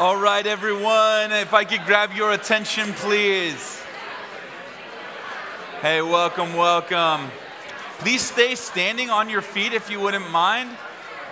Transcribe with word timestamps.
All 0.00 0.16
right, 0.16 0.46
everyone, 0.46 1.30
if 1.30 1.52
I 1.52 1.64
could 1.64 1.84
grab 1.84 2.14
your 2.14 2.32
attention, 2.32 2.94
please. 2.94 3.82
Hey, 5.82 6.00
welcome, 6.00 6.54
welcome. 6.54 7.30
Please 7.98 8.22
stay 8.22 8.54
standing 8.54 9.10
on 9.10 9.28
your 9.28 9.42
feet 9.42 9.74
if 9.74 9.90
you 9.90 10.00
wouldn't 10.00 10.30
mind. 10.30 10.70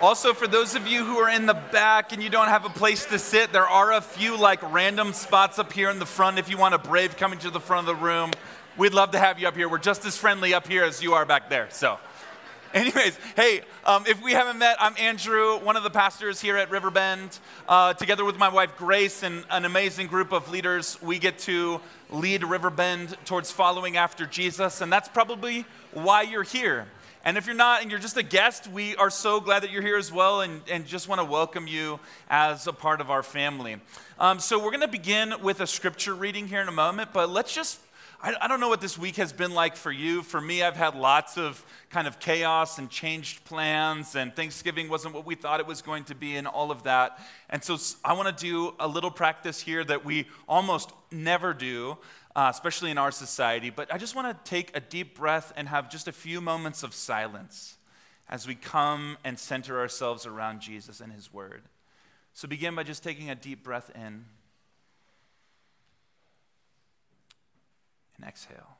Also, 0.03 0.35
for 0.35 0.45
those 0.47 0.75
of 0.75 0.85
you 0.85 1.03
who 1.03 1.17
are 1.17 1.31
in 1.31 1.47
the 1.47 1.55
back 1.55 2.13
and 2.13 2.21
you 2.21 2.29
don't 2.29 2.49
have 2.49 2.63
a 2.63 2.69
place 2.69 3.05
to 3.05 3.17
sit, 3.17 3.51
there 3.51 3.67
are 3.67 3.93
a 3.93 4.01
few 4.01 4.37
like 4.37 4.61
random 4.71 5.13
spots 5.13 5.57
up 5.57 5.73
here 5.73 5.89
in 5.89 5.97
the 5.97 6.05
front 6.05 6.37
if 6.37 6.47
you 6.47 6.55
want 6.59 6.73
to 6.73 6.77
brave 6.77 7.17
coming 7.17 7.39
to 7.39 7.49
the 7.49 7.59
front 7.59 7.89
of 7.89 7.97
the 7.97 8.05
room. 8.05 8.29
We'd 8.77 8.93
love 8.93 9.09
to 9.13 9.19
have 9.19 9.39
you 9.39 9.47
up 9.47 9.55
here. 9.55 9.67
We're 9.67 9.79
just 9.79 10.05
as 10.05 10.15
friendly 10.15 10.53
up 10.53 10.67
here 10.67 10.83
as 10.83 11.01
you 11.01 11.15
are 11.15 11.25
back 11.25 11.49
there. 11.49 11.69
So, 11.71 11.97
Anyways, 12.71 13.17
hey, 13.35 13.61
um, 13.83 14.03
if 14.07 14.21
we 14.21 14.33
haven't 14.33 14.59
met, 14.59 14.77
I'm 14.79 14.93
Andrew, 14.99 15.57
one 15.57 15.75
of 15.75 15.81
the 15.81 15.89
pastors 15.89 16.39
here 16.39 16.55
at 16.55 16.69
Riverbend. 16.69 17.39
Uh, 17.67 17.95
together 17.95 18.23
with 18.23 18.37
my 18.37 18.49
wife 18.49 18.77
Grace 18.77 19.23
and 19.23 19.43
an 19.49 19.65
amazing 19.65 20.05
group 20.05 20.31
of 20.31 20.51
leaders, 20.51 21.01
we 21.01 21.17
get 21.17 21.39
to 21.39 21.81
lead 22.11 22.43
Riverbend 22.43 23.17
towards 23.25 23.51
following 23.51 23.97
after 23.97 24.27
Jesus, 24.27 24.81
and 24.81 24.93
that's 24.93 25.09
probably 25.09 25.65
why 25.93 26.21
you're 26.21 26.43
here. 26.43 26.85
And 27.25 27.39
if 27.39 27.47
you're 27.47 27.55
not 27.55 27.81
and 27.81 27.89
you're 27.89 27.99
just 27.99 28.17
a 28.17 28.23
guest, 28.23 28.67
we 28.67 28.95
are 28.97 29.09
so 29.09 29.39
glad 29.39 29.63
that 29.63 29.71
you're 29.71 29.81
here 29.81 29.97
as 29.97 30.11
well 30.11 30.41
and, 30.41 30.61
and 30.69 30.85
just 30.85 31.07
want 31.07 31.19
to 31.19 31.25
welcome 31.25 31.65
you 31.65 31.99
as 32.29 32.67
a 32.67 32.73
part 32.73 33.01
of 33.01 33.09
our 33.09 33.23
family. 33.23 33.77
Um, 34.19 34.39
so, 34.39 34.59
we're 34.59 34.71
going 34.71 34.81
to 34.81 34.87
begin 34.87 35.33
with 35.41 35.59
a 35.59 35.67
scripture 35.67 36.13
reading 36.13 36.47
here 36.47 36.61
in 36.61 36.67
a 36.67 36.73
moment, 36.73 37.13
but 37.13 37.31
let's 37.31 37.53
just 37.53 37.79
I, 38.21 38.35
I 38.41 38.47
don't 38.49 38.59
know 38.59 38.67
what 38.67 38.81
this 38.81 38.97
week 38.97 39.15
has 39.15 39.31
been 39.31 39.53
like 39.53 39.77
for 39.77 39.91
you. 39.93 40.23
For 40.23 40.41
me, 40.41 40.61
I've 40.61 40.75
had 40.75 40.93
lots 40.93 41.37
of 41.37 41.65
kind 41.89 42.05
of 42.05 42.19
chaos 42.19 42.77
and 42.77 42.89
changed 42.89 43.45
plans, 43.45 44.13
and 44.15 44.35
Thanksgiving 44.35 44.89
wasn't 44.89 45.13
what 45.13 45.25
we 45.25 45.35
thought 45.35 45.61
it 45.61 45.67
was 45.67 45.81
going 45.81 46.03
to 46.05 46.15
be, 46.15 46.35
and 46.35 46.45
all 46.45 46.69
of 46.69 46.83
that. 46.83 47.17
And 47.49 47.63
so 47.63 47.77
I 48.03 48.13
want 48.13 48.35
to 48.35 48.43
do 48.43 48.75
a 48.77 48.87
little 48.87 49.11
practice 49.11 49.61
here 49.61 49.85
that 49.85 50.03
we 50.03 50.27
almost 50.47 50.91
never 51.11 51.53
do. 51.53 51.97
Uh, 52.35 52.47
especially 52.51 52.91
in 52.91 52.97
our 52.97 53.11
society, 53.11 53.71
but 53.71 53.91
I 53.91 53.97
just 53.97 54.15
want 54.15 54.27
to 54.45 54.49
take 54.49 54.77
a 54.77 54.79
deep 54.79 55.17
breath 55.17 55.51
and 55.57 55.67
have 55.67 55.89
just 55.89 56.07
a 56.07 56.11
few 56.11 56.39
moments 56.39 56.83
of 56.83 56.93
silence 56.93 57.75
as 58.29 58.47
we 58.47 58.53
come 58.53 59.17
and 59.25 59.37
center 59.37 59.79
ourselves 59.79 60.27
around 60.27 60.61
Jesus 60.61 61.01
and 61.01 61.11
His 61.11 61.33
Word. 61.33 61.63
So 62.33 62.47
begin 62.47 62.75
by 62.75 62.83
just 62.83 63.03
taking 63.03 63.31
a 63.31 63.35
deep 63.35 63.63
breath 63.63 63.91
in 63.95 64.25
and 68.19 68.27
exhale. 68.27 68.77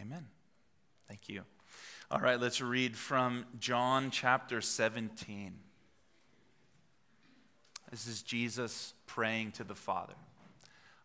Amen. 0.00 0.26
Thank 1.08 1.28
you. 1.28 1.42
All 2.10 2.20
right, 2.20 2.40
let's 2.40 2.62
read 2.62 2.96
from 2.96 3.44
John 3.60 4.10
chapter 4.10 4.62
17. 4.62 5.52
This 7.90 8.06
is 8.06 8.22
Jesus 8.22 8.94
praying 9.04 9.52
to 9.52 9.64
the 9.64 9.74
Father. 9.74 10.14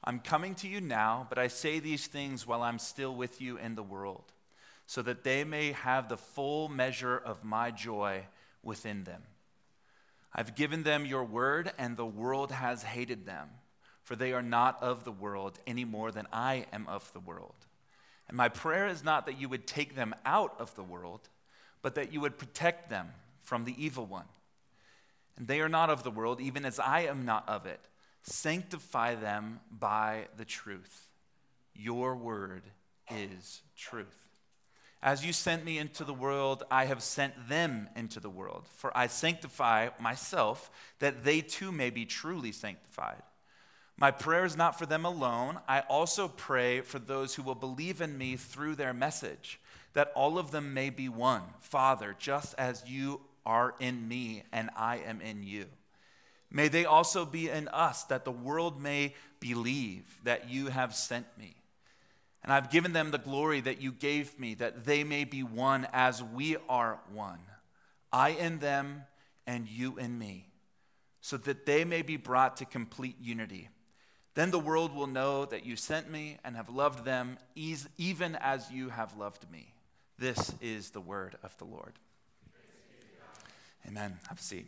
I'm 0.01 0.19
coming 0.19 0.55
to 0.55 0.69
you 0.69 0.79
now, 0.79 1.27
but 1.27 1.37
I 1.37 1.49
say 1.49 1.79
these 1.79 2.07
things 2.07 2.47
while 2.47 2.61
I'm 2.61 2.79
still 2.79 3.13
with 3.13 3.41
you 3.41 3.57
in 3.57 3.75
the 3.75 3.83
world, 3.83 4.31
so 4.87 5.01
that 5.01 5.25
they 5.25 5.43
may 5.43 5.73
have 5.73 6.07
the 6.07 6.15
full 6.15 6.69
measure 6.69 7.17
of 7.17 7.43
my 7.43 7.69
joy 7.69 8.23
within 8.63 9.03
them. 9.03 9.23
I've 10.33 10.55
given 10.55 10.83
them 10.83 11.05
your 11.05 11.25
word, 11.25 11.73
and 11.77 11.97
the 11.97 12.05
world 12.05 12.53
has 12.53 12.83
hated 12.83 13.25
them, 13.25 13.49
for 14.03 14.15
they 14.15 14.31
are 14.31 14.41
not 14.41 14.81
of 14.81 15.03
the 15.03 15.11
world 15.11 15.59
any 15.67 15.83
more 15.83 16.13
than 16.13 16.27
I 16.31 16.65
am 16.71 16.87
of 16.87 17.11
the 17.11 17.19
world. 17.19 17.65
And 18.27 18.37
my 18.37 18.49
prayer 18.49 18.87
is 18.87 19.03
not 19.03 19.25
that 19.25 19.39
you 19.39 19.49
would 19.49 19.67
take 19.67 19.95
them 19.95 20.15
out 20.25 20.55
of 20.59 20.75
the 20.75 20.83
world, 20.83 21.29
but 21.81 21.95
that 21.95 22.13
you 22.13 22.21
would 22.21 22.37
protect 22.37 22.89
them 22.89 23.09
from 23.41 23.65
the 23.65 23.75
evil 23.83 24.05
one. 24.05 24.25
And 25.37 25.47
they 25.47 25.61
are 25.61 25.69
not 25.69 25.89
of 25.89 26.03
the 26.03 26.11
world, 26.11 26.39
even 26.39 26.65
as 26.65 26.79
I 26.79 27.01
am 27.01 27.25
not 27.25 27.47
of 27.49 27.65
it. 27.65 27.81
Sanctify 28.21 29.15
them 29.15 29.59
by 29.71 30.27
the 30.37 30.45
truth. 30.45 31.09
Your 31.73 32.15
word 32.15 32.63
is 33.09 33.61
truth. 33.75 34.17
As 35.01 35.25
you 35.25 35.33
sent 35.33 35.65
me 35.65 35.77
into 35.77 36.05
the 36.05 36.13
world, 36.13 36.63
I 36.71 36.85
have 36.85 37.03
sent 37.03 37.49
them 37.49 37.89
into 37.95 38.21
the 38.21 38.29
world. 38.29 38.67
For 38.75 38.95
I 38.97 39.07
sanctify 39.07 39.89
myself, 39.99 40.71
that 40.99 41.25
they 41.25 41.41
too 41.41 41.73
may 41.73 41.89
be 41.89 42.05
truly 42.05 42.53
sanctified. 42.53 43.21
My 43.97 44.11
prayer 44.11 44.43
is 44.43 44.57
not 44.57 44.77
for 44.77 44.85
them 44.85 45.05
alone. 45.05 45.59
I 45.67 45.81
also 45.81 46.27
pray 46.27 46.81
for 46.81 46.99
those 46.99 47.35
who 47.35 47.43
will 47.43 47.55
believe 47.55 48.01
in 48.01 48.17
me 48.17 48.35
through 48.35 48.75
their 48.75 48.93
message, 48.93 49.59
that 49.93 50.11
all 50.15 50.37
of 50.37 50.51
them 50.51 50.73
may 50.73 50.89
be 50.89 51.07
one. 51.07 51.43
Father, 51.59 52.15
just 52.17 52.55
as 52.57 52.83
you 52.87 53.21
are 53.45 53.75
in 53.79 54.07
me 54.07 54.43
and 54.51 54.69
I 54.75 54.97
am 54.97 55.21
in 55.21 55.43
you. 55.43 55.65
May 56.49 56.67
they 56.67 56.85
also 56.85 57.25
be 57.25 57.49
in 57.49 57.67
us, 57.69 58.03
that 58.05 58.25
the 58.25 58.31
world 58.31 58.81
may 58.81 59.15
believe 59.39 60.19
that 60.23 60.49
you 60.49 60.67
have 60.67 60.95
sent 60.95 61.25
me. 61.37 61.55
And 62.43 62.51
I've 62.51 62.69
given 62.69 62.93
them 62.93 63.11
the 63.11 63.17
glory 63.17 63.61
that 63.61 63.81
you 63.81 63.91
gave 63.91 64.39
me, 64.39 64.53
that 64.55 64.85
they 64.85 65.03
may 65.03 65.23
be 65.23 65.43
one 65.43 65.87
as 65.93 66.21
we 66.21 66.57
are 66.69 66.99
one. 67.11 67.39
I 68.11 68.29
in 68.29 68.59
them 68.59 69.03
and 69.47 69.67
you 69.67 69.97
in 69.97 70.19
me, 70.19 70.47
so 71.21 71.37
that 71.37 71.65
they 71.65 71.85
may 71.85 72.01
be 72.01 72.17
brought 72.17 72.57
to 72.57 72.65
complete 72.65 73.15
unity. 73.19 73.69
Then 74.35 74.49
the 74.49 74.59
world 74.59 74.95
will 74.95 75.07
know 75.07 75.45
that 75.45 75.63
you 75.63 75.75
sent 75.75 76.09
me 76.09 76.37
and 76.43 76.55
have 76.55 76.67
loved 76.67 77.05
them 77.05 77.37
even 77.55 78.35
as 78.35 78.71
you 78.71 78.89
have 78.89 79.15
loved 79.15 79.49
me. 79.51 79.73
This 80.17 80.55
is 80.59 80.89
the 80.89 81.01
word 81.01 81.35
of 81.43 81.55
the 81.59 81.65
Lord. 81.65 81.93
Amen. 83.87 84.17
Have 84.29 84.39
a 84.39 84.41
seat. 84.41 84.65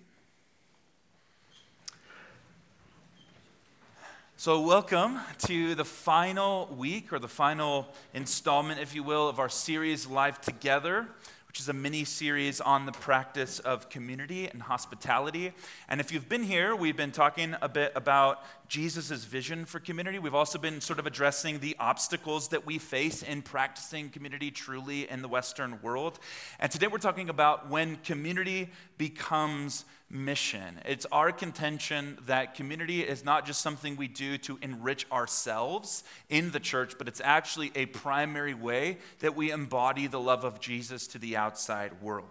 So, 4.37 4.59
welcome 4.61 5.19
to 5.47 5.73
the 5.73 5.85
final 5.85 6.67
week 6.77 7.11
or 7.11 7.17
the 7.17 7.27
final 7.27 7.87
installment, 8.13 8.79
if 8.79 8.93
you 8.93 9.01
will, 9.01 9.27
of 9.29 9.39
our 9.39 9.49
series 9.49 10.05
Life 10.05 10.41
Together 10.41 11.07
which 11.55 11.61
is 11.61 11.69
a 11.69 11.73
mini 11.73 12.03
series 12.03 12.59
on 12.59 12.85
the 12.85 12.91
practice 12.91 13.59
of 13.59 13.87
community 13.87 14.45
and 14.45 14.61
hospitality. 14.61 15.53
And 15.87 16.01
if 16.01 16.11
you've 16.11 16.27
been 16.27 16.43
here, 16.43 16.75
we've 16.75 16.97
been 16.97 17.13
talking 17.13 17.55
a 17.61 17.69
bit 17.69 17.93
about 17.95 18.43
Jesus' 18.67 19.23
vision 19.23 19.63
for 19.63 19.79
community. 19.79 20.19
We've 20.19 20.35
also 20.35 20.59
been 20.59 20.81
sort 20.81 20.99
of 20.99 21.07
addressing 21.07 21.59
the 21.59 21.77
obstacles 21.79 22.49
that 22.49 22.65
we 22.65 22.77
face 22.77 23.23
in 23.23 23.41
practicing 23.41 24.09
community 24.09 24.51
truly 24.51 25.09
in 25.09 25.21
the 25.21 25.29
Western 25.29 25.81
world. 25.81 26.19
And 26.59 26.69
today 26.69 26.87
we're 26.87 26.97
talking 26.97 27.29
about 27.29 27.69
when 27.69 27.95
community 28.03 28.69
becomes 28.97 29.85
mission. 30.09 30.79
It's 30.85 31.05
our 31.11 31.31
contention 31.31 32.17
that 32.25 32.53
community 32.53 33.01
is 33.01 33.25
not 33.25 33.45
just 33.45 33.61
something 33.61 33.95
we 33.95 34.07
do 34.07 34.37
to 34.39 34.59
enrich 34.61 35.05
ourselves 35.11 36.03
in 36.29 36.51
the 36.51 36.59
church, 36.59 36.97
but 36.97 37.07
it's 37.07 37.21
actually 37.23 37.71
a 37.75 37.87
primary 37.87 38.53
way 38.53 38.99
that 39.19 39.35
we 39.35 39.51
embody 39.51 40.07
the 40.07 40.19
love 40.19 40.43
of 40.43 40.59
Jesus 40.59 41.07
to 41.07 41.17
the 41.17 41.35
outside 41.35 42.01
world. 42.01 42.29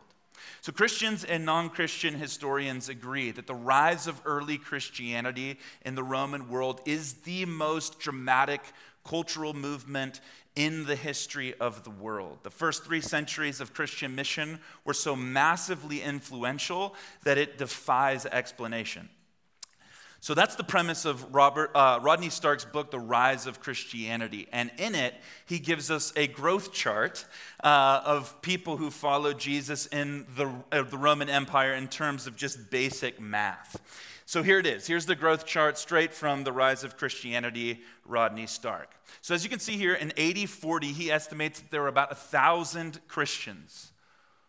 So, 0.60 0.72
Christians 0.72 1.24
and 1.24 1.44
non 1.44 1.70
Christian 1.70 2.14
historians 2.14 2.88
agree 2.88 3.30
that 3.30 3.46
the 3.46 3.54
rise 3.54 4.06
of 4.06 4.20
early 4.24 4.58
Christianity 4.58 5.58
in 5.82 5.94
the 5.94 6.02
Roman 6.02 6.48
world 6.48 6.80
is 6.84 7.14
the 7.14 7.44
most 7.46 7.98
dramatic 7.98 8.60
cultural 9.04 9.54
movement 9.54 10.20
in 10.56 10.84
the 10.86 10.96
history 10.96 11.54
of 11.54 11.84
the 11.84 11.90
world. 11.90 12.38
The 12.42 12.50
first 12.50 12.84
three 12.84 13.00
centuries 13.00 13.60
of 13.60 13.74
Christian 13.74 14.14
mission 14.14 14.60
were 14.84 14.94
so 14.94 15.16
massively 15.16 16.00
influential 16.00 16.94
that 17.24 17.38
it 17.38 17.58
defies 17.58 18.24
explanation. 18.26 19.08
So 20.24 20.32
that's 20.32 20.54
the 20.54 20.64
premise 20.64 21.04
of 21.04 21.34
Robert, 21.34 21.70
uh, 21.74 21.98
Rodney 22.00 22.30
Stark's 22.30 22.64
book, 22.64 22.90
The 22.90 22.98
Rise 22.98 23.46
of 23.46 23.60
Christianity. 23.60 24.48
And 24.52 24.70
in 24.78 24.94
it, 24.94 25.12
he 25.44 25.58
gives 25.58 25.90
us 25.90 26.14
a 26.16 26.28
growth 26.28 26.72
chart 26.72 27.26
uh, 27.62 28.00
of 28.06 28.40
people 28.40 28.78
who 28.78 28.90
followed 28.90 29.38
Jesus 29.38 29.84
in 29.84 30.24
the, 30.34 30.50
uh, 30.72 30.82
the 30.84 30.96
Roman 30.96 31.28
Empire 31.28 31.74
in 31.74 31.88
terms 31.88 32.26
of 32.26 32.36
just 32.36 32.70
basic 32.70 33.20
math. 33.20 33.78
So 34.26 34.42
here 34.42 34.58
it 34.58 34.66
is. 34.66 34.86
Here's 34.86 35.06
the 35.06 35.14
growth 35.14 35.44
chart 35.44 35.76
straight 35.76 36.14
from 36.14 36.44
The 36.44 36.52
Rise 36.52 36.82
of 36.82 36.96
Christianity, 36.96 37.82
Rodney 38.06 38.46
Stark. 38.46 38.94
So 39.20 39.34
as 39.34 39.44
you 39.44 39.50
can 39.50 39.58
see 39.58 39.76
here, 39.76 39.94
in 39.94 40.12
AD 40.18 40.48
40, 40.48 40.88
he 40.88 41.10
estimates 41.10 41.60
that 41.60 41.70
there 41.70 41.82
were 41.82 41.88
about 41.88 42.10
a 42.10 42.16
thousand 42.16 43.00
Christians, 43.06 43.92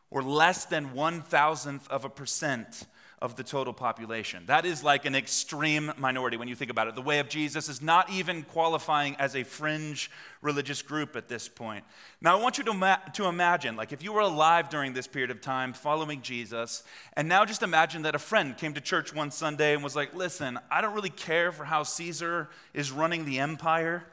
or 0.10 0.24
less 0.24 0.64
than 0.66 0.94
one 0.94 1.22
thousandth 1.22 1.90
of 1.90 2.06
a 2.06 2.10
percent 2.10 2.86
of 3.26 3.36
the 3.36 3.44
total 3.44 3.74
population. 3.74 4.44
That 4.46 4.68
is 4.68 4.84
like 4.84 5.06
an 5.06 5.16
extreme 5.16 5.92
minority 5.98 6.38
when 6.38 6.48
you 6.48 6.56
think 6.56 6.70
about 6.70 6.88
it. 6.88 6.94
The 6.94 7.02
way 7.02 7.18
of 7.18 7.28
Jesus 7.28 7.68
is 7.68 7.82
not 7.82 8.12
even 8.12 8.44
qualifying 8.44 9.16
as 9.16 9.36
a 9.36 9.44
fringe 9.44 10.12
religious 10.44 10.84
group 10.84 11.16
at 11.16 11.28
this 11.28 11.50
point. 11.50 11.84
Now, 12.22 12.38
I 12.38 12.42
want 12.42 12.60
you 12.60 12.64
to, 12.66 13.02
to 13.14 13.26
imagine, 13.26 13.76
like, 13.76 13.92
if 13.92 14.04
you 14.04 14.14
were 14.14 14.22
alive 14.22 14.70
during 14.70 14.94
this 14.94 15.08
period 15.08 15.32
of 15.32 15.42
time 15.42 15.74
following 15.74 16.22
Jesus, 16.22 16.84
and 17.14 17.28
now 17.28 17.46
just 17.46 17.64
imagine 17.64 18.04
that 18.04 18.14
a 18.14 18.20
friend 18.20 18.56
came 18.56 18.76
to 18.76 18.82
church 18.82 19.12
one 19.12 19.32
Sunday 19.32 19.74
and 19.74 19.84
was 19.84 19.96
like, 19.96 20.14
listen, 20.14 20.60
I 20.70 20.82
don't 20.82 20.94
really 20.94 21.10
care 21.10 21.52
for 21.52 21.66
how 21.66 21.82
Caesar 21.82 22.48
is 22.76 22.92
running 22.92 23.26
the 23.26 23.40
empire. 23.40 24.04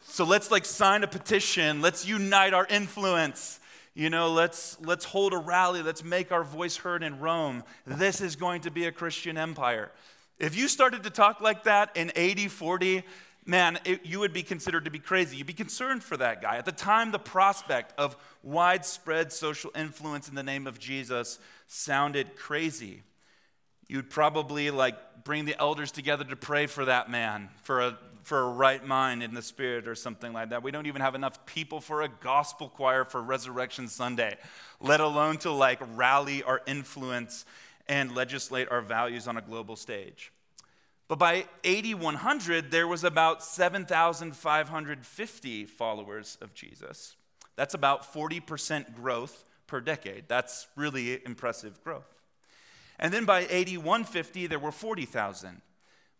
So 0.00 0.24
let's 0.24 0.50
like 0.50 0.64
sign 0.64 1.04
a 1.04 1.08
petition. 1.08 1.82
Let's 1.82 2.06
unite 2.06 2.54
our 2.54 2.66
influence. 2.70 3.60
You 3.96 4.10
know, 4.10 4.30
let's, 4.30 4.76
let's 4.82 5.06
hold 5.06 5.32
a 5.32 5.38
rally. 5.38 5.82
Let's 5.82 6.04
make 6.04 6.30
our 6.30 6.44
voice 6.44 6.76
heard 6.76 7.02
in 7.02 7.18
Rome. 7.18 7.64
This 7.86 8.20
is 8.20 8.36
going 8.36 8.60
to 8.60 8.70
be 8.70 8.84
a 8.84 8.92
Christian 8.92 9.38
empire. 9.38 9.90
If 10.38 10.54
you 10.54 10.68
started 10.68 11.02
to 11.04 11.10
talk 11.10 11.40
like 11.40 11.64
that 11.64 11.96
in 11.96 12.12
80, 12.14 12.48
40, 12.48 13.04
man, 13.46 13.78
it, 13.86 14.04
you 14.04 14.20
would 14.20 14.34
be 14.34 14.42
considered 14.42 14.84
to 14.84 14.90
be 14.90 14.98
crazy. 14.98 15.38
You'd 15.38 15.46
be 15.46 15.54
concerned 15.54 16.02
for 16.02 16.18
that 16.18 16.42
guy. 16.42 16.58
At 16.58 16.66
the 16.66 16.72
time, 16.72 17.10
the 17.10 17.18
prospect 17.18 17.98
of 17.98 18.18
widespread 18.42 19.32
social 19.32 19.70
influence 19.74 20.28
in 20.28 20.34
the 20.34 20.42
name 20.42 20.66
of 20.66 20.78
Jesus 20.78 21.38
sounded 21.66 22.36
crazy. 22.36 23.02
You'd 23.88 24.10
probably 24.10 24.70
like 24.70 25.24
bring 25.24 25.46
the 25.46 25.58
elders 25.58 25.90
together 25.90 26.24
to 26.24 26.36
pray 26.36 26.66
for 26.66 26.84
that 26.84 27.10
man, 27.10 27.48
for 27.62 27.80
a 27.80 27.98
for 28.26 28.40
a 28.40 28.48
right 28.48 28.84
mind 28.84 29.22
in 29.22 29.34
the 29.34 29.42
spirit 29.42 29.86
or 29.86 29.94
something 29.94 30.32
like 30.32 30.50
that. 30.50 30.64
We 30.64 30.72
don't 30.72 30.86
even 30.86 31.00
have 31.00 31.14
enough 31.14 31.46
people 31.46 31.80
for 31.80 32.02
a 32.02 32.08
gospel 32.08 32.68
choir 32.68 33.04
for 33.04 33.22
Resurrection 33.22 33.86
Sunday, 33.86 34.36
let 34.80 34.98
alone 34.98 35.36
to 35.38 35.52
like 35.52 35.78
rally 35.94 36.42
our 36.42 36.60
influence 36.66 37.44
and 37.88 38.16
legislate 38.16 38.66
our 38.68 38.80
values 38.80 39.28
on 39.28 39.36
a 39.36 39.40
global 39.40 39.76
stage. 39.76 40.32
But 41.06 41.20
by 41.20 41.46
8100, 41.62 42.72
there 42.72 42.88
was 42.88 43.04
about 43.04 43.44
7,550 43.44 45.64
followers 45.66 46.36
of 46.40 46.52
Jesus. 46.52 47.14
That's 47.54 47.74
about 47.74 48.12
40% 48.12 48.96
growth 48.96 49.44
per 49.68 49.80
decade. 49.80 50.24
That's 50.26 50.66
really 50.74 51.24
impressive 51.24 51.80
growth. 51.84 52.12
And 52.98 53.14
then 53.14 53.24
by 53.24 53.46
8150, 53.48 54.48
there 54.48 54.58
were 54.58 54.72
40,000. 54.72 55.62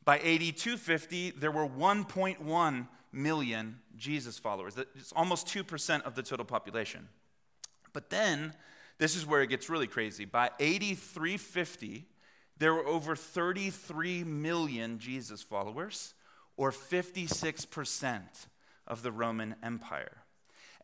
By 0.07 0.21
8250, 0.23 1.33
there 1.33 1.51
were 1.51 1.67
1.1 1.67 2.89
million 3.13 3.81
Jesus 3.97 4.39
followers. 4.39 4.79
It's 4.79 5.13
almost 5.13 5.49
2% 5.49 6.03
of 6.03 6.15
the 6.15 6.23
total 6.23 6.45
population. 6.45 7.09
But 7.93 8.09
then, 8.09 8.55
this 8.99 9.17
is 9.17 9.27
where 9.27 9.43
it 9.43 9.49
gets 9.49 9.69
really 9.69 9.89
crazy. 9.89 10.25
By 10.25 10.51
8350, 10.61 12.07
there 12.57 12.73
were 12.73 12.87
over 12.87 13.17
33 13.17 14.23
million 14.23 15.01
Jesus 15.01 15.43
followers, 15.43 16.15
or 16.57 16.71
56% 16.71 18.21
of 18.87 19.03
the 19.03 19.11
Roman 19.11 19.57
Empire. 19.61 20.19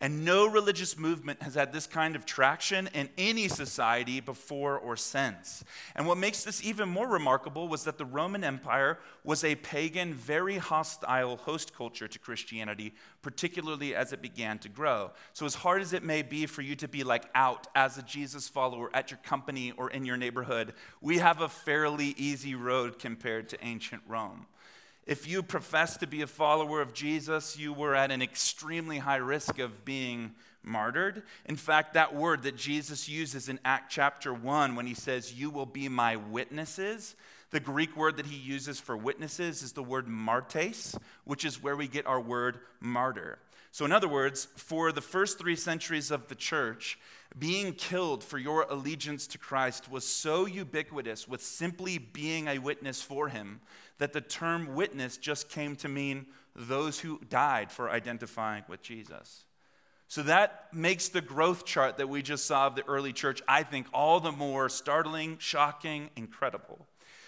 And 0.03 0.25
no 0.25 0.49
religious 0.49 0.99
movement 0.99 1.45
has 1.45 1.55
had 1.55 1.73
this 1.73 1.87
kind 1.87 2.17
of 2.17 2.27
traction 2.27 2.89
in 2.93 3.09
any 3.17 3.47
society 3.47 4.19
before 4.19 4.77
or 4.77 4.97
since. 4.97 5.63
And 5.95 6.09
what 6.09 6.19
makes 6.19 6.43
this 6.43 6.61
even 6.65 6.89
more 6.89 7.07
remarkable 7.07 7.69
was 7.69 7.85
that 7.85 7.99
the 7.99 8.05
Roman 8.05 8.43
Empire 8.43 8.99
was 9.23 9.45
a 9.45 9.55
pagan, 9.55 10.13
very 10.13 10.59
hostile 10.59 11.37
host 11.37 11.73
culture 11.73 12.09
to 12.09 12.19
Christianity, 12.19 12.95
particularly 13.23 13.95
as 13.95 14.13
it 14.13 14.21
began 14.21 14.59
to 14.59 14.69
grow. 14.69 15.13
So, 15.35 15.47
as 15.47 15.55
hard 15.55 15.83
as 15.83 15.93
it 15.93 16.03
may 16.03 16.23
be 16.23 16.47
for 16.47 16.63
you 16.63 16.75
to 16.77 16.89
be 16.89 17.05
like 17.05 17.27
out 17.37 17.69
as 17.77 17.97
a 17.97 18.03
Jesus 18.03 18.49
follower 18.49 18.91
at 18.93 19.13
your 19.13 19.21
company 19.23 19.71
or 19.77 19.89
in 19.89 20.05
your 20.05 20.17
neighborhood, 20.17 20.75
we 21.01 21.19
have 21.19 21.43
a 21.43 21.49
fairly 21.49 22.13
easy 22.17 22.57
road 22.57 22.99
compared 22.99 23.49
to 23.51 23.65
ancient 23.65 24.03
Rome. 24.09 24.47
If 25.07 25.29
you 25.29 25.43
profess 25.43 25.97
to 25.99 26.07
be 26.07 26.23
a 26.23 26.27
follower 26.27 26.81
of 26.81 26.95
Jesus, 26.95 27.59
you 27.59 27.73
were 27.73 27.95
at 27.95 28.11
an 28.11 28.23
extremely 28.23 28.99
high 28.99 29.17
risk 29.17 29.59
of 29.59 29.85
being 29.85 30.33
martyred. 30.63 31.25
In 31.47 31.57
fact, 31.57 31.95
that 31.95 32.15
word 32.15 32.45
that 32.45 32.57
Jesus 32.57 33.09
uses 33.09 33.49
in 33.49 33.59
Act 33.65 33.91
chapter 33.91 34.33
1 34.33 34.77
when 34.77 34.87
he 34.87 34.95
says, 34.95 35.35
You 35.35 35.51
will 35.51 35.67
be 35.67 35.89
my 35.89 36.17
witnesses, 36.17 37.17
the 37.53 37.61
Greek 37.61 37.97
word 37.97 38.17
that 38.17 38.27
he 38.27 38.37
uses 38.37 38.81
for 38.81 38.97
witnesses 38.97 39.63
is 39.63 39.73
the 39.73 39.83
word 39.83 40.09
martes, 40.09 40.97
which 41.25 41.45
is 41.45 41.63
where 41.63 41.77
we 41.77 41.87
get 41.87 42.07
our 42.07 42.21
word 42.21 42.59
martyr. 42.81 43.39
So, 43.73 43.85
in 43.85 43.93
other 43.93 44.09
words, 44.09 44.49
for 44.57 44.91
the 44.91 45.03
first 45.03 45.39
three 45.39 45.57
centuries 45.57 46.11
of 46.11 46.29
the 46.29 46.35
church, 46.35 46.99
being 47.38 47.73
killed 47.73 48.23
for 48.23 48.38
your 48.38 48.62
allegiance 48.69 49.26
to 49.29 49.38
Christ 49.38 49.90
was 49.90 50.05
so 50.05 50.46
ubiquitous 50.46 51.26
with 51.26 51.43
simply 51.43 51.99
being 51.99 52.49
a 52.49 52.58
witness 52.58 53.00
for 53.00 53.29
him 53.29 53.61
that 53.99 54.12
the 54.12 54.20
term 54.20 54.75
witness 54.75 55.17
just 55.17 55.49
came 55.49 55.76
to 55.76 55.88
mean 55.88 56.26
those 56.55 57.00
who 57.00 57.20
died 57.29 57.70
for 57.70 57.90
identifying 57.90 58.64
with 58.69 58.82
Jesus. 58.82 59.44
So 60.08 60.23
that 60.25 60.67
makes 60.75 61.08
the 61.08 61.23
growth 61.23 61.64
chart 61.64 61.96
that 61.96 62.08
we 62.08 62.20
just 62.20 62.44
saw 62.44 62.67
of 62.67 62.75
the 62.75 62.87
early 62.87 63.14
church, 63.14 63.40
I 63.49 63.62
think, 63.62 63.87
all 63.94 64.20
the 64.20 64.32
more 64.32 64.69
startling, 64.69 65.38
shocking, 65.38 66.11
incredible. 66.17 66.87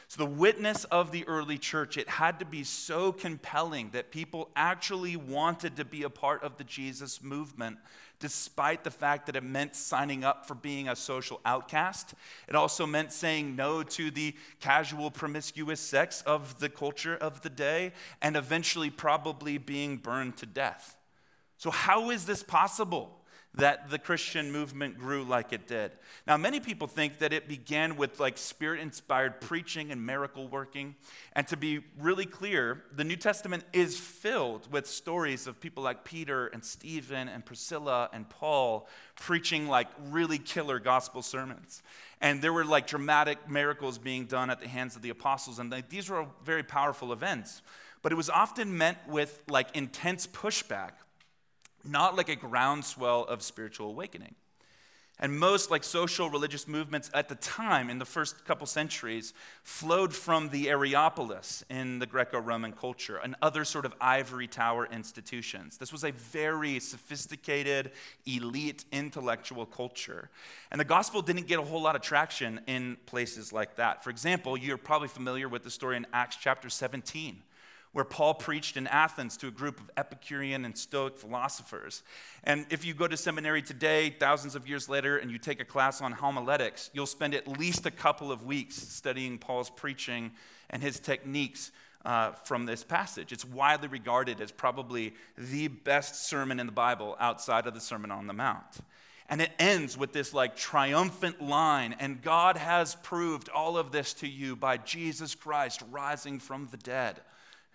So, 0.09 0.23
the 0.23 0.31
witness 0.31 0.85
of 0.85 1.11
the 1.11 1.27
early 1.27 1.57
church, 1.57 1.97
it 1.97 2.09
had 2.09 2.39
to 2.41 2.45
be 2.45 2.63
so 2.63 3.11
compelling 3.11 3.91
that 3.91 4.11
people 4.11 4.51
actually 4.55 5.17
wanted 5.17 5.77
to 5.77 5.85
be 5.85 6.03
a 6.03 6.11
part 6.11 6.43
of 6.43 6.59
the 6.59 6.65
Jesus 6.65 7.23
movement, 7.23 7.79
despite 8.25 8.85
the 8.85 8.91
fact 8.91 9.27
that 9.27 9.37
it 9.37 9.45
meant 9.45 9.77
signing 9.77 10.25
up 10.25 10.47
for 10.47 10.55
being 10.55 10.89
a 10.89 10.97
social 10.97 11.43
outcast. 11.45 12.15
It 12.49 12.55
also 12.55 12.87
meant 12.87 13.13
saying 13.13 13.55
no 13.55 13.83
to 13.83 14.11
the 14.11 14.35
casual, 14.61 15.11
promiscuous 15.11 15.79
sex 15.79 16.23
of 16.23 16.59
the 16.59 16.71
culture 16.71 17.15
of 17.15 17.43
the 17.43 17.51
day, 17.51 17.93
and 18.23 18.35
eventually 18.35 18.89
probably 18.89 19.59
being 19.59 19.99
burned 19.99 20.39
to 20.39 20.47
death. 20.47 20.97
So, 21.59 21.71
how 21.71 22.09
is 22.09 22.25
this 22.25 22.43
possible? 22.43 23.24
That 23.57 23.89
the 23.89 23.99
Christian 23.99 24.51
movement 24.51 24.99
grew 24.99 25.23
like 25.23 25.53
it 25.53 25.69
did. 25.69 25.93
Now, 26.27 26.37
many 26.37 26.59
people 26.59 26.89
think 26.89 27.19
that 27.19 27.33
it 27.33 27.47
began 27.47 27.97
with 27.97 28.19
like 28.19 28.37
spirit 28.37 28.81
inspired 28.81 29.41
preaching 29.41 29.93
and 29.93 30.05
miracle 30.05 30.49
working. 30.49 30.97
And 31.35 31.47
to 31.49 31.57
be 31.57 31.81
really 31.99 32.27
clear, 32.27 32.83
the 32.93 33.05
New 33.05 33.17
Testament 33.17 33.65
is 33.73 33.97
filled 33.97 34.71
with 34.73 34.89
stories 34.89 35.47
of 35.47 35.61
people 35.61 35.85
like 35.85 36.05
Peter 36.05 36.49
and 36.49 36.65
Stephen 36.65 37.29
and 37.29 37.45
Priscilla 37.45 38.11
and 38.13 38.29
Paul 38.29 38.89
preaching 39.15 39.69
like 39.69 39.89
really 40.11 40.39
killer 40.39 40.81
gospel 40.81 41.23
sermons. 41.23 41.83
And 42.21 42.43
there 42.43 42.53
were 42.53 42.65
like 42.65 42.89
dramatic 42.89 43.49
miracles 43.49 43.99
being 43.99 44.25
done 44.25 44.51
at 44.51 44.61
the 44.61 44.69
hands 44.69 44.97
of 44.97 45.03
the 45.03 45.11
apostles. 45.11 45.61
And 45.61 45.73
these 45.89 46.11
were 46.11 46.27
very 46.45 46.65
powerful 46.65 47.13
events. 47.13 47.63
But 48.03 48.11
it 48.11 48.17
was 48.17 48.29
often 48.29 48.77
meant 48.77 48.99
with 49.07 49.43
like 49.49 49.77
intense 49.77 50.27
pushback 50.27 50.91
not 51.85 52.17
like 52.17 52.29
a 52.29 52.37
groundswell 52.37 53.25
of 53.25 53.43
spiritual 53.43 53.89
awakening. 53.89 54.35
And 55.21 55.39
most 55.39 55.71
like 55.71 55.85
social 55.85 56.29
religious 56.29 56.67
movements 56.67 57.09
at 57.15 57.29
the 57.29 57.37
time 57.37 57.89
in 57.89 58.01
the 58.01 58.05
first 58.05 58.45
couple 58.45 58.67
centuries 58.67 59.33
flowed 59.63 60.13
from 60.13 60.49
the 60.49 60.67
Areopolis 60.67 61.63
in 61.71 62.01
the 62.01 62.07
Greco-Roman 62.07 62.73
culture 62.73 63.19
and 63.19 63.37
other 63.41 63.65
sort 63.65 63.85
of 63.87 63.95
ivory 64.01 64.49
tower 64.49 64.89
institutions. 64.91 65.79
This 65.79 65.93
was 65.93 66.03
a 66.03 66.11
very 66.11 66.81
sophisticated, 66.81 67.93
elite 68.27 68.87
intellectual 68.91 69.67
culture. 69.67 70.31
And 70.73 70.81
the 70.81 70.85
gospel 70.85 71.23
didn't 71.23 71.47
get 71.47 71.61
a 71.61 71.63
whole 71.63 71.83
lot 71.83 71.95
of 71.95 72.03
traction 72.03 72.61
in 72.67 72.97
places 73.07 73.53
like 73.53 73.77
that. 73.77 74.03
For 74.03 74.11
example, 74.11 74.57
you're 74.57 74.77
probably 74.77 75.09
familiar 75.09 75.49
with 75.49 75.63
the 75.63 75.71
story 75.71 75.97
in 75.97 76.09
Acts 76.13 76.39
chapter 76.41 76.69
17 76.69 77.41
where 77.95 78.05
Paul 78.05 78.35
preached 78.35 78.77
in 78.77 78.89
Athens 78.89 79.37
to 79.37 79.47
a 79.47 79.53
group 79.53 79.79
of 79.79 79.89
Epicurean 79.97 80.65
and 80.65 80.77
Stoic 80.77 81.17
philosophers. 81.17 82.03
And 82.43 82.67
if 82.69 82.85
you 82.85 82.93
go 82.93 83.07
to 83.07 83.17
seminary 83.17 83.63
today, 83.63 84.11
thousands 84.11 84.57
of 84.57 84.69
years 84.69 84.89
later, 84.89 85.17
and 85.17 85.31
you 85.31 85.39
take 85.39 85.61
a 85.61 85.65
class 85.65 86.03
on 86.03 86.11
homiletics, 86.11 86.91
you'll 86.93 87.07
spend 87.07 87.37
at 87.37 87.47
least 87.47 87.87
a 87.87 87.93
couple 87.93 88.33
of 88.33 88.45
weeks 88.45 88.75
studying 88.75 89.39
Paul's 89.39 89.71
preaching 89.71 90.33
and 90.71 90.83
his 90.83 90.99
techniques 90.99 91.71
uh, 92.05 92.33
from 92.33 92.67
this 92.67 92.83
passage. 92.83 93.33
It's 93.33 93.45
widely 93.45 93.87
regarded 93.87 94.41
as 94.41 94.51
probably 94.51 95.15
the 95.39 95.69
best 95.69 96.27
sermon 96.27 96.59
in 96.59 96.67
the 96.67 96.73
Bible 96.73 97.17
outside 97.21 97.69
of 97.69 97.75
the 97.75 97.81
Sermon 97.81 98.11
on 98.11 98.27
the 98.27 98.33
Mount. 98.33 98.81
And 99.29 99.41
it 99.41 99.53
ends 99.61 99.97
with 99.97 100.13
this 100.13 100.35
like 100.35 100.57
triumphant 100.57 101.41
line, 101.41 101.95
and 102.01 102.21
God 102.21 102.57
has 102.57 102.97
proved 102.97 103.49
all 103.51 103.79
of 103.79 103.93
this 103.93 104.15
to 104.15 104.29
you 104.29 104.57
by 104.57 104.79
Jesus 104.79 105.37
Christ 105.37 105.81
rising 105.93 106.41
from 106.41 106.67
the 106.73 106.77
dead 106.77 107.21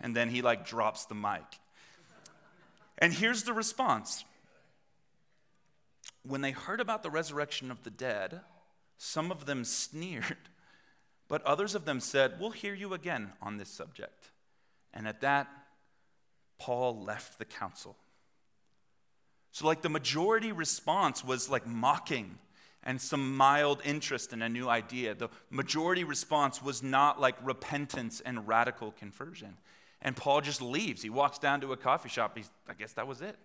and 0.02 0.16
then 0.16 0.30
he 0.30 0.42
like 0.42 0.66
drops 0.66 1.06
the 1.06 1.16
mic. 1.16 1.44
And 2.98 3.14
here's 3.14 3.44
the 3.44 3.54
response. 3.54 4.26
When 6.24 6.42
they 6.42 6.52
heard 6.52 6.82
about 6.82 7.02
the 7.02 7.10
resurrection 7.10 7.72
of 7.72 7.84
the 7.84 7.90
dead, 7.90 8.42
some 8.98 9.32
of 9.32 9.46
them 9.46 9.64
sneered, 9.64 10.38
but 11.28 11.42
others 11.44 11.76
of 11.76 11.86
them 11.86 12.00
said, 12.00 12.34
We'll 12.40 12.52
hear 12.52 12.74
you 12.74 12.94
again 12.94 13.32
on 13.42 13.58
this 13.58 13.70
subject. 13.70 14.32
And 14.94 15.08
at 15.08 15.22
that, 15.22 15.48
Paul 16.58 17.04
left 17.04 17.40
the 17.40 17.46
council. 17.46 17.96
So, 19.52 19.66
like, 19.66 19.82
the 19.82 19.90
majority 19.90 20.52
response 20.52 21.24
was 21.24 21.50
like 21.50 21.66
mocking 21.66 22.38
and 22.84 23.00
some 23.02 23.36
mild 23.36 23.82
interest 23.84 24.34
in 24.34 24.42
a 24.42 24.50
new 24.50 24.70
idea. 24.70 25.14
The 25.14 25.30
majority 25.50 26.04
response 26.04 26.62
was 26.62 26.84
not 26.84 27.20
like 27.20 27.36
repentance 27.44 28.22
and 28.22 28.48
radical 28.48 28.92
conversion. 28.92 29.58
And 30.02 30.16
Paul 30.16 30.42
just 30.42 30.62
leaves. 30.62 31.02
He 31.02 31.10
walks 31.10 31.40
down 31.40 31.62
to 31.62 31.74
a 31.74 31.78
coffee 31.78 32.10
shop. 32.10 32.38
He's, 32.38 32.50
I 32.68 32.74
guess 32.74 32.94
that 32.94 33.08
was 33.08 33.22
it. 33.22 33.38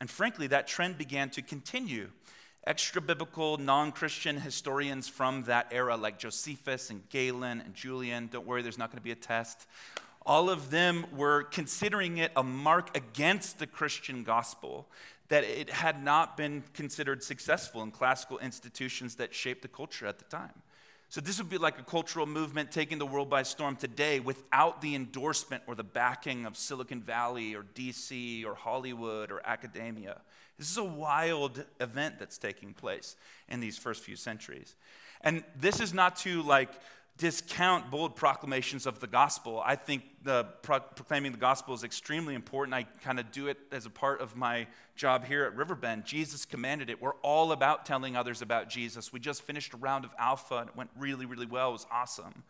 And 0.00 0.10
frankly, 0.10 0.46
that 0.48 0.66
trend 0.66 0.98
began 0.98 1.30
to 1.30 1.42
continue. 1.42 2.10
Extra 2.66 3.00
biblical, 3.00 3.56
non 3.56 3.90
Christian 3.90 4.38
historians 4.38 5.08
from 5.08 5.44
that 5.44 5.68
era, 5.70 5.96
like 5.96 6.18
Josephus 6.18 6.90
and 6.90 7.08
Galen 7.08 7.62
and 7.62 7.74
Julian, 7.74 8.28
don't 8.30 8.46
worry, 8.46 8.60
there's 8.62 8.78
not 8.78 8.90
going 8.90 8.98
to 8.98 9.02
be 9.02 9.12
a 9.12 9.16
test. 9.16 9.66
All 10.26 10.50
of 10.50 10.70
them 10.70 11.06
were 11.16 11.44
considering 11.44 12.18
it 12.18 12.32
a 12.36 12.42
mark 12.42 12.94
against 12.94 13.58
the 13.58 13.66
Christian 13.66 14.22
gospel 14.24 14.86
that 15.28 15.44
it 15.44 15.70
had 15.70 16.02
not 16.04 16.36
been 16.36 16.62
considered 16.74 17.22
successful 17.22 17.82
in 17.82 17.90
classical 17.90 18.38
institutions 18.38 19.14
that 19.14 19.34
shaped 19.34 19.62
the 19.62 19.68
culture 19.68 20.06
at 20.06 20.18
the 20.18 20.24
time. 20.26 20.52
So, 21.10 21.20
this 21.20 21.38
would 21.38 21.50
be 21.50 21.58
like 21.58 21.76
a 21.76 21.82
cultural 21.82 22.24
movement 22.24 22.70
taking 22.70 22.98
the 22.98 23.04
world 23.04 23.28
by 23.28 23.42
storm 23.42 23.74
today 23.74 24.20
without 24.20 24.80
the 24.80 24.94
endorsement 24.94 25.64
or 25.66 25.74
the 25.74 25.82
backing 25.82 26.46
of 26.46 26.56
Silicon 26.56 27.02
Valley 27.02 27.56
or 27.56 27.64
DC 27.74 28.46
or 28.46 28.54
Hollywood 28.54 29.32
or 29.32 29.42
academia. 29.44 30.20
This 30.56 30.70
is 30.70 30.76
a 30.76 30.84
wild 30.84 31.64
event 31.80 32.20
that's 32.20 32.38
taking 32.38 32.74
place 32.74 33.16
in 33.48 33.58
these 33.58 33.76
first 33.76 34.04
few 34.04 34.14
centuries. 34.14 34.76
And 35.22 35.42
this 35.56 35.80
is 35.80 35.92
not 35.92 36.14
to 36.18 36.42
like 36.42 36.70
discount 37.20 37.90
bold 37.90 38.16
proclamations 38.16 38.86
of 38.86 38.98
the 38.98 39.06
gospel. 39.06 39.62
I 39.64 39.76
think 39.76 40.02
the 40.24 40.44
pro- 40.62 40.80
proclaiming 40.80 41.32
the 41.32 41.38
gospel 41.38 41.74
is 41.74 41.84
extremely 41.84 42.34
important. 42.34 42.74
I 42.74 42.84
kind 43.02 43.20
of 43.20 43.30
do 43.30 43.48
it 43.48 43.58
as 43.70 43.84
a 43.84 43.90
part 43.90 44.22
of 44.22 44.36
my 44.36 44.66
job 44.96 45.26
here 45.26 45.44
at 45.44 45.54
Riverbend. 45.54 46.06
Jesus 46.06 46.46
commanded 46.46 46.88
it. 46.88 47.00
We're 47.00 47.14
all 47.16 47.52
about 47.52 47.84
telling 47.84 48.16
others 48.16 48.40
about 48.40 48.70
Jesus. 48.70 49.12
We 49.12 49.20
just 49.20 49.42
finished 49.42 49.74
a 49.74 49.76
round 49.76 50.06
of 50.06 50.14
Alpha 50.18 50.56
and 50.56 50.70
it 50.70 50.76
went 50.76 50.88
really, 50.98 51.26
really 51.26 51.44
well. 51.44 51.68
It 51.68 51.72
was 51.72 51.86
awesome. 51.92 52.42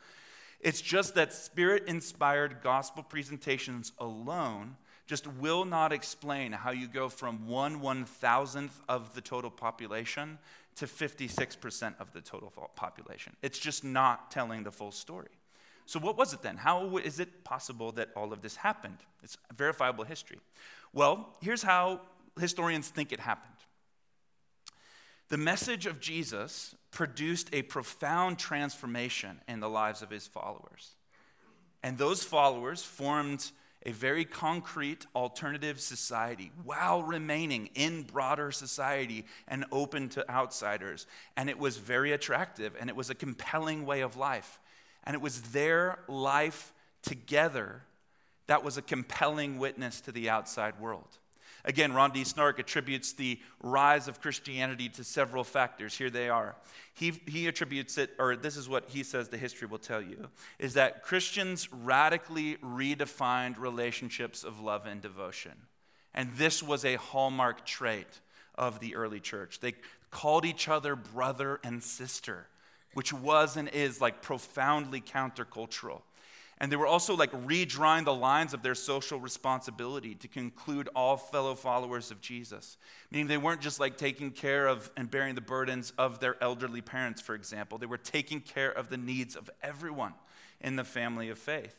It's 0.61 0.81
just 0.81 1.17
that 1.17 1.33
spirit 1.33 1.85
inspired 1.89 2.59
gospel 2.63 3.03
presentations 3.03 3.91
alone 3.99 4.77
just 5.11 5.27
will 5.27 5.65
not 5.65 5.93
explain 5.93 6.53
how 6.53 6.71
you 6.71 6.87
go 6.87 7.09
from 7.09 7.49
one 7.49 7.81
one 7.81 8.05
thousandth 8.05 8.81
of 8.89 9.13
the 9.17 9.21
total 9.21 9.51
population 9.51 10.39
to 10.77 10.87
56% 10.87 11.95
of 12.01 12.13
the 12.13 12.21
total 12.21 12.51
population. 12.77 13.37
It's 13.43 13.59
just 13.59 13.85
not 13.85 14.31
telling 14.31 14.63
the 14.63 14.73
full 14.73 14.93
story. 14.93 15.29
So, 15.87 15.99
what 15.99 16.17
was 16.17 16.33
it 16.33 16.43
then? 16.43 16.57
How 16.57 16.99
is 16.99 17.19
it 17.19 17.43
possible 17.45 17.91
that 17.93 18.11
all 18.15 18.33
of 18.33 18.43
this 18.43 18.57
happened? 18.57 18.99
It's 19.23 19.37
verifiable 19.57 20.05
history. 20.05 20.39
Well, 20.93 21.37
here's 21.41 21.63
how 21.63 22.03
historians 22.39 22.89
think 22.89 23.13
it 23.13 23.21
happened 23.21 23.57
the 25.31 25.39
message 25.39 25.87
of 25.87 26.01
Jesus 26.01 26.75
produced 26.91 27.51
a 27.53 27.63
profound 27.63 28.39
transformation 28.39 29.41
in 29.49 29.61
the 29.61 29.69
lives 29.69 30.03
of 30.03 30.11
his 30.11 30.27
followers. 30.27 30.97
And 31.85 31.97
those 31.97 32.25
followers 32.25 32.83
formed 32.83 33.53
a 33.87 33.93
very 33.93 34.25
concrete 34.25 35.07
alternative 35.15 35.81
society 35.81 36.53
while 36.65 37.03
remaining 37.03 37.71
in 37.75 38.03
broader 38.03 38.53
society 38.53 39.25
and 39.49 39.65
open 39.73 40.09
to 40.11 40.31
outsiders. 40.31 41.07
And 41.37 41.49
it 41.49 41.59
was 41.59 41.79
very 41.79 42.13
attractive 42.13 42.75
and 42.79 42.91
it 42.91 42.97
was 42.97 43.09
a 43.09 43.15
compelling 43.15 43.87
way 43.87 44.03
of 44.03 44.17
life. 44.17 44.59
And 45.05 45.15
it 45.15 45.23
was 45.23 45.41
their 45.43 46.01
life 46.09 46.73
together 47.03 47.83
that 48.49 48.65
was 48.65 48.77
a 48.77 48.83
compelling 48.83 49.59
witness 49.59 50.01
to 50.03 50.13
the 50.13 50.29
outside 50.29 50.79
world. 50.81 51.19
Again, 51.65 51.93
Rodney 51.93 52.25
Stark 52.25 52.59
attributes 52.59 53.13
the 53.13 53.39
rise 53.63 54.09
of 54.09 54.21
Christianity 54.21 54.89
to 54.91 55.05
several 55.05 55.45
factors. 55.45 55.97
Here 55.97 56.11
they 56.11 56.29
are. 56.29 56.57
He, 56.95 57.13
he 57.27 57.47
attributes 57.47 57.99
it, 57.99 58.11
or 58.19 58.37
this 58.37 58.57
is 58.57 58.69
what 58.69 58.89
he 58.89 59.03
says 59.03 59.29
the 59.29 59.39
history 59.39 59.69
will 59.69 59.79
tell 59.79 60.03
you, 60.03 60.29
is 60.59 60.75
that 60.75 61.03
Christians 61.03 61.73
radically 61.73 62.57
redefined 62.57 63.59
relationships 63.59 64.45
of 64.45 64.61
love 64.61 64.87
and 64.87 65.01
devotion. 65.01 65.53
And 66.15 66.33
this 66.37 66.63
was 66.63 66.85
a 66.85 66.97
hallmark 66.97 67.65
trait 67.67 68.21
of 68.55 68.81
the 68.81 68.97
early 68.97 69.21
church. 69.21 69.61
They 69.61 69.75
called 70.11 70.45
each 70.45 70.69
other 70.69 70.97
brother 70.97 71.61
and 71.63 71.83
sister, 71.83 72.47
which 72.95 73.13
was 73.13 73.57
and 73.57 73.69
is 73.69 74.01
like 74.01 74.23
profoundly 74.23 75.01
countercultural. 75.01 76.03
And 76.61 76.71
they 76.71 76.77
were 76.77 76.87
also 76.87 77.17
like 77.17 77.33
redrawing 77.33 78.05
the 78.05 78.15
lines 78.15 78.53
of 78.53 78.63
their 78.63 78.75
social 78.75 79.19
responsibility 79.19 80.15
to 80.17 80.29
conclude 80.29 80.91
all 80.95 81.17
fellow 81.17 81.55
followers 81.55 82.11
of 82.11 82.21
Jesus. 82.21 82.77
Meaning 83.11 83.29
they 83.29 83.39
weren't 83.39 83.63
just 83.63 83.81
like 83.81 83.97
taking 83.97 84.31
care 84.31 84.67
of 84.67 84.91
and 84.95 85.11
bearing 85.11 85.35
the 85.35 85.41
burdens 85.41 85.95
of 85.97 86.21
their 86.21 86.37
elderly 86.43 86.83
parents, 86.83 87.23
for 87.23 87.35
example. 87.35 87.79
They 87.79 87.87
were 87.87 87.97
taking 87.97 88.41
care 88.41 88.71
of 88.71 88.91
the 88.91 88.99
needs 88.99 89.37
of 89.37 89.49
everyone 89.63 90.13
in 90.61 90.77
the 90.77 90.85
family 90.85 91.31
of 91.31 91.39
faith. 91.39 91.75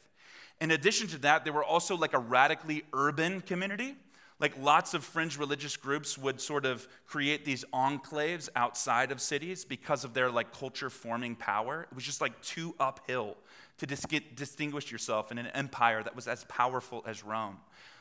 In 0.59 0.71
addition 0.71 1.07
to 1.09 1.19
that, 1.19 1.45
they 1.45 1.51
were 1.51 1.63
also 1.63 1.95
like 1.95 2.13
a 2.13 2.19
radically 2.19 2.83
urban 2.91 3.41
community. 3.41 3.95
Like 4.39 4.57
lots 4.59 4.95
of 4.95 5.03
fringe 5.03 5.37
religious 5.37 5.77
groups 5.77 6.17
would 6.17 6.41
sort 6.41 6.65
of 6.65 6.87
create 7.05 7.45
these 7.45 7.63
enclaves 7.71 8.49
outside 8.55 9.11
of 9.11 9.21
cities 9.21 9.63
because 9.63 10.03
of 10.03 10.15
their 10.15 10.31
like 10.31 10.51
culture 10.51 10.89
forming 10.89 11.35
power. 11.35 11.83
It 11.91 11.93
was 11.93 12.03
just 12.03 12.21
like 12.21 12.41
too 12.41 12.73
uphill 12.79 13.37
to 13.81 13.87
dis- 13.87 14.05
distinguish 14.35 14.91
yourself 14.91 15.31
in 15.31 15.39
an 15.39 15.47
empire 15.47 16.03
that 16.03 16.15
was 16.15 16.27
as 16.27 16.43
powerful 16.43 17.03
as 17.07 17.23
Rome. 17.23 17.57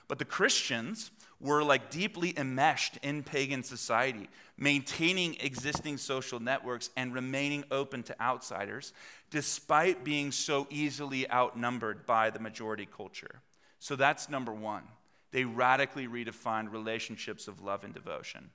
But 0.09 0.19
the 0.19 0.27
Christians 0.27 1.11
were 1.41 1.65
like 1.65 1.89
deeply 1.89 2.39
enmeshed 2.39 2.99
in 3.03 3.23
pagan 3.23 3.63
society, 3.63 4.29
maintaining 4.59 5.37
existing 5.41 5.97
social 5.97 6.39
networks 6.39 6.91
and 6.99 7.15
remaining 7.15 7.65
open 7.71 8.03
to 8.03 8.21
outsiders, 8.21 8.93
despite 9.31 10.05
being 10.05 10.33
so 10.33 10.67
easily 10.69 11.31
outnumbered 11.31 12.05
by 12.05 12.29
the 12.29 12.41
majority 12.41 12.87
culture. 12.87 13.41
So 13.79 13.97
that's 13.97 14.29
number 14.29 14.53
one. 14.53 14.83
They 15.31 15.45
radically 15.45 16.07
redefined 16.07 16.71
relationships 16.73 17.49
of 17.49 17.63
love 17.63 17.85
and 17.85 17.95
devotion. 17.95 18.51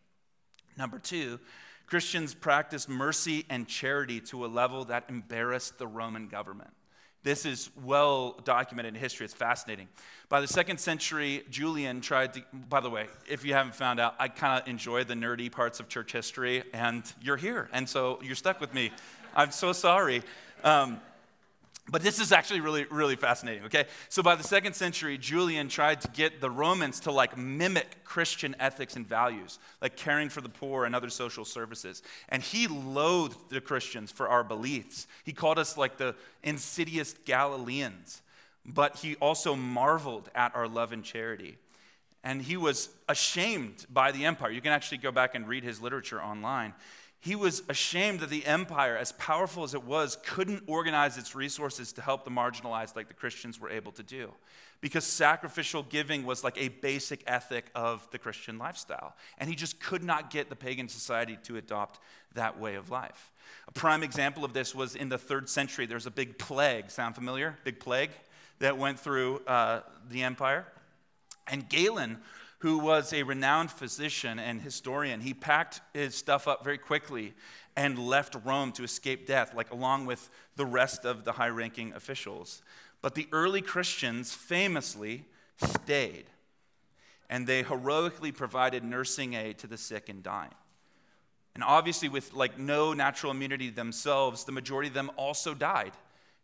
Number 0.77 0.99
two, 0.99 1.39
Christians 1.87 2.35
practiced 2.35 2.87
mercy 2.87 3.45
and 3.49 3.67
charity 3.67 4.19
to 4.21 4.45
a 4.45 4.47
level 4.47 4.85
that 4.85 5.05
embarrassed 5.09 5.79
the 5.79 5.87
Roman 5.87 6.27
government. 6.27 6.69
This 7.25 7.43
is 7.43 7.71
well 7.83 8.39
documented 8.43 8.93
in 8.93 9.01
history. 9.01 9.25
It's 9.25 9.33
fascinating. 9.33 9.87
By 10.29 10.41
the 10.41 10.47
second 10.47 10.79
century, 10.79 11.43
Julian 11.49 11.99
tried 11.99 12.35
to, 12.35 12.43
by 12.69 12.81
the 12.81 12.89
way, 12.91 13.07
if 13.27 13.43
you 13.43 13.55
haven't 13.55 13.73
found 13.73 13.99
out, 13.99 14.13
I 14.19 14.27
kind 14.27 14.61
of 14.61 14.67
enjoy 14.67 15.05
the 15.05 15.15
nerdy 15.15 15.51
parts 15.51 15.79
of 15.79 15.89
church 15.89 16.11
history, 16.11 16.61
and 16.71 17.03
you're 17.23 17.35
here, 17.35 17.67
and 17.73 17.89
so 17.89 18.19
you're 18.21 18.35
stuck 18.35 18.61
with 18.61 18.75
me. 18.75 18.91
I'm 19.35 19.49
so 19.49 19.73
sorry. 19.73 20.21
Um, 20.63 21.01
but 21.91 22.01
this 22.01 22.19
is 22.19 22.31
actually 22.31 22.61
really, 22.61 22.85
really 22.85 23.15
fascinating, 23.15 23.65
okay? 23.65 23.85
So 24.09 24.23
by 24.23 24.35
the 24.35 24.43
second 24.43 24.73
century, 24.73 25.19
Julian 25.19 25.67
tried 25.69 26.01
to 26.01 26.07
get 26.07 26.41
the 26.41 26.49
Romans 26.49 26.99
to 27.01 27.11
like 27.11 27.37
mimic 27.37 28.03
Christian 28.03 28.55
ethics 28.59 28.95
and 28.95 29.07
values, 29.07 29.59
like 29.81 29.95
caring 29.95 30.29
for 30.29 30.41
the 30.41 30.49
poor 30.49 30.85
and 30.85 30.95
other 30.95 31.09
social 31.09 31.45
services. 31.45 32.01
And 32.29 32.41
he 32.41 32.67
loathed 32.67 33.49
the 33.49 33.61
Christians 33.61 34.11
for 34.11 34.27
our 34.27 34.43
beliefs. 34.43 35.05
He 35.23 35.31
called 35.31 35.59
us 35.59 35.77
like 35.77 35.97
the 35.97 36.15
insidious 36.41 37.13
Galileans, 37.23 38.23
but 38.65 38.97
he 38.97 39.15
also 39.17 39.55
marveled 39.55 40.29
at 40.33 40.55
our 40.55 40.67
love 40.67 40.91
and 40.91 41.03
charity. 41.03 41.57
And 42.23 42.41
he 42.41 42.57
was 42.57 42.89
ashamed 43.07 43.85
by 43.93 44.11
the 44.11 44.25
empire. 44.25 44.49
You 44.49 44.61
can 44.61 44.71
actually 44.71 44.97
go 44.97 45.11
back 45.11 45.35
and 45.35 45.47
read 45.47 45.63
his 45.63 45.79
literature 45.79 46.19
online. 46.19 46.73
He 47.25 47.35
was 47.35 47.63
ashamed 47.69 48.19
that 48.19 48.29
the 48.29 48.45
empire, 48.45 48.95
as 48.95 49.11
powerful 49.13 49.63
as 49.63 49.73
it 49.73 49.83
was, 49.83 50.15
couldn't 50.27 50.61
organize 50.67 51.17
its 51.17 51.33
resources 51.33 51.91
to 51.93 52.01
help 52.03 52.23
the 52.23 52.29
marginalized 52.29 52.95
like 52.95 53.07
the 53.07 53.15
Christians 53.15 53.59
were 53.59 53.71
able 53.71 53.91
to 53.93 54.03
do. 54.03 54.31
Because 54.79 55.05
sacrificial 55.05 55.81
giving 55.81 56.23
was 56.23 56.43
like 56.43 56.55
a 56.59 56.67
basic 56.67 57.23
ethic 57.25 57.71
of 57.73 58.07
the 58.11 58.19
Christian 58.19 58.59
lifestyle. 58.59 59.15
And 59.39 59.49
he 59.49 59.55
just 59.55 59.79
could 59.79 60.03
not 60.03 60.29
get 60.29 60.49
the 60.49 60.55
pagan 60.55 60.87
society 60.87 61.39
to 61.45 61.57
adopt 61.57 61.99
that 62.35 62.59
way 62.59 62.75
of 62.75 62.91
life. 62.91 63.31
A 63.67 63.71
prime 63.71 64.03
example 64.03 64.45
of 64.45 64.53
this 64.53 64.75
was 64.75 64.95
in 64.95 65.09
the 65.09 65.17
third 65.17 65.49
century. 65.49 65.87
There's 65.87 66.05
a 66.05 66.11
big 66.11 66.37
plague. 66.37 66.91
Sound 66.91 67.15
familiar? 67.15 67.57
Big 67.63 67.79
plague 67.79 68.11
that 68.59 68.77
went 68.77 68.99
through 68.99 69.41
uh, 69.47 69.79
the 70.11 70.21
empire. 70.21 70.67
And 71.47 71.67
Galen 71.67 72.19
who 72.65 72.79
was 72.79 73.13
a 73.13 73.21
renowned 73.21 73.69
physician 73.69 74.39
and 74.39 74.59
historian, 74.59 75.21
he 75.21 75.35
packed 75.35 75.81
his 75.93 76.15
stuff 76.15 76.47
up 76.47 76.63
very 76.63 76.79
quickly 76.79 77.31
and 77.75 77.99
left 77.99 78.35
Rome 78.43 78.71
to 78.71 78.83
escape 78.83 79.27
death, 79.27 79.53
like 79.53 79.69
along 79.69 80.07
with 80.07 80.31
the 80.55 80.65
rest 80.65 81.05
of 81.05 81.25
the 81.25 81.33
high 81.33 81.49
ranking 81.49 81.93
officials. 81.93 82.63
But 83.03 83.13
the 83.13 83.27
early 83.31 83.61
Christians 83.61 84.33
famously 84.33 85.25
stayed, 85.57 86.25
and 87.29 87.45
they 87.45 87.61
heroically 87.61 88.31
provided 88.31 88.83
nursing 88.83 89.35
aid 89.35 89.59
to 89.59 89.67
the 89.67 89.77
sick 89.77 90.09
and 90.09 90.23
dying. 90.23 90.55
And 91.53 91.63
obviously, 91.63 92.09
with 92.09 92.33
like 92.33 92.57
no 92.57 92.93
natural 92.93 93.31
immunity 93.31 93.69
themselves, 93.69 94.43
the 94.43 94.51
majority 94.51 94.87
of 94.87 94.95
them 94.95 95.11
also 95.17 95.53
died, 95.53 95.93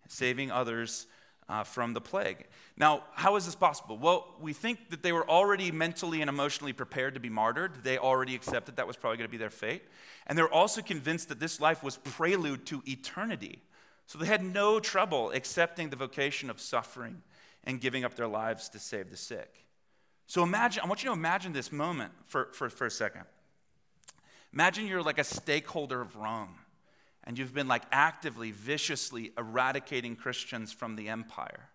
saving 0.07 0.51
others 0.51 1.07
uh, 1.51 1.63
from 1.63 1.93
the 1.93 1.99
plague. 1.99 2.45
Now, 2.77 3.03
how 3.13 3.35
is 3.35 3.45
this 3.45 3.55
possible? 3.55 3.97
Well, 3.97 4.25
we 4.39 4.53
think 4.53 4.89
that 4.89 5.03
they 5.03 5.11
were 5.11 5.29
already 5.29 5.69
mentally 5.69 6.21
and 6.21 6.29
emotionally 6.29 6.71
prepared 6.71 7.13
to 7.15 7.19
be 7.19 7.29
martyred. 7.29 7.83
They 7.83 7.97
already 7.97 8.35
accepted 8.35 8.77
that 8.77 8.87
was 8.87 8.95
probably 8.95 9.17
going 9.17 9.27
to 9.27 9.31
be 9.31 9.37
their 9.37 9.49
fate. 9.49 9.83
And 10.27 10.37
they 10.37 10.43
were 10.43 10.53
also 10.53 10.81
convinced 10.81 11.27
that 11.27 11.41
this 11.41 11.59
life 11.59 11.83
was 11.83 11.97
prelude 11.97 12.65
to 12.67 12.81
eternity. 12.87 13.61
So 14.07 14.17
they 14.17 14.27
had 14.27 14.43
no 14.43 14.79
trouble 14.79 15.31
accepting 15.31 15.89
the 15.89 15.97
vocation 15.97 16.49
of 16.49 16.61
suffering 16.61 17.21
and 17.65 17.81
giving 17.81 18.05
up 18.05 18.15
their 18.15 18.27
lives 18.27 18.69
to 18.69 18.79
save 18.79 19.09
the 19.09 19.17
sick. 19.17 19.65
So 20.27 20.43
imagine, 20.43 20.83
I 20.83 20.87
want 20.87 21.03
you 21.03 21.09
to 21.09 21.13
imagine 21.13 21.51
this 21.51 21.71
moment 21.71 22.13
for, 22.25 22.47
for, 22.53 22.69
for 22.69 22.85
a 22.85 22.91
second. 22.91 23.23
Imagine 24.53 24.87
you're 24.87 25.03
like 25.03 25.19
a 25.19 25.25
stakeholder 25.25 25.99
of 25.99 26.15
Rome 26.15 26.55
and 27.31 27.39
you've 27.39 27.53
been 27.53 27.69
like 27.69 27.83
actively, 27.93 28.51
viciously 28.51 29.31
eradicating 29.37 30.17
Christians 30.17 30.73
from 30.73 30.97
the 30.97 31.07
empire. 31.07 31.69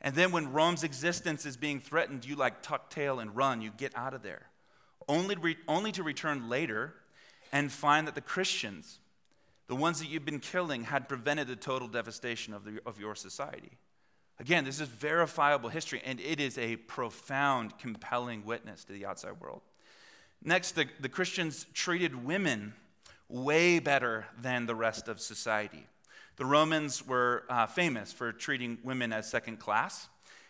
And 0.00 0.14
then 0.14 0.30
when 0.30 0.52
Rome's 0.52 0.84
existence 0.84 1.44
is 1.44 1.56
being 1.56 1.80
threatened, 1.80 2.24
you 2.24 2.36
like 2.36 2.62
tuck 2.62 2.88
tail 2.88 3.18
and 3.18 3.34
run, 3.34 3.60
you 3.60 3.72
get 3.76 3.96
out 3.96 4.14
of 4.14 4.22
there, 4.22 4.46
only 5.08 5.34
re- 5.34 5.56
only 5.66 5.90
to 5.90 6.04
return 6.04 6.48
later 6.48 6.94
and 7.50 7.72
find 7.72 8.06
that 8.06 8.14
the 8.14 8.20
Christians, 8.20 9.00
the 9.66 9.74
ones 9.74 9.98
that 9.98 10.06
you've 10.06 10.24
been 10.24 10.38
killing, 10.38 10.84
had 10.84 11.08
prevented 11.08 11.48
the 11.48 11.56
total 11.56 11.88
devastation 11.88 12.54
of, 12.54 12.64
the, 12.64 12.78
of 12.86 13.00
your 13.00 13.16
society. 13.16 13.72
Again, 14.38 14.64
this 14.64 14.78
is 14.80 14.86
verifiable 14.86 15.68
history, 15.68 16.00
and 16.04 16.20
it 16.20 16.38
is 16.38 16.58
a 16.58 16.76
profound, 16.76 17.76
compelling 17.78 18.44
witness 18.44 18.84
to 18.84 18.92
the 18.92 19.04
outside 19.04 19.40
world. 19.40 19.62
Next, 20.44 20.76
the, 20.76 20.86
the 21.00 21.08
Christians 21.08 21.66
treated 21.74 22.24
women 22.24 22.74
way 23.28 23.78
better 23.78 24.26
than 24.40 24.66
the 24.66 24.74
rest 24.74 25.08
of 25.08 25.20
society. 25.20 25.86
The 26.36 26.44
Romans 26.44 27.06
were 27.06 27.44
uh, 27.48 27.66
famous 27.66 28.12
for 28.12 28.32
treating 28.32 28.78
women 28.84 29.12
as 29.12 29.28
second 29.28 29.58
class. 29.58 30.08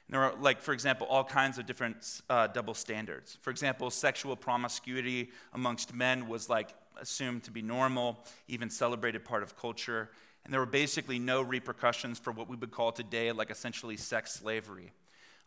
there 0.09 0.23
are, 0.23 0.35
like, 0.41 0.61
for 0.61 0.73
example, 0.73 1.07
all 1.09 1.25
kinds 1.25 1.59
of 1.59 1.67
different 1.67 2.23
uh, 2.29 2.49
double 2.49 2.75
standards. 2.75 3.39
For 3.41 3.51
example, 3.51 3.91
sexual 3.91 4.37
promiscuity 4.37 5.31
amongst 5.53 5.95
men 5.95 6.29
was 6.29 6.49
like 6.49 6.75
assumed 7.01 7.45
to 7.45 7.51
be 7.51 7.63
normal, 7.63 8.25
even 8.49 8.69
celebrated 8.71 9.25
part 9.25 9.43
of 9.43 9.57
culture. 9.57 10.11
And 10.45 10.53
there 10.53 10.61
were 10.61 10.67
basically 10.67 11.19
no 11.19 11.43
repercussions 11.43 12.19
for 12.19 12.33
what 12.33 12.49
we 12.49 12.57
would 12.57 12.71
call 12.71 12.93
today, 12.93 13.33
like 13.33 13.51
essentially 13.51 13.97
sex 13.97 14.33
slavery. 14.33 14.93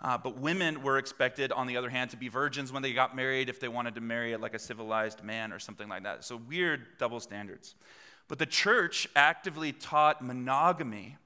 Uh, 0.01 0.17
but 0.17 0.39
women 0.39 0.81
were 0.81 0.97
expected, 0.97 1.51
on 1.51 1.67
the 1.67 1.75
other 1.75 1.89
hand, 1.89 2.09
to 2.11 2.17
be 2.17 2.29
virgins 2.29 2.71
when 2.71 2.81
they 2.81 2.93
got 2.93 3.15
married 3.15 3.49
if 3.49 3.59
they 3.59 3.67
wanted 3.67 3.95
to 3.95 4.01
marry 4.01 4.35
like 4.37 4.53
a 4.53 4.59
civilized 4.59 5.23
man 5.23 5.51
or 5.51 5.59
something 5.59 5.89
like 5.89 6.03
that. 6.03 6.23
So 6.23 6.37
weird 6.37 6.97
double 6.97 7.19
standards. 7.19 7.75
But 8.29 8.39
the 8.39 8.45
church 8.45 9.09
actively 9.15 9.73
taught 9.73 10.23
monogamy 10.23 11.17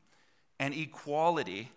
and 0.60 0.74
equality 0.74 1.70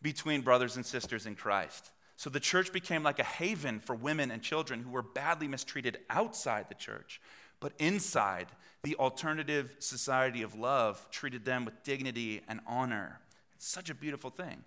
between 0.00 0.42
brothers 0.42 0.76
and 0.76 0.86
sisters 0.86 1.26
in 1.26 1.34
Christ. 1.34 1.90
So 2.16 2.30
the 2.30 2.38
church 2.38 2.72
became 2.72 3.02
like 3.02 3.18
a 3.18 3.24
haven 3.24 3.80
for 3.80 3.96
women 3.96 4.30
and 4.30 4.40
children 4.40 4.82
who 4.82 4.90
were 4.90 5.02
badly 5.02 5.48
mistreated 5.48 5.98
outside 6.08 6.68
the 6.68 6.74
church. 6.74 7.20
But 7.58 7.72
inside, 7.78 8.46
the 8.84 8.94
alternative 8.96 9.74
society 9.80 10.42
of 10.42 10.54
love 10.54 11.08
treated 11.10 11.44
them 11.44 11.64
with 11.64 11.82
dignity 11.82 12.42
and 12.46 12.60
honor. 12.66 13.18
It's 13.54 13.66
such 13.66 13.90
a 13.90 13.94
beautiful 13.94 14.30
thing. 14.30 14.62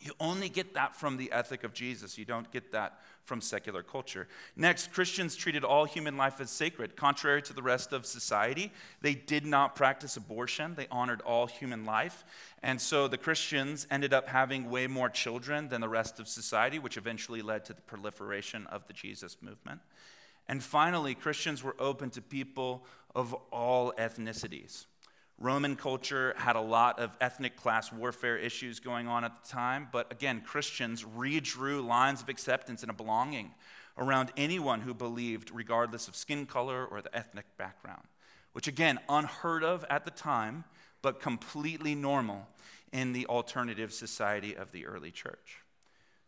You 0.00 0.12
only 0.20 0.48
get 0.48 0.74
that 0.74 0.94
from 0.94 1.16
the 1.16 1.32
ethic 1.32 1.64
of 1.64 1.72
Jesus. 1.72 2.18
You 2.18 2.24
don't 2.24 2.50
get 2.50 2.72
that 2.72 3.00
from 3.24 3.40
secular 3.40 3.82
culture. 3.82 4.28
Next, 4.54 4.92
Christians 4.92 5.34
treated 5.34 5.64
all 5.64 5.86
human 5.86 6.16
life 6.16 6.40
as 6.40 6.50
sacred. 6.50 6.94
Contrary 6.94 7.40
to 7.42 7.54
the 7.54 7.62
rest 7.62 7.92
of 7.92 8.04
society, 8.04 8.70
they 9.00 9.14
did 9.14 9.46
not 9.46 9.74
practice 9.74 10.16
abortion, 10.16 10.74
they 10.74 10.86
honored 10.90 11.22
all 11.22 11.46
human 11.46 11.86
life. 11.86 12.24
And 12.62 12.80
so 12.80 13.08
the 13.08 13.16
Christians 13.16 13.86
ended 13.90 14.12
up 14.12 14.28
having 14.28 14.68
way 14.68 14.86
more 14.86 15.08
children 15.08 15.68
than 15.68 15.80
the 15.80 15.88
rest 15.88 16.20
of 16.20 16.28
society, 16.28 16.78
which 16.78 16.98
eventually 16.98 17.40
led 17.40 17.64
to 17.66 17.72
the 17.72 17.82
proliferation 17.82 18.66
of 18.66 18.86
the 18.86 18.92
Jesus 18.92 19.38
movement. 19.40 19.80
And 20.46 20.62
finally, 20.62 21.14
Christians 21.14 21.62
were 21.62 21.76
open 21.78 22.10
to 22.10 22.20
people 22.20 22.84
of 23.14 23.32
all 23.50 23.92
ethnicities. 23.98 24.84
Roman 25.38 25.74
culture 25.74 26.34
had 26.36 26.56
a 26.56 26.60
lot 26.60 26.98
of 26.98 27.16
ethnic 27.20 27.56
class 27.56 27.92
warfare 27.92 28.36
issues 28.36 28.80
going 28.80 29.08
on 29.08 29.24
at 29.24 29.34
the 29.42 29.48
time, 29.48 29.88
but 29.90 30.10
again, 30.12 30.40
Christians 30.40 31.02
redrew 31.02 31.84
lines 31.84 32.22
of 32.22 32.28
acceptance 32.28 32.82
and 32.82 32.90
a 32.90 32.94
belonging 32.94 33.52
around 33.98 34.30
anyone 34.36 34.80
who 34.80 34.94
believed, 34.94 35.50
regardless 35.52 36.08
of 36.08 36.16
skin 36.16 36.46
color 36.46 36.84
or 36.84 37.02
the 37.02 37.14
ethnic 37.16 37.44
background, 37.56 38.04
which 38.52 38.68
again, 38.68 38.98
unheard 39.08 39.64
of 39.64 39.84
at 39.90 40.04
the 40.04 40.10
time, 40.10 40.64
but 41.02 41.20
completely 41.20 41.94
normal 41.94 42.48
in 42.92 43.12
the 43.12 43.26
alternative 43.26 43.92
society 43.92 44.54
of 44.54 44.72
the 44.72 44.86
early 44.86 45.10
church. 45.10 45.58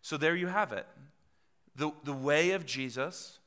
So 0.03 0.17
there 0.17 0.37
you 0.37 0.49
have 0.49 0.73
it. 0.73 0.87
The, 1.77 1.93
the 2.05 2.13
way 2.13 2.51
of 2.51 2.67
Jesus 2.67 3.39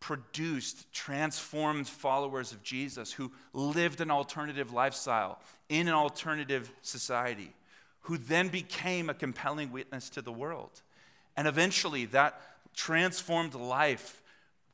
produced 0.00 0.92
transformed 0.92 1.88
followers 1.88 2.52
of 2.52 2.62
Jesus 2.62 3.12
who 3.12 3.32
lived 3.52 4.00
an 4.00 4.10
alternative 4.10 4.72
lifestyle 4.72 5.40
in 5.68 5.88
an 5.88 5.94
alternative 5.94 6.70
society, 6.82 7.52
who 8.02 8.18
then 8.18 8.48
became 8.48 9.08
a 9.08 9.14
compelling 9.14 9.72
witness 9.72 10.10
to 10.10 10.22
the 10.22 10.32
world. 10.32 10.82
And 11.36 11.48
eventually, 11.48 12.06
that 12.06 12.40
transformed 12.74 13.54
life 13.54 14.22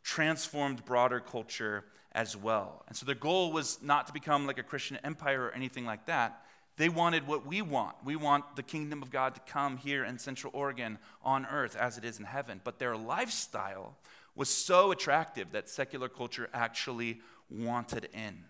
transformed 0.03 0.85
broader 0.85 1.21
culture 1.21 1.85
as 2.13 2.37
well. 2.37 2.85
And 2.89 2.97
so 2.97 3.07
their 3.07 3.15
goal 3.15 3.53
was 3.53 3.79
not 3.83 4.07
to 4.09 4.13
become 4.13 4.47
like 4.47 4.59
a 4.59 4.63
Christian 4.63 4.99
empire 5.05 5.45
or 5.47 5.53
anything 5.53 5.87
like 5.87 6.07
that. 6.07 6.45
They 6.77 6.89
wanted 6.89 7.27
what 7.27 7.47
we 7.47 7.63
want. 7.63 7.97
We 8.05 8.17
want 8.17 8.57
the 8.57 8.63
kingdom 8.63 9.03
of 9.03 9.11
God 9.11 9.35
to 9.35 9.41
come 9.41 9.77
here 9.77 10.05
in 10.05 10.19
Central 10.19 10.53
Oregon 10.55 10.99
on 11.23 11.47
earth 11.47 11.77
as 11.77 11.99
it 11.99 12.05
is 12.05 12.19
in 12.19 12.25
heaven. 12.25 12.61
But 12.65 12.79
their 12.79 12.97
lifestyle 12.97 13.97
was 14.35 14.49
so 14.49 14.91
attractive 14.93 15.53
that 15.53 15.69
secular 15.69 16.09
culture 16.09 16.49
actually 16.53 17.21
wanted 17.51 18.09
in. 18.13 18.45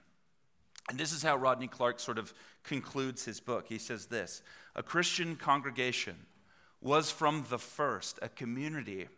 And 0.89 0.99
this 0.99 1.13
is 1.13 1.23
how 1.23 1.37
Rodney 1.37 1.69
Stark 1.73 2.01
sort 2.01 2.19
of 2.19 2.35
concludes 2.65 3.25
his 3.25 3.41
book. 3.41 3.67
He 3.69 3.79
says 3.79 4.07
this 4.07 4.43
A 4.75 4.83
Christian 4.83 5.37
congregation 5.37 6.17
was 6.81 7.11
from 7.11 7.45
the 7.49 7.59
first 7.59 8.19
a 8.23 8.29
community 8.29 9.09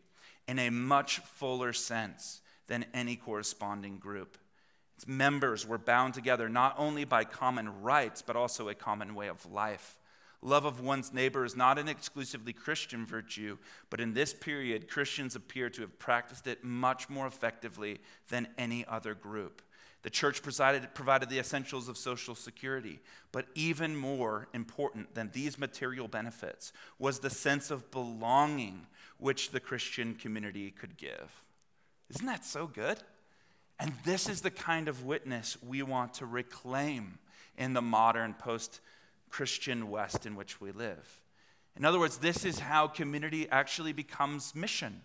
in 0.46 0.58
a 0.58 0.70
much 0.70 1.20
fuller 1.20 1.72
sense 1.72 2.42
than 2.66 2.84
any 2.92 3.16
corresponding 3.16 3.98
group. 3.98 4.36
Its 4.96 5.08
members 5.08 5.66
were 5.66 5.78
bound 5.78 6.14
together 6.14 6.48
not 6.48 6.74
only 6.78 7.04
by 7.04 7.24
common 7.24 7.82
rights, 7.82 8.22
but 8.22 8.36
also 8.36 8.68
a 8.68 8.74
common 8.74 9.14
way 9.14 9.28
of 9.28 9.50
life. 9.50 9.98
Love 10.44 10.66
of 10.66 10.78
one's 10.78 11.10
neighbor 11.10 11.42
is 11.46 11.56
not 11.56 11.78
an 11.78 11.88
exclusively 11.88 12.52
Christian 12.52 13.06
virtue, 13.06 13.56
but 13.88 13.98
in 13.98 14.12
this 14.12 14.34
period, 14.34 14.90
Christians 14.90 15.34
appear 15.34 15.70
to 15.70 15.80
have 15.80 15.98
practiced 15.98 16.46
it 16.46 16.62
much 16.62 17.08
more 17.08 17.26
effectively 17.26 17.98
than 18.28 18.46
any 18.58 18.84
other 18.86 19.14
group. 19.14 19.62
The 20.02 20.10
church 20.10 20.42
provided, 20.42 20.92
provided 20.92 21.30
the 21.30 21.38
essentials 21.38 21.88
of 21.88 21.96
social 21.96 22.34
security, 22.34 23.00
but 23.32 23.46
even 23.54 23.96
more 23.96 24.48
important 24.52 25.14
than 25.14 25.30
these 25.32 25.58
material 25.58 26.08
benefits 26.08 26.74
was 26.98 27.20
the 27.20 27.30
sense 27.30 27.70
of 27.70 27.90
belonging 27.90 28.86
which 29.16 29.50
the 29.50 29.60
Christian 29.60 30.14
community 30.14 30.70
could 30.70 30.98
give. 30.98 31.42
Isn't 32.10 32.26
that 32.26 32.44
so 32.44 32.66
good? 32.66 32.98
And 33.80 33.94
this 34.04 34.28
is 34.28 34.42
the 34.42 34.50
kind 34.50 34.88
of 34.88 35.04
witness 35.04 35.56
we 35.66 35.82
want 35.82 36.12
to 36.14 36.26
reclaim 36.26 37.18
in 37.56 37.72
the 37.72 37.80
modern 37.80 38.34
post 38.34 38.80
Christian 39.34 39.90
West 39.90 40.26
in 40.26 40.36
which 40.36 40.60
we 40.60 40.70
live. 40.70 41.20
In 41.76 41.84
other 41.84 41.98
words, 41.98 42.18
this 42.18 42.44
is 42.44 42.60
how 42.60 42.86
community 42.86 43.48
actually 43.50 43.92
becomes 43.92 44.54
mission. 44.54 45.02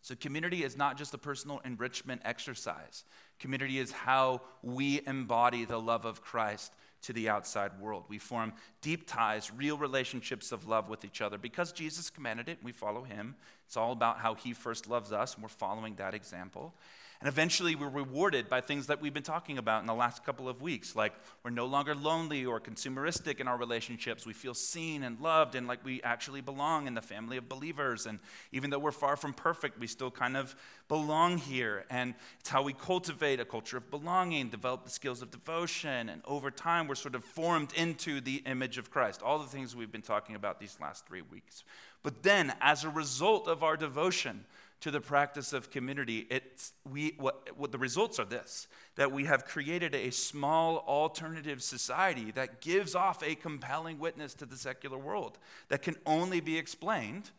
So, 0.00 0.16
community 0.16 0.64
is 0.64 0.76
not 0.76 0.98
just 0.98 1.14
a 1.14 1.18
personal 1.18 1.60
enrichment 1.64 2.22
exercise. 2.24 3.04
Community 3.38 3.78
is 3.78 3.92
how 3.92 4.40
we 4.60 5.02
embody 5.06 5.64
the 5.64 5.78
love 5.78 6.04
of 6.04 6.20
Christ 6.20 6.72
to 7.02 7.12
the 7.12 7.28
outside 7.28 7.78
world. 7.80 8.06
We 8.08 8.18
form 8.18 8.54
deep 8.80 9.06
ties, 9.06 9.52
real 9.52 9.76
relationships 9.76 10.50
of 10.50 10.66
love 10.66 10.88
with 10.88 11.04
each 11.04 11.20
other 11.20 11.38
because 11.38 11.70
Jesus 11.70 12.10
commanded 12.10 12.48
it 12.48 12.58
and 12.58 12.64
we 12.64 12.72
follow 12.72 13.04
him. 13.04 13.36
It's 13.66 13.76
all 13.76 13.92
about 13.92 14.18
how 14.18 14.34
he 14.34 14.52
first 14.52 14.88
loves 14.88 15.12
us 15.12 15.34
and 15.34 15.44
we're 15.44 15.48
following 15.48 15.94
that 15.94 16.12
example. 16.12 16.74
And 17.22 17.28
eventually, 17.28 17.76
we're 17.76 17.88
rewarded 17.88 18.48
by 18.48 18.60
things 18.60 18.88
that 18.88 19.00
we've 19.00 19.14
been 19.14 19.22
talking 19.22 19.56
about 19.56 19.80
in 19.80 19.86
the 19.86 19.94
last 19.94 20.24
couple 20.24 20.48
of 20.48 20.60
weeks. 20.60 20.96
Like, 20.96 21.12
we're 21.44 21.52
no 21.52 21.66
longer 21.66 21.94
lonely 21.94 22.44
or 22.44 22.58
consumeristic 22.58 23.38
in 23.38 23.46
our 23.46 23.56
relationships. 23.56 24.26
We 24.26 24.32
feel 24.32 24.54
seen 24.54 25.04
and 25.04 25.20
loved 25.20 25.54
and 25.54 25.68
like 25.68 25.84
we 25.84 26.02
actually 26.02 26.40
belong 26.40 26.88
in 26.88 26.94
the 26.94 27.00
family 27.00 27.36
of 27.36 27.48
believers. 27.48 28.06
And 28.06 28.18
even 28.50 28.70
though 28.70 28.80
we're 28.80 28.90
far 28.90 29.14
from 29.14 29.34
perfect, 29.34 29.78
we 29.78 29.86
still 29.86 30.10
kind 30.10 30.36
of 30.36 30.56
belong 30.88 31.38
here. 31.38 31.84
And 31.90 32.14
it's 32.40 32.48
how 32.48 32.62
we 32.62 32.72
cultivate 32.72 33.38
a 33.38 33.44
culture 33.44 33.76
of 33.76 33.88
belonging, 33.88 34.48
develop 34.48 34.82
the 34.82 34.90
skills 34.90 35.22
of 35.22 35.30
devotion. 35.30 36.08
And 36.08 36.22
over 36.24 36.50
time, 36.50 36.88
we're 36.88 36.96
sort 36.96 37.14
of 37.14 37.22
formed 37.22 37.72
into 37.76 38.20
the 38.20 38.42
image 38.46 38.78
of 38.78 38.90
Christ. 38.90 39.22
All 39.22 39.38
the 39.38 39.46
things 39.46 39.76
we've 39.76 39.92
been 39.92 40.02
talking 40.02 40.34
about 40.34 40.58
these 40.58 40.76
last 40.80 41.06
three 41.06 41.22
weeks. 41.22 41.62
But 42.02 42.24
then, 42.24 42.52
as 42.60 42.82
a 42.82 42.90
result 42.90 43.46
of 43.46 43.62
our 43.62 43.76
devotion, 43.76 44.44
to 44.82 44.90
the 44.90 45.00
practice 45.00 45.52
of 45.52 45.70
community, 45.70 46.26
it's, 46.28 46.72
we, 46.90 47.14
what, 47.16 47.56
what 47.56 47.70
the 47.70 47.78
results 47.78 48.18
are 48.18 48.24
this 48.24 48.66
that 48.96 49.10
we 49.10 49.24
have 49.24 49.46
created 49.46 49.94
a 49.94 50.10
small 50.10 50.78
alternative 50.88 51.62
society 51.62 52.30
that 52.32 52.60
gives 52.60 52.94
off 52.94 53.22
a 53.22 53.34
compelling 53.34 53.98
witness 53.98 54.34
to 54.34 54.44
the 54.44 54.56
secular 54.56 54.98
world 54.98 55.38
that 55.68 55.82
can 55.82 55.96
only 56.04 56.40
be 56.40 56.58
explained 56.58 57.30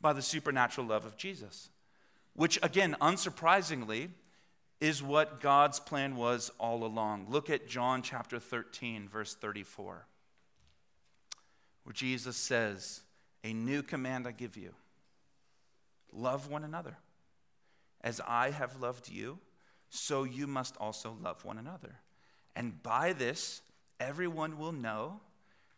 by 0.00 0.12
the 0.12 0.22
supernatural 0.22 0.86
love 0.86 1.04
of 1.04 1.16
Jesus. 1.16 1.68
Which, 2.34 2.58
again, 2.62 2.96
unsurprisingly, 3.00 4.08
is 4.80 5.02
what 5.02 5.40
God's 5.40 5.78
plan 5.78 6.16
was 6.16 6.50
all 6.58 6.82
along. 6.82 7.26
Look 7.28 7.50
at 7.50 7.68
John 7.68 8.02
chapter 8.02 8.38
13, 8.38 9.08
verse 9.08 9.34
34, 9.34 10.06
where 11.84 11.92
Jesus 11.92 12.36
says, 12.36 13.02
A 13.44 13.52
new 13.52 13.82
command 13.82 14.26
I 14.26 14.32
give 14.32 14.56
you 14.56 14.74
love 16.12 16.50
one 16.50 16.64
another. 16.64 16.96
As 18.02 18.20
I 18.26 18.50
have 18.50 18.80
loved 18.80 19.08
you, 19.08 19.38
so 19.90 20.24
you 20.24 20.46
must 20.46 20.76
also 20.78 21.16
love 21.22 21.44
one 21.44 21.58
another. 21.58 21.96
And 22.54 22.82
by 22.82 23.12
this, 23.12 23.62
everyone 24.00 24.58
will 24.58 24.72
know 24.72 25.20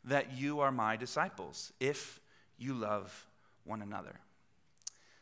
that 0.05 0.37
you 0.37 0.61
are 0.61 0.73
my 0.73 0.97
disciples, 0.97 1.73
if 1.81 2.21
you 2.57 2.75
love 2.75 3.27
one 3.65 3.83
another. 3.83 4.21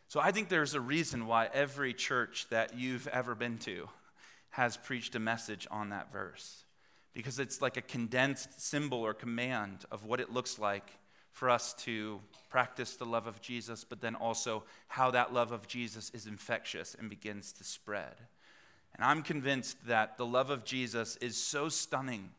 So 0.09 0.21
I 0.21 0.31
think 0.31 0.49
there's 0.49 0.75
a 0.75 0.81
reason 0.81 1.27
why 1.27 1.49
every 1.53 1.93
church 1.93 2.47
that 2.51 2.79
you've 2.79 3.09
ever 3.09 3.35
been 3.35 3.59
to 3.59 3.89
has 4.51 4.77
preached 4.77 5.15
a 5.15 5.19
message 5.19 5.67
on 5.71 5.91
that 5.91 6.13
verse. 6.13 6.65
Because 7.13 7.39
it's 7.39 7.61
like 7.61 7.77
a 7.77 7.83
condensed 7.83 8.61
symbol 8.61 8.99
or 8.99 9.15
command 9.15 9.85
of 9.91 10.05
what 10.05 10.21
it 10.21 10.33
looks 10.33 10.59
like 10.59 10.93
for 11.37 11.51
us 11.51 11.75
to 11.75 12.19
practice 12.49 12.97
the 12.97 13.05
love 13.05 13.27
of 13.27 13.43
Jesus, 13.43 13.85
but 13.85 14.01
then 14.01 14.15
also 14.15 14.65
how 14.89 15.11
that 15.11 15.35
love 15.35 15.53
of 15.53 15.69
Jesus 15.69 16.11
is 16.15 16.27
infectious 16.27 16.97
and 16.99 17.11
begins 17.11 17.53
to 17.53 17.63
spread. 17.63 18.15
And 18.95 19.05
I'm 19.05 19.21
convinced 19.21 19.87
that 19.87 20.17
the 20.17 20.25
love 20.25 20.49
of 20.49 20.65
Jesus 20.65 21.17
is 21.17 21.37
so 21.37 21.69
stunning 21.69 22.31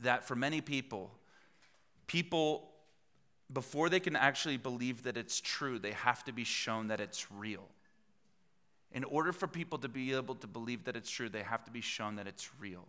that 0.00 0.26
for 0.26 0.34
many 0.34 0.62
people, 0.62 1.10
people, 2.06 2.70
before 3.52 3.90
they 3.90 4.00
can 4.00 4.16
actually 4.16 4.56
believe 4.56 5.02
that 5.02 5.18
it's 5.18 5.38
true, 5.38 5.78
they 5.78 5.92
have 5.92 6.24
to 6.24 6.32
be 6.32 6.44
shown 6.44 6.88
that 6.88 7.00
it's 7.00 7.30
real. 7.30 7.68
In 8.90 9.04
order 9.04 9.34
for 9.34 9.46
people 9.46 9.76
to 9.80 9.88
be 9.88 10.14
able 10.14 10.36
to 10.36 10.46
believe 10.46 10.84
that 10.84 10.96
it's 10.96 11.10
true, 11.10 11.28
they 11.28 11.42
have 11.42 11.62
to 11.66 11.70
be 11.70 11.82
shown 11.82 12.16
that 12.16 12.26
it's 12.26 12.48
real. 12.58 12.88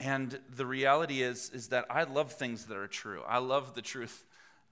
And 0.00 0.40
the 0.56 0.64
reality 0.64 1.22
is, 1.22 1.50
is 1.50 1.68
that 1.68 1.84
I 1.90 2.04
love 2.04 2.32
things 2.32 2.66
that 2.66 2.76
are 2.76 2.88
true. 2.88 3.22
I 3.28 3.38
love 3.38 3.74
the 3.74 3.82
truth. 3.82 4.24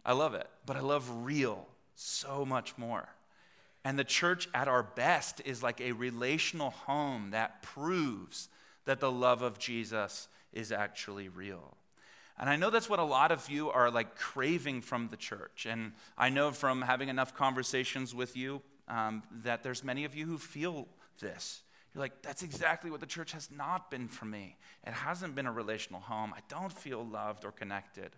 I 0.04 0.14
love 0.14 0.34
it. 0.34 0.48
But 0.64 0.76
I 0.76 0.80
love 0.80 1.24
real 1.24 1.68
so 1.94 2.46
much 2.46 2.78
more. 2.78 3.08
And 3.84 3.98
the 3.98 4.04
church 4.04 4.48
at 4.54 4.68
our 4.68 4.82
best 4.82 5.42
is 5.44 5.62
like 5.62 5.80
a 5.80 5.92
relational 5.92 6.70
home 6.70 7.30
that 7.30 7.62
proves 7.62 8.48
that 8.86 9.00
the 9.00 9.12
love 9.12 9.42
of 9.42 9.58
Jesus 9.58 10.28
is 10.52 10.72
actually 10.72 11.28
real. 11.28 11.76
And 12.38 12.48
I 12.48 12.56
know 12.56 12.70
that's 12.70 12.88
what 12.88 13.00
a 13.00 13.04
lot 13.04 13.32
of 13.32 13.50
you 13.50 13.70
are 13.70 13.90
like 13.90 14.16
craving 14.16 14.80
from 14.80 15.08
the 15.08 15.16
church. 15.16 15.66
And 15.68 15.92
I 16.16 16.30
know 16.30 16.52
from 16.52 16.82
having 16.82 17.08
enough 17.08 17.34
conversations 17.34 18.14
with 18.14 18.36
you 18.36 18.62
um, 18.86 19.22
that 19.42 19.62
there's 19.62 19.84
many 19.84 20.04
of 20.04 20.14
you 20.14 20.24
who 20.24 20.38
feel 20.38 20.86
this. 21.20 21.60
You're 21.94 22.02
like, 22.02 22.22
that's 22.22 22.42
exactly 22.42 22.90
what 22.90 23.00
the 23.00 23.06
church 23.06 23.32
has 23.32 23.50
not 23.50 23.90
been 23.90 24.08
for 24.08 24.24
me. 24.24 24.56
It 24.86 24.92
hasn't 24.92 25.34
been 25.34 25.46
a 25.46 25.52
relational 25.52 26.00
home. 26.00 26.32
I 26.36 26.40
don't 26.48 26.72
feel 26.72 27.04
loved 27.04 27.44
or 27.44 27.50
connected. 27.50 28.10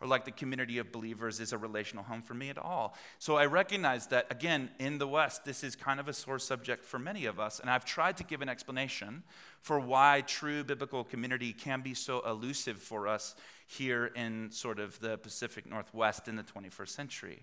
Or 0.00 0.06
like 0.06 0.24
the 0.24 0.30
community 0.30 0.78
of 0.78 0.92
believers 0.92 1.40
is 1.40 1.52
a 1.52 1.58
relational 1.58 2.04
home 2.04 2.22
for 2.22 2.34
me 2.34 2.50
at 2.50 2.58
all. 2.58 2.94
So 3.18 3.36
I 3.36 3.46
recognize 3.46 4.06
that, 4.08 4.26
again, 4.30 4.70
in 4.78 4.98
the 4.98 5.08
West, 5.08 5.44
this 5.44 5.64
is 5.64 5.74
kind 5.74 5.98
of 5.98 6.06
a 6.06 6.12
sore 6.12 6.38
subject 6.38 6.84
for 6.84 7.00
many 7.00 7.26
of 7.26 7.40
us. 7.40 7.58
And 7.58 7.68
I've 7.68 7.84
tried 7.84 8.16
to 8.18 8.24
give 8.24 8.40
an 8.40 8.48
explanation 8.48 9.24
for 9.60 9.80
why 9.80 10.22
true 10.26 10.62
biblical 10.62 11.02
community 11.02 11.52
can 11.52 11.80
be 11.80 11.94
so 11.94 12.20
elusive 12.20 12.78
for 12.78 13.08
us 13.08 13.34
here 13.66 14.06
in 14.14 14.52
sort 14.52 14.78
of 14.78 15.00
the 15.00 15.18
Pacific 15.18 15.68
Northwest 15.68 16.28
in 16.28 16.36
the 16.36 16.44
21st 16.44 16.88
century. 16.88 17.42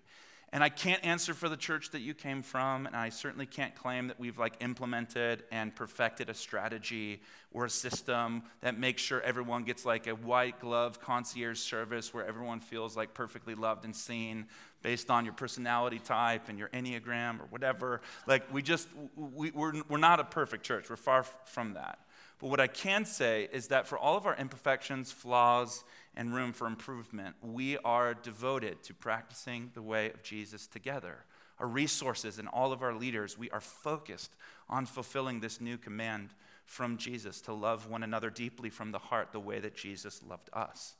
And 0.53 0.63
I 0.63 0.69
can't 0.69 1.03
answer 1.03 1.33
for 1.33 1.49
the 1.49 1.57
church 1.57 1.91
that 1.91 1.99
you 1.99 2.13
came 2.13 2.41
from, 2.41 2.85
and 2.85 2.95
I 2.95 3.09
certainly 3.09 3.45
can't 3.45 3.75
claim 3.75 4.07
that 4.07 4.19
we've 4.19 4.37
like 4.37 4.55
implemented 4.61 5.43
and 5.51 5.75
perfected 5.75 6.29
a 6.29 6.33
strategy 6.33 7.21
or 7.51 7.65
a 7.65 7.69
system 7.69 8.43
that 8.61 8.77
makes 8.77 9.01
sure 9.01 9.21
everyone 9.21 9.63
gets 9.63 9.85
like 9.85 10.07
a 10.07 10.15
white 10.15 10.59
glove 10.59 11.01
concierge 11.01 11.59
service 11.59 12.13
where 12.13 12.25
everyone 12.25 12.59
feels 12.59 12.95
like 12.95 13.13
perfectly 13.13 13.55
loved 13.55 13.85
and 13.85 13.95
seen 13.95 14.45
based 14.81 15.09
on 15.09 15.25
your 15.25 15.33
personality 15.33 15.99
type 15.99 16.47
and 16.47 16.59
your 16.59 16.69
enneagram 16.69 17.39
or 17.39 17.45
whatever. 17.49 18.01
Like 18.27 18.53
we 18.53 18.61
just 18.61 18.87
we, 19.15 19.51
we're, 19.51 19.81
we're 19.89 19.97
not 19.97 20.19
a 20.19 20.23
perfect 20.23 20.63
church. 20.63 20.89
We're 20.89 20.95
far 20.95 21.23
from 21.23 21.73
that. 21.73 21.99
But 22.39 22.49
what 22.49 22.59
I 22.59 22.67
can 22.67 23.05
say 23.05 23.47
is 23.51 23.67
that 23.67 23.87
for 23.87 23.97
all 23.97 24.17
of 24.17 24.25
our 24.25 24.35
imperfections, 24.35 25.11
flaws, 25.11 25.83
and 26.15 26.33
room 26.33 26.53
for 26.53 26.67
improvement, 26.67 27.35
we 27.41 27.77
are 27.79 28.13
devoted 28.13 28.83
to 28.83 28.93
practicing 28.93 29.71
the 29.73 29.81
way 29.81 30.11
of 30.11 30.23
Jesus 30.23 30.67
together. 30.67 31.25
Our 31.59 31.67
resources 31.67 32.37
and 32.37 32.47
all 32.49 32.73
of 32.73 32.83
our 32.83 32.93
leaders, 32.93 33.37
we 33.37 33.49
are 33.51 33.61
focused 33.61 34.35
on 34.69 34.85
fulfilling 34.85 35.39
this 35.39 35.61
new 35.61 35.77
command 35.77 36.29
from 36.65 36.97
Jesus 36.97 37.41
to 37.41 37.53
love 37.53 37.89
one 37.89 38.03
another 38.03 38.29
deeply 38.29 38.69
from 38.69 38.91
the 38.91 38.99
heart, 38.99 39.31
the 39.31 39.39
way 39.39 39.59
that 39.59 39.75
Jesus 39.75 40.21
loved 40.27 40.49
us. 40.51 40.95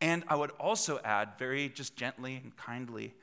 And 0.00 0.22
I 0.28 0.36
would 0.36 0.52
also 0.60 1.00
add, 1.02 1.30
very 1.38 1.68
just 1.68 1.96
gently 1.96 2.36
and 2.36 2.56
kindly, 2.56 3.14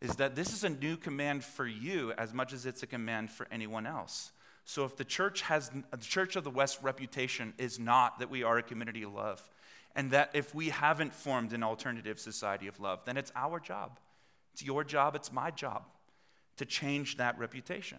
is 0.00 0.16
that 0.16 0.36
this 0.36 0.52
is 0.52 0.62
a 0.62 0.68
new 0.68 0.96
command 0.96 1.42
for 1.42 1.66
you 1.66 2.12
as 2.18 2.32
much 2.32 2.52
as 2.52 2.66
it's 2.66 2.82
a 2.82 2.86
command 2.86 3.30
for 3.30 3.48
anyone 3.50 3.86
else. 3.86 4.30
So 4.64 4.84
if 4.84 4.96
the 4.96 5.04
church 5.04 5.42
has 5.42 5.70
the 5.90 5.96
Church 5.98 6.36
of 6.36 6.44
the 6.44 6.50
West 6.50 6.78
reputation 6.82 7.52
is 7.58 7.78
not 7.78 8.18
that 8.20 8.30
we 8.30 8.42
are 8.42 8.58
a 8.58 8.62
community 8.62 9.02
of 9.02 9.12
love, 9.12 9.48
and 9.94 10.10
that 10.12 10.30
if 10.34 10.54
we 10.54 10.70
haven't 10.70 11.14
formed 11.14 11.52
an 11.52 11.62
alternative 11.62 12.18
society 12.18 12.66
of 12.66 12.80
love, 12.80 13.00
then 13.04 13.16
it's 13.16 13.32
our 13.34 13.60
job. 13.60 13.98
It's 14.52 14.62
your 14.62 14.84
job, 14.84 15.14
it's 15.14 15.32
my 15.32 15.50
job 15.50 15.84
to 16.56 16.64
change 16.64 17.16
that 17.16 17.38
reputation. 17.38 17.98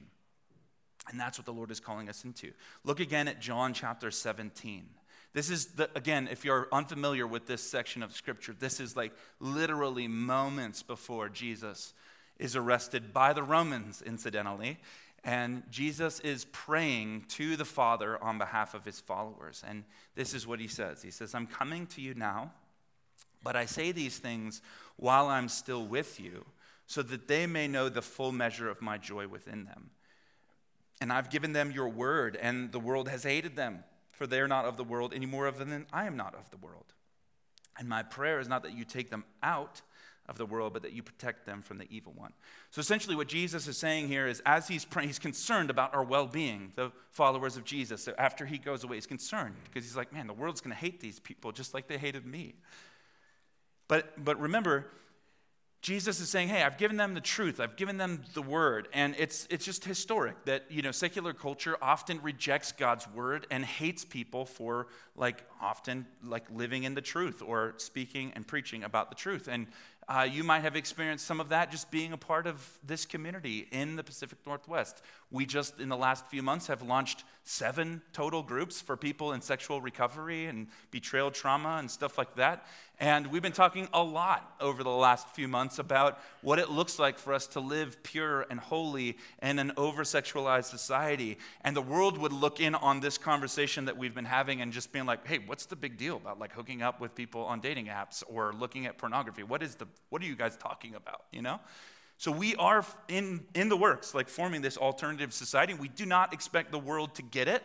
And 1.09 1.19
that's 1.19 1.37
what 1.37 1.45
the 1.45 1.53
Lord 1.53 1.71
is 1.71 1.79
calling 1.79 2.07
us 2.07 2.23
into. 2.23 2.51
Look 2.83 2.99
again 2.99 3.27
at 3.27 3.41
John 3.41 3.73
chapter 3.73 4.09
17. 4.09 4.85
This 5.33 5.49
is, 5.49 5.65
the, 5.67 5.89
again, 5.95 6.29
if 6.31 6.45
you're 6.45 6.67
unfamiliar 6.71 7.25
with 7.25 7.47
this 7.47 7.61
section 7.61 8.03
of 8.03 8.13
scripture, 8.13 8.55
this 8.57 8.79
is 8.79 8.95
like 8.95 9.11
literally 9.39 10.07
moments 10.07 10.83
before 10.83 11.27
Jesus 11.27 11.93
is 12.39 12.55
arrested 12.55 13.13
by 13.13 13.33
the 13.33 13.43
Romans, 13.43 14.01
incidentally. 14.05 14.79
And 15.23 15.63
Jesus 15.71 16.19
is 16.19 16.45
praying 16.45 17.25
to 17.29 17.55
the 17.55 17.65
Father 17.65 18.21
on 18.21 18.37
behalf 18.37 18.73
of 18.73 18.83
his 18.83 18.99
followers. 18.99 19.63
And 19.65 19.85
this 20.15 20.33
is 20.33 20.45
what 20.45 20.59
he 20.59 20.67
says 20.67 21.01
He 21.01 21.11
says, 21.11 21.33
I'm 21.33 21.47
coming 21.47 21.87
to 21.87 22.01
you 22.01 22.13
now, 22.13 22.51
but 23.43 23.55
I 23.55 23.65
say 23.65 23.91
these 23.91 24.17
things 24.17 24.61
while 24.97 25.27
I'm 25.27 25.49
still 25.49 25.85
with 25.85 26.19
you, 26.19 26.45
so 26.87 27.01
that 27.03 27.27
they 27.27 27.47
may 27.47 27.67
know 27.67 27.89
the 27.89 28.01
full 28.01 28.31
measure 28.31 28.69
of 28.69 28.81
my 28.81 28.97
joy 28.97 29.27
within 29.27 29.65
them. 29.65 29.89
And 31.01 31.11
I've 31.11 31.29
given 31.29 31.53
them 31.53 31.71
your 31.71 31.89
word, 31.89 32.37
and 32.39 32.71
the 32.71 32.79
world 32.79 33.09
has 33.09 33.23
hated 33.23 33.55
them, 33.55 33.83
for 34.11 34.27
they 34.27 34.39
are 34.39 34.47
not 34.47 34.65
of 34.65 34.77
the 34.77 34.83
world 34.83 35.13
any 35.13 35.25
more 35.25 35.49
than 35.51 35.85
I 35.91 36.05
am 36.05 36.15
not 36.15 36.35
of 36.35 36.49
the 36.51 36.57
world. 36.57 36.93
And 37.77 37.89
my 37.89 38.03
prayer 38.03 38.39
is 38.39 38.47
not 38.47 38.63
that 38.63 38.77
you 38.77 38.85
take 38.85 39.09
them 39.09 39.23
out 39.41 39.81
of 40.29 40.37
the 40.37 40.45
world, 40.45 40.73
but 40.73 40.81
that 40.83 40.93
you 40.93 41.03
protect 41.03 41.45
them 41.45 41.61
from 41.61 41.77
the 41.77 41.87
evil 41.89 42.13
one. 42.15 42.31
So 42.71 42.79
essentially, 42.79 43.15
what 43.15 43.27
Jesus 43.27 43.67
is 43.67 43.77
saying 43.77 44.07
here 44.07 44.27
is 44.27 44.41
as 44.45 44.67
he's 44.67 44.85
praying, 44.85 45.09
he's 45.09 45.19
concerned 45.19 45.69
about 45.69 45.93
our 45.93 46.03
well 46.03 46.27
being, 46.27 46.71
the 46.75 46.91
followers 47.11 47.57
of 47.57 47.65
Jesus. 47.65 48.03
So 48.03 48.13
after 48.17 48.45
he 48.45 48.57
goes 48.57 48.83
away, 48.83 48.95
he's 48.95 49.05
concerned 49.05 49.55
because 49.65 49.83
he's 49.83 49.97
like, 49.97 50.13
man, 50.13 50.27
the 50.27 50.33
world's 50.33 50.61
going 50.61 50.75
to 50.75 50.79
hate 50.79 50.99
these 50.99 51.19
people 51.19 51.51
just 51.51 51.73
like 51.73 51.87
they 51.87 51.97
hated 51.97 52.25
me. 52.25 52.55
But, 53.87 54.23
but 54.23 54.39
remember, 54.39 54.87
Jesus 55.83 56.21
is 56.21 56.29
saying, 56.29 56.47
hey, 56.47 56.63
I've 56.63 56.77
given 56.77 56.95
them 56.95 57.13
the 57.13 57.19
truth, 57.19 57.59
I've 57.59 57.75
given 57.75 57.97
them 57.97 58.21
the 58.33 58.41
word. 58.41 58.87
And 58.93 59.15
it's, 59.19 59.45
it's 59.49 59.65
just 59.65 59.83
historic 59.83 60.45
that, 60.45 60.63
you 60.69 60.81
know, 60.81 60.91
secular 60.91 61.33
culture 61.33 61.75
often 61.81 62.21
rejects 62.21 62.71
God's 62.71 63.05
word 63.09 63.45
and 63.51 63.65
hates 63.65 64.05
people 64.05 64.45
for, 64.45 64.87
like, 65.17 65.43
often, 65.61 66.05
like, 66.23 66.49
living 66.49 66.83
in 66.83 66.95
the 66.95 67.01
truth 67.01 67.43
or 67.45 67.73
speaking 67.75 68.31
and 68.33 68.47
preaching 68.47 68.85
about 68.85 69.09
the 69.09 69.15
truth. 69.15 69.49
And 69.51 69.67
uh, 70.07 70.27
you 70.29 70.43
might 70.43 70.61
have 70.61 70.75
experienced 70.75 71.25
some 71.25 71.39
of 71.39 71.49
that 71.49 71.71
just 71.71 71.91
being 71.91 72.13
a 72.13 72.17
part 72.17 72.47
of 72.47 72.77
this 72.85 73.05
community 73.05 73.67
in 73.71 73.95
the 73.95 74.03
Pacific 74.03 74.37
Northwest. 74.45 75.01
We 75.31 75.45
just, 75.45 75.79
in 75.79 75.89
the 75.89 75.97
last 75.97 76.27
few 76.27 76.41
months, 76.41 76.67
have 76.67 76.81
launched 76.81 77.23
seven 77.43 78.01
total 78.11 78.43
groups 78.43 78.81
for 78.81 78.97
people 78.97 79.33
in 79.33 79.41
sexual 79.41 79.81
recovery 79.81 80.45
and 80.45 80.67
betrayal 80.91 81.31
trauma 81.31 81.77
and 81.79 81.89
stuff 81.89 82.17
like 82.17 82.35
that. 82.35 82.65
And 82.99 83.27
we've 83.27 83.41
been 83.41 83.51
talking 83.51 83.87
a 83.91 84.03
lot 84.03 84.55
over 84.61 84.83
the 84.83 84.89
last 84.89 85.27
few 85.29 85.47
months 85.47 85.79
about 85.79 86.19
what 86.41 86.59
it 86.59 86.69
looks 86.69 86.99
like 86.99 87.17
for 87.17 87.33
us 87.33 87.47
to 87.47 87.59
live 87.59 88.01
pure 88.03 88.45
and 88.49 88.59
holy 88.59 89.17
in 89.41 89.59
an 89.59 89.73
over 89.77 90.03
sexualized 90.03 90.65
society. 90.65 91.37
And 91.61 91.75
the 91.75 91.81
world 91.81 92.17
would 92.17 92.31
look 92.31 92.59
in 92.59 92.75
on 92.75 92.99
this 92.99 93.17
conversation 93.17 93.85
that 93.85 93.97
we've 93.97 94.13
been 94.13 94.25
having 94.25 94.61
and 94.61 94.71
just 94.71 94.91
being 94.93 95.05
like, 95.05 95.27
hey, 95.27 95.39
what's 95.45 95.65
the 95.65 95.75
big 95.75 95.97
deal 95.97 96.17
about 96.17 96.39
like 96.39 96.53
hooking 96.53 96.81
up 96.81 97.01
with 97.01 97.15
people 97.15 97.43
on 97.43 97.59
dating 97.59 97.87
apps 97.87 98.23
or 98.27 98.53
looking 98.53 98.85
at 98.85 98.97
pornography? 98.97 99.43
What 99.43 99.63
is 99.63 99.75
the 99.75 99.87
what 100.09 100.21
are 100.21 100.25
you 100.25 100.35
guys 100.35 100.55
talking 100.55 100.95
about? 100.95 101.23
You 101.31 101.41
know? 101.41 101.59
So 102.17 102.31
we 102.31 102.55
are 102.55 102.85
in, 103.09 103.43
in 103.53 103.69
the 103.69 103.75
works, 103.75 104.13
like 104.13 104.29
forming 104.29 104.61
this 104.61 104.77
alternative 104.77 105.33
society. 105.33 105.73
We 105.73 105.89
do 105.89 106.05
not 106.05 106.31
expect 106.31 106.71
the 106.71 106.79
world 106.79 107.15
to 107.15 107.21
get 107.21 107.47
it 107.47 107.63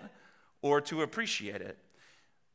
or 0.62 0.80
to 0.80 1.02
appreciate 1.02 1.60
it. 1.60 1.78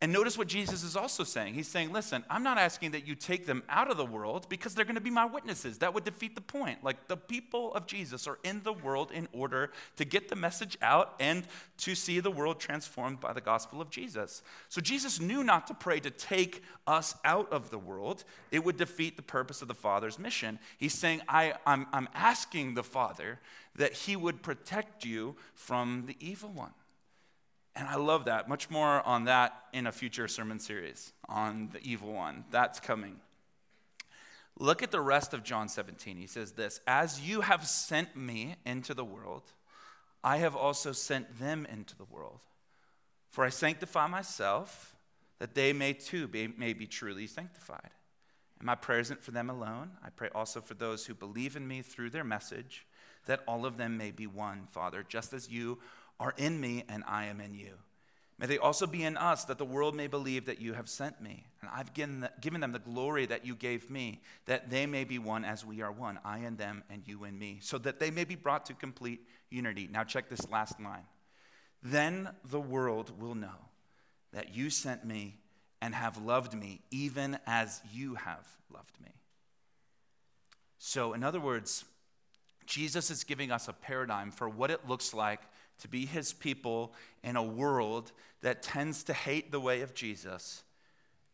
And 0.03 0.11
notice 0.11 0.37
what 0.37 0.49
Jesus 0.49 0.83
is 0.83 0.97
also 0.97 1.23
saying. 1.23 1.53
He's 1.53 1.69
saying, 1.69 1.93
listen, 1.93 2.25
I'm 2.29 2.43
not 2.43 2.57
asking 2.57 2.91
that 2.91 3.07
you 3.07 3.15
take 3.15 3.45
them 3.45 3.63
out 3.69 3.89
of 3.89 3.95
the 3.95 4.05
world 4.05 4.49
because 4.49 4.75
they're 4.75 4.83
going 4.83 4.95
to 4.95 5.01
be 5.01 5.09
my 5.09 5.23
witnesses. 5.23 5.77
That 5.77 5.93
would 5.93 6.03
defeat 6.03 6.35
the 6.35 6.41
point. 6.41 6.83
Like 6.83 7.07
the 7.07 7.15
people 7.15 7.73
of 7.73 7.87
Jesus 7.87 8.27
are 8.27 8.37
in 8.43 8.63
the 8.63 8.73
world 8.73 9.13
in 9.13 9.29
order 9.31 9.71
to 9.95 10.03
get 10.03 10.27
the 10.27 10.35
message 10.35 10.77
out 10.81 11.15
and 11.21 11.47
to 11.77 11.95
see 11.95 12.19
the 12.19 12.29
world 12.29 12.59
transformed 12.59 13.21
by 13.21 13.31
the 13.31 13.39
gospel 13.39 13.79
of 13.79 13.89
Jesus. 13.89 14.43
So 14.67 14.81
Jesus 14.81 15.21
knew 15.21 15.41
not 15.41 15.67
to 15.67 15.73
pray 15.73 16.01
to 16.01 16.09
take 16.09 16.63
us 16.85 17.15
out 17.23 17.49
of 17.53 17.69
the 17.69 17.79
world, 17.79 18.25
it 18.51 18.61
would 18.65 18.75
defeat 18.75 19.15
the 19.15 19.21
purpose 19.21 19.61
of 19.61 19.69
the 19.69 19.73
Father's 19.73 20.19
mission. 20.19 20.59
He's 20.77 20.93
saying, 20.93 21.21
I, 21.29 21.53
I'm 21.65 22.09
asking 22.13 22.73
the 22.73 22.83
Father 22.83 23.39
that 23.77 23.93
he 23.93 24.17
would 24.17 24.41
protect 24.41 25.05
you 25.05 25.37
from 25.55 26.03
the 26.07 26.17
evil 26.19 26.49
one. 26.49 26.73
And 27.75 27.87
I 27.87 27.95
love 27.95 28.25
that. 28.25 28.47
Much 28.47 28.69
more 28.69 29.01
on 29.05 29.25
that 29.25 29.63
in 29.73 29.87
a 29.87 29.91
future 29.91 30.27
sermon 30.27 30.59
series 30.59 31.13
on 31.27 31.69
the 31.73 31.79
evil 31.81 32.13
one. 32.13 32.45
That's 32.51 32.79
coming. 32.79 33.19
Look 34.59 34.83
at 34.83 34.91
the 34.91 35.01
rest 35.01 35.33
of 35.33 35.43
John 35.43 35.67
17. 35.67 36.17
He 36.17 36.27
says 36.27 36.51
this 36.51 36.79
As 36.85 37.21
you 37.21 37.41
have 37.41 37.65
sent 37.65 38.15
me 38.15 38.55
into 38.65 38.93
the 38.93 39.05
world, 39.05 39.43
I 40.23 40.37
have 40.37 40.55
also 40.55 40.91
sent 40.91 41.39
them 41.39 41.65
into 41.65 41.97
the 41.97 42.05
world. 42.05 42.39
For 43.29 43.43
I 43.43 43.49
sanctify 43.49 44.07
myself, 44.07 44.95
that 45.39 45.55
they 45.55 45.73
may 45.73 45.93
too 45.93 46.27
be, 46.27 46.47
may 46.47 46.73
be 46.73 46.85
truly 46.85 47.25
sanctified. 47.25 47.89
And 48.59 48.67
my 48.67 48.75
prayer 48.75 48.99
isn't 48.99 49.23
for 49.23 49.31
them 49.31 49.49
alone. 49.49 49.91
I 50.05 50.09
pray 50.09 50.29
also 50.33 50.61
for 50.61 50.75
those 50.75 51.05
who 51.05 51.15
believe 51.15 51.55
in 51.55 51.67
me 51.67 51.81
through 51.81 52.11
their 52.11 52.23
message, 52.23 52.85
that 53.25 53.41
all 53.47 53.65
of 53.65 53.77
them 53.77 53.97
may 53.97 54.11
be 54.11 54.27
one, 54.27 54.67
Father, 54.69 55.03
just 55.07 55.33
as 55.33 55.49
you 55.49 55.79
are 56.23 56.33
in 56.37 56.59
me 56.61 56.85
and 56.87 57.03
I 57.05 57.25
am 57.25 57.41
in 57.41 57.53
you. 57.53 57.73
May 58.39 58.47
they 58.47 58.57
also 58.57 58.87
be 58.87 59.03
in 59.03 59.17
us, 59.17 59.43
that 59.45 59.57
the 59.57 59.65
world 59.65 59.93
may 59.93 60.07
believe 60.07 60.45
that 60.45 60.61
you 60.61 60.73
have 60.73 60.89
sent 60.89 61.21
me. 61.21 61.45
And 61.61 61.69
I've 61.73 61.93
given, 61.93 62.21
them 62.21 62.71
the 62.71 62.79
glory 62.79 63.25
that 63.25 63.45
you 63.45 63.55
gave 63.55 63.89
me, 63.89 64.21
that 64.45 64.69
they 64.69 64.85
may 64.85 65.03
be 65.03 65.19
one 65.19 65.43
as 65.43 65.65
we 65.65 65.81
are 65.81 65.91
one, 65.91 66.19
I 66.23 66.39
and 66.39 66.57
them 66.57 66.83
and 66.89 67.03
you 67.05 67.25
and 67.25 67.37
me, 67.37 67.59
so 67.61 67.77
that 67.79 67.99
they 67.99 68.09
may 68.09 68.23
be 68.23 68.35
brought 68.35 68.65
to 68.67 68.73
complete 68.73 69.27
unity. 69.49 69.89
Now, 69.91 70.03
check 70.03 70.29
this 70.29 70.49
last 70.49 70.79
line. 70.79 71.05
Then 71.83 72.29
the 72.49 72.59
world 72.59 73.21
will 73.21 73.35
know 73.35 73.69
that 74.31 74.55
you 74.55 74.69
sent 74.69 75.05
me 75.05 75.37
and 75.81 75.93
have 75.93 76.17
loved 76.17 76.53
me, 76.53 76.81
even 76.89 77.37
as 77.45 77.81
you 77.93 78.15
have 78.15 78.47
loved 78.73 78.99
me. 79.03 79.11
So, 80.79 81.13
in 81.13 81.23
other 81.23 81.41
words, 81.41 81.83
Jesus 82.65 83.11
is 83.11 83.25
giving 83.25 83.51
us 83.51 83.67
a 83.67 83.73
paradigm 83.73 84.31
for 84.31 84.47
what 84.47 84.71
it 84.71 84.87
looks 84.87 85.13
like 85.13 85.41
to 85.79 85.87
be 85.87 86.05
his 86.05 86.33
people 86.33 86.93
in 87.23 87.35
a 87.35 87.43
world 87.43 88.11
that 88.41 88.63
tends 88.63 89.03
to 89.05 89.13
hate 89.13 89.51
the 89.51 89.59
way 89.59 89.81
of 89.81 89.93
Jesus 89.93 90.63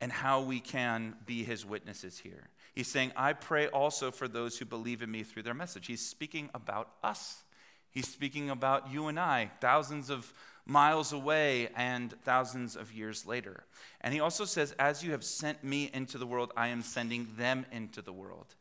and 0.02 0.12
how 0.12 0.42
we 0.42 0.60
can 0.60 1.16
be 1.26 1.44
his 1.44 1.66
witnesses 1.66 2.20
here. 2.20 2.50
He's 2.74 2.88
saying, 2.88 3.12
I 3.16 3.34
pray 3.34 3.68
also 3.68 4.12
for 4.12 4.28
those 4.28 4.58
who 4.58 4.66
believe 4.66 5.02
in 5.02 5.12
me 5.12 5.24
through 5.24 5.44
their 5.44 5.54
message. 5.54 5.88
He's 5.88 6.06
speaking 6.06 6.50
about 6.54 6.90
us. 7.04 7.44
He's 7.92 8.08
speaking 8.08 8.50
about 8.50 8.92
you 8.92 9.08
and 9.08 9.20
I, 9.20 9.52
thousands 9.60 10.10
of 10.10 10.32
miles 10.66 11.12
away 11.12 11.70
and 11.76 12.14
thousands 12.24 12.76
of 12.76 12.94
years 12.94 13.26
later. 13.26 13.66
And 14.02 14.14
he 14.14 14.20
also 14.20 14.46
says, 14.46 14.74
As 14.78 15.04
you 15.04 15.12
have 15.12 15.24
sent 15.24 15.64
me 15.64 15.90
into 15.94 16.18
the 16.18 16.28
world, 16.28 16.54
I 16.56 16.68
am 16.68 16.82
sending 16.82 17.28
them 17.38 17.66
into 17.72 18.02
the 18.02 18.14
world. 18.14 18.56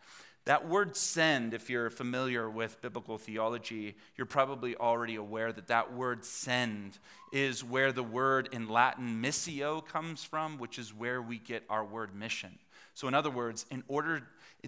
That 0.49 0.67
word 0.67 0.97
send, 0.97 1.53
if 1.53 1.69
you're 1.69 1.91
familiar 1.91 2.49
with 2.49 2.81
biblical 2.81 3.19
theology, 3.19 3.97
you're 4.17 4.25
probably 4.25 4.75
already 4.77 5.17
aware 5.17 5.53
that 5.53 5.67
that 5.67 5.93
word 5.93 6.25
send 6.25 6.99
is 7.35 7.63
where 7.63 7.93
the 7.93 8.03
word 8.03 8.49
in 8.51 8.67
Latin 8.67 9.23
missio 9.23 9.85
comes 9.85 10.25
from, 10.25 10.57
which 10.57 10.79
is 10.79 10.95
where 10.95 11.21
we 11.21 11.39
get 11.39 11.65
our 11.69 11.85
word 11.85 12.15
mission. 12.15 12.59
So, 12.95 13.07
in 13.09 13.13
other 13.13 13.29
words, 13.29 13.67
in 13.71 13.85
order 13.89 14.23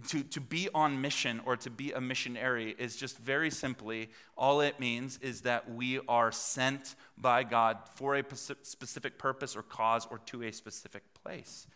to, 0.09 0.23
to 0.23 0.40
be 0.43 0.69
on 0.75 1.01
mission 1.01 1.40
or 1.47 1.57
to 1.57 1.71
be 1.71 1.93
a 1.93 2.01
missionary 2.01 2.77
is 2.79 2.95
just 2.95 3.16
very 3.16 3.51
simply 3.51 4.11
all 4.37 4.61
it 4.61 4.81
means 4.81 5.19
is 5.23 5.40
that 5.40 5.73
we 5.73 5.99
are 6.11 6.31
sent 6.31 6.95
by 7.16 7.43
God 7.43 7.79
for 7.95 8.16
a 8.16 8.25
specific 8.35 9.16
purpose 9.16 9.57
or 9.57 9.62
cause 9.62 10.07
or 10.11 10.19
to 10.27 10.43
a 10.43 10.53
specific 10.53 11.05
place. 11.25 11.66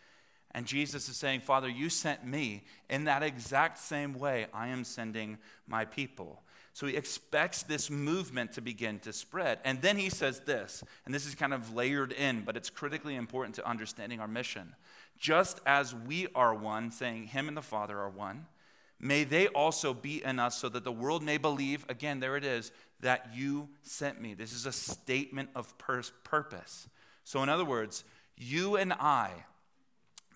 And 0.55 0.65
Jesus 0.65 1.09
is 1.09 1.17
saying, 1.17 1.41
Father, 1.41 1.67
you 1.67 1.89
sent 1.89 2.25
me. 2.25 2.63
In 2.89 3.03
that 3.03 3.23
exact 3.23 3.77
same 3.77 4.17
way, 4.17 4.47
I 4.53 4.69
am 4.69 4.85
sending 4.85 5.37
my 5.67 5.83
people. 5.83 6.43
So 6.71 6.87
he 6.87 6.95
expects 6.95 7.63
this 7.63 7.89
movement 7.89 8.53
to 8.53 8.61
begin 8.61 8.99
to 8.99 9.11
spread. 9.11 9.59
And 9.65 9.81
then 9.81 9.97
he 9.97 10.09
says 10.09 10.39
this, 10.39 10.81
and 11.05 11.13
this 11.13 11.25
is 11.25 11.35
kind 11.35 11.53
of 11.53 11.75
layered 11.75 12.13
in, 12.13 12.43
but 12.43 12.55
it's 12.55 12.69
critically 12.69 13.15
important 13.15 13.55
to 13.55 13.67
understanding 13.67 14.21
our 14.21 14.29
mission. 14.29 14.75
Just 15.19 15.59
as 15.65 15.93
we 15.93 16.27
are 16.33 16.55
one, 16.55 16.89
saying 16.89 17.27
him 17.27 17.49
and 17.49 17.57
the 17.57 17.61
Father 17.61 17.99
are 17.99 18.09
one, 18.09 18.45
may 18.97 19.25
they 19.25 19.47
also 19.47 19.93
be 19.93 20.23
in 20.23 20.39
us 20.39 20.57
so 20.57 20.69
that 20.69 20.85
the 20.85 20.91
world 20.91 21.21
may 21.21 21.37
believe, 21.37 21.85
again, 21.89 22.21
there 22.21 22.37
it 22.37 22.45
is, 22.45 22.71
that 23.01 23.29
you 23.35 23.67
sent 23.81 24.21
me. 24.21 24.33
This 24.33 24.53
is 24.53 24.65
a 24.65 24.71
statement 24.71 25.49
of 25.53 25.77
purpose. 25.77 26.87
So, 27.25 27.43
in 27.43 27.49
other 27.49 27.65
words, 27.65 28.05
you 28.37 28.77
and 28.77 28.93
I 28.93 29.43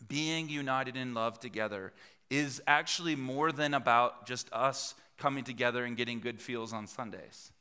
being 0.07 0.49
united 0.49 0.95
in 0.95 1.13
love 1.13 1.39
together 1.39 1.93
is 2.29 2.61
actually 2.67 3.15
more 3.15 3.51
than 3.51 3.73
about 3.73 4.27
just 4.27 4.51
us 4.53 4.95
coming 5.17 5.43
together 5.43 5.83
and 5.83 5.97
getting 5.97 6.19
good 6.19 6.39
feels 6.39 6.73
on 6.73 6.87
Sundays. 6.87 7.51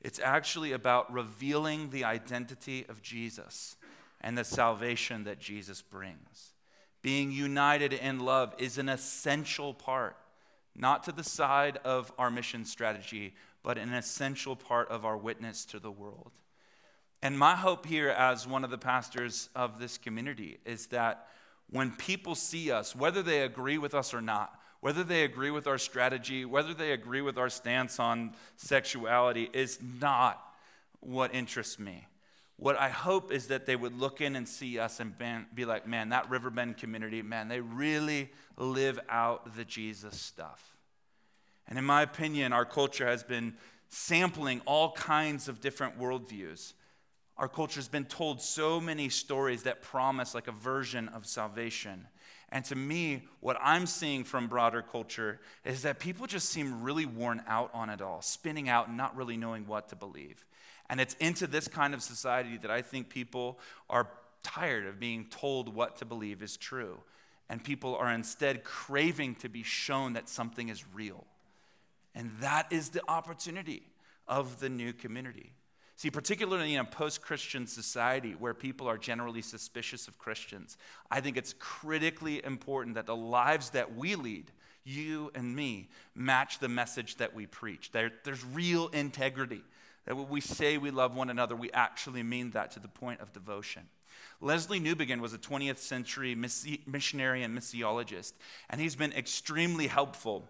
It's 0.00 0.18
actually 0.18 0.72
about 0.72 1.12
revealing 1.12 1.90
the 1.90 2.04
identity 2.04 2.86
of 2.88 3.02
Jesus 3.02 3.76
and 4.20 4.36
the 4.36 4.44
salvation 4.44 5.24
that 5.24 5.38
Jesus 5.38 5.82
brings. 5.82 6.54
Being 7.02 7.32
united 7.32 7.92
in 7.92 8.20
love 8.20 8.54
is 8.58 8.78
an 8.78 8.88
essential 8.88 9.72
part, 9.72 10.16
not 10.76 11.04
to 11.04 11.12
the 11.12 11.24
side 11.24 11.78
of 11.84 12.12
our 12.18 12.30
mission 12.30 12.64
strategy, 12.64 13.34
but 13.62 13.78
an 13.78 13.92
essential 13.92 14.56
part 14.56 14.88
of 14.88 15.04
our 15.04 15.16
witness 15.16 15.64
to 15.66 15.78
the 15.78 15.90
world. 15.90 16.32
And 17.22 17.38
my 17.38 17.54
hope 17.54 17.86
here, 17.86 18.08
as 18.08 18.46
one 18.46 18.64
of 18.64 18.70
the 18.70 18.78
pastors 18.78 19.50
of 19.54 19.78
this 19.78 19.98
community, 19.98 20.58
is 20.64 20.86
that 20.88 21.26
when 21.70 21.92
people 21.92 22.34
see 22.34 22.70
us, 22.70 22.96
whether 22.96 23.22
they 23.22 23.42
agree 23.42 23.78
with 23.78 23.94
us 23.94 24.12
or 24.12 24.20
not, 24.20 24.58
whether 24.80 25.04
they 25.04 25.24
agree 25.24 25.50
with 25.50 25.66
our 25.66 25.78
strategy, 25.78 26.44
whether 26.44 26.74
they 26.74 26.92
agree 26.92 27.20
with 27.20 27.38
our 27.38 27.50
stance 27.50 28.00
on 28.00 28.34
sexuality, 28.56 29.48
is 29.52 29.78
not 30.00 30.42
what 31.00 31.34
interests 31.34 31.78
me. 31.78 32.06
What 32.56 32.78
I 32.78 32.88
hope 32.88 33.32
is 33.32 33.46
that 33.48 33.66
they 33.66 33.76
would 33.76 33.98
look 33.98 34.20
in 34.20 34.36
and 34.36 34.46
see 34.46 34.78
us 34.78 35.00
and 35.00 35.14
be 35.54 35.64
like, 35.64 35.86
man, 35.86 36.10
that 36.10 36.28
Riverbend 36.28 36.76
community, 36.76 37.22
man, 37.22 37.48
they 37.48 37.60
really 37.60 38.30
live 38.56 38.98
out 39.08 39.56
the 39.56 39.64
Jesus 39.64 40.20
stuff. 40.20 40.76
And 41.66 41.78
in 41.78 41.84
my 41.84 42.02
opinion, 42.02 42.52
our 42.52 42.64
culture 42.66 43.06
has 43.06 43.22
been 43.22 43.54
sampling 43.88 44.60
all 44.66 44.92
kinds 44.92 45.48
of 45.48 45.60
different 45.60 45.98
worldviews 45.98 46.74
our 47.40 47.48
culture 47.48 47.80
has 47.80 47.88
been 47.88 48.04
told 48.04 48.42
so 48.42 48.78
many 48.78 49.08
stories 49.08 49.62
that 49.62 49.80
promise 49.80 50.34
like 50.34 50.46
a 50.46 50.52
version 50.52 51.08
of 51.08 51.24
salvation. 51.24 52.06
And 52.52 52.66
to 52.66 52.76
me, 52.76 53.22
what 53.40 53.56
I'm 53.62 53.86
seeing 53.86 54.24
from 54.24 54.46
broader 54.46 54.82
culture 54.82 55.40
is 55.64 55.80
that 55.82 56.00
people 56.00 56.26
just 56.26 56.50
seem 56.50 56.82
really 56.82 57.06
worn 57.06 57.42
out 57.46 57.70
on 57.72 57.88
it 57.88 58.02
all, 58.02 58.20
spinning 58.20 58.68
out 58.68 58.88
and 58.88 58.96
not 58.98 59.16
really 59.16 59.38
knowing 59.38 59.66
what 59.66 59.88
to 59.88 59.96
believe. 59.96 60.44
And 60.90 61.00
it's 61.00 61.14
into 61.14 61.46
this 61.46 61.66
kind 61.66 61.94
of 61.94 62.02
society 62.02 62.58
that 62.58 62.70
I 62.70 62.82
think 62.82 63.08
people 63.08 63.58
are 63.88 64.08
tired 64.42 64.84
of 64.84 65.00
being 65.00 65.24
told 65.30 65.74
what 65.74 65.96
to 65.96 66.04
believe 66.04 66.42
is 66.42 66.58
true. 66.58 66.98
And 67.48 67.64
people 67.64 67.96
are 67.96 68.12
instead 68.12 68.64
craving 68.64 69.36
to 69.36 69.48
be 69.48 69.62
shown 69.62 70.12
that 70.12 70.28
something 70.28 70.68
is 70.68 70.84
real. 70.92 71.24
And 72.14 72.32
that 72.40 72.70
is 72.70 72.90
the 72.90 73.02
opportunity 73.08 73.82
of 74.28 74.60
the 74.60 74.68
new 74.68 74.92
community. 74.92 75.54
See, 76.00 76.10
particularly 76.10 76.76
in 76.76 76.80
a 76.80 76.84
post 76.86 77.20
Christian 77.20 77.66
society 77.66 78.32
where 78.32 78.54
people 78.54 78.88
are 78.88 78.96
generally 78.96 79.42
suspicious 79.42 80.08
of 80.08 80.16
Christians, 80.16 80.78
I 81.10 81.20
think 81.20 81.36
it's 81.36 81.54
critically 81.58 82.42
important 82.42 82.94
that 82.94 83.04
the 83.04 83.14
lives 83.14 83.68
that 83.72 83.94
we 83.94 84.14
lead, 84.14 84.50
you 84.82 85.30
and 85.34 85.54
me, 85.54 85.90
match 86.14 86.58
the 86.58 86.70
message 86.70 87.16
that 87.16 87.34
we 87.34 87.44
preach. 87.44 87.92
There, 87.92 88.12
there's 88.24 88.42
real 88.42 88.88
integrity. 88.88 89.60
That 90.06 90.16
when 90.16 90.30
we 90.30 90.40
say 90.40 90.78
we 90.78 90.90
love 90.90 91.14
one 91.14 91.28
another, 91.28 91.54
we 91.54 91.70
actually 91.72 92.22
mean 92.22 92.52
that 92.52 92.70
to 92.70 92.80
the 92.80 92.88
point 92.88 93.20
of 93.20 93.34
devotion. 93.34 93.82
Lesslie 94.40 94.82
Newbigin 94.82 95.20
was 95.20 95.34
a 95.34 95.38
20th 95.38 95.80
century 95.80 96.34
missionary 96.34 97.42
and 97.42 97.54
missiologist, 97.54 98.32
and 98.70 98.80
he's 98.80 98.96
been 98.96 99.12
extremely 99.12 99.88
helpful 99.88 100.48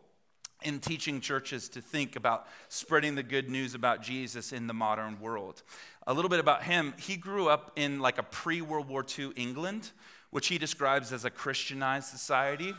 in 0.63 0.81
teaching 0.81 1.21
churches 1.21 1.69
to 1.71 1.81
think 1.81 2.17
about 2.17 2.47
spreading 2.69 3.15
the 3.15 3.23
good 3.23 3.49
news 3.49 3.75
about 3.75 4.03
Jesus 4.03 4.53
in 4.53 4.67
the 4.67 4.75
modern 4.75 5.21
world. 5.21 5.63
A 6.07 6.15
little 6.15 6.29
bit 6.29 6.41
about 6.41 6.63
him 6.65 6.95
he 6.99 7.17
grew 7.17 7.49
up 7.49 7.73
in 7.77 8.01
like 8.01 8.19
a 8.19 8.23
pre 8.23 8.61
World 8.61 8.89
War 8.89 9.05
II 9.19 9.33
England, 9.37 9.91
which 10.31 10.49
he 10.49 10.59
describes 10.59 11.13
as 11.13 11.25
a 11.25 11.31
Christianized 11.31 12.09
society. 12.09 12.75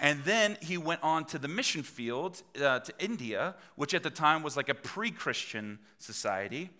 And 0.00 0.22
then 0.24 0.56
he 0.60 0.76
went 0.76 1.02
on 1.02 1.24
to 1.26 1.38
the 1.38 1.48
mission 1.48 1.82
field 1.82 2.42
uh, 2.60 2.80
to 2.80 2.92
India, 2.98 3.54
which 3.76 3.94
at 3.94 4.02
the 4.02 4.10
time 4.10 4.42
was 4.42 4.56
like 4.56 4.68
a 4.68 4.74
pre 4.74 5.10
Christian 5.10 5.78
society. 5.98 6.70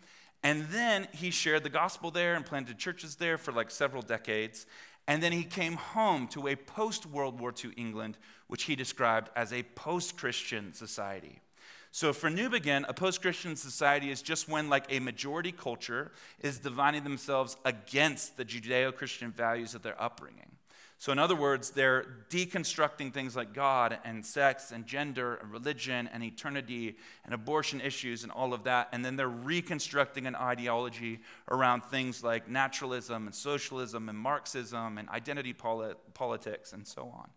And 0.43 0.67
then 0.69 1.09
he 1.13 1.31
shared 1.31 1.63
the 1.63 1.71
gospel 1.71 2.11
there 2.11 2.35
and 2.35 2.45
planted 2.45 2.77
churches 2.77 3.17
there 3.17 3.39
for 3.39 3.51
like 3.51 3.71
several 3.71 4.03
decades. 4.03 4.67
And 5.07 5.23
then 5.23 5.33
he 5.33 5.45
came 5.45 5.75
home 5.75 6.29
to 6.29 6.49
a 6.49 6.57
post 6.57 7.07
World 7.07 7.39
War 7.39 7.53
II 7.53 7.73
England, 7.77 8.17
which 8.47 8.65
he 8.65 8.77
described 8.77 9.31
as 9.37 9.53
a 9.53 9.63
post 9.63 10.17
Christian 10.17 10.73
society. 10.73 11.41
So 11.91 12.13
for 12.13 12.29
Newbigin, 12.29 12.87
a 12.89 12.95
post 12.95 13.23
Christian 13.23 13.55
society 13.55 14.11
is 14.11 14.21
just 14.21 14.49
when 14.49 14.69
like 14.69 14.87
a 14.89 14.99
majority 14.99 15.53
culture 15.53 16.11
is 16.41 16.59
dividing 16.59 17.05
themselves 17.05 17.57
against 17.65 18.37
the 18.37 18.45
Judeo 18.45 18.93
Christian 18.93 19.31
values 19.31 19.75
of 19.75 19.83
their 19.83 20.01
upbringing. 20.03 20.51
So, 20.99 21.13
in 21.13 21.19
other 21.19 21.37
words, 21.37 21.71
they're 21.71 22.07
deconstructing 22.31 23.13
things 23.13 23.37
like 23.37 23.53
God 23.53 23.99
and 24.05 24.25
sex 24.25 24.73
and 24.73 24.87
gender 24.87 25.35
and 25.35 25.51
religion 25.51 26.09
and 26.13 26.23
eternity 26.23 26.97
and 27.25 27.35
abortion 27.35 27.81
issues 27.81 28.23
and 28.23 28.33
all 28.33 28.55
of 28.55 28.65
that. 28.65 28.89
And 28.93 29.05
then 29.05 29.17
they're 29.17 29.29
reconstructing 29.29 30.27
an 30.27 30.35
ideology 30.35 31.21
around 31.51 31.85
things 31.85 32.23
like 32.23 32.49
naturalism 32.49 33.27
and 33.27 33.35
socialism 33.35 34.09
and 34.09 34.17
Marxism 34.17 34.97
and 34.97 35.09
identity 35.11 35.53
polit- 35.53 35.99
politics 36.15 36.73
and 36.73 36.87
so 36.87 37.03
on. 37.03 37.29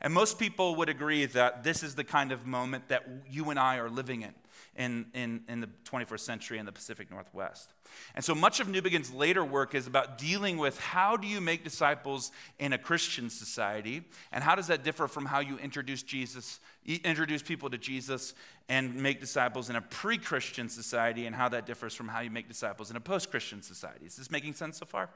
And 0.00 0.12
most 0.12 0.38
people 0.38 0.76
would 0.76 0.88
agree 0.88 1.26
that 1.26 1.64
this 1.64 1.82
is 1.82 1.94
the 1.94 2.04
kind 2.04 2.32
of 2.32 2.46
moment 2.46 2.88
that 2.88 3.06
you 3.28 3.50
and 3.50 3.58
I 3.58 3.78
are 3.78 3.88
living 3.88 4.22
in 4.22 4.34
in, 4.76 5.06
in, 5.14 5.42
in 5.48 5.60
the 5.60 5.68
21st 5.84 6.20
century 6.20 6.58
in 6.58 6.66
the 6.66 6.72
Pacific 6.72 7.10
Northwest. 7.10 7.72
And 8.14 8.24
so 8.24 8.34
much 8.34 8.58
of 8.58 8.66
Newbigin's 8.66 9.12
later 9.12 9.44
work 9.44 9.74
is 9.74 9.86
about 9.86 10.18
dealing 10.18 10.56
with 10.56 10.78
how 10.80 11.16
do 11.16 11.28
you 11.28 11.40
make 11.40 11.62
disciples 11.62 12.32
in 12.58 12.72
a 12.72 12.78
Christian 12.78 13.30
society, 13.30 14.02
and 14.32 14.42
how 14.42 14.54
does 14.54 14.66
that 14.66 14.82
differ 14.82 15.06
from 15.06 15.26
how 15.26 15.40
you 15.40 15.58
introduce 15.58 16.02
Jesus, 16.02 16.58
introduce 16.86 17.42
people 17.42 17.70
to 17.70 17.78
Jesus 17.78 18.34
and 18.68 18.96
make 18.96 19.20
disciples 19.20 19.70
in 19.70 19.76
a 19.76 19.80
pre-Christian 19.80 20.68
society, 20.68 21.26
and 21.26 21.36
how 21.36 21.48
that 21.50 21.66
differs 21.66 21.94
from 21.94 22.08
how 22.08 22.20
you 22.20 22.30
make 22.30 22.48
disciples 22.48 22.90
in 22.90 22.96
a 22.96 23.00
post-Christian 23.00 23.62
society. 23.62 24.06
Is 24.06 24.16
this 24.16 24.30
making 24.30 24.54
sense 24.54 24.78
so 24.78 24.86
far? 24.86 25.10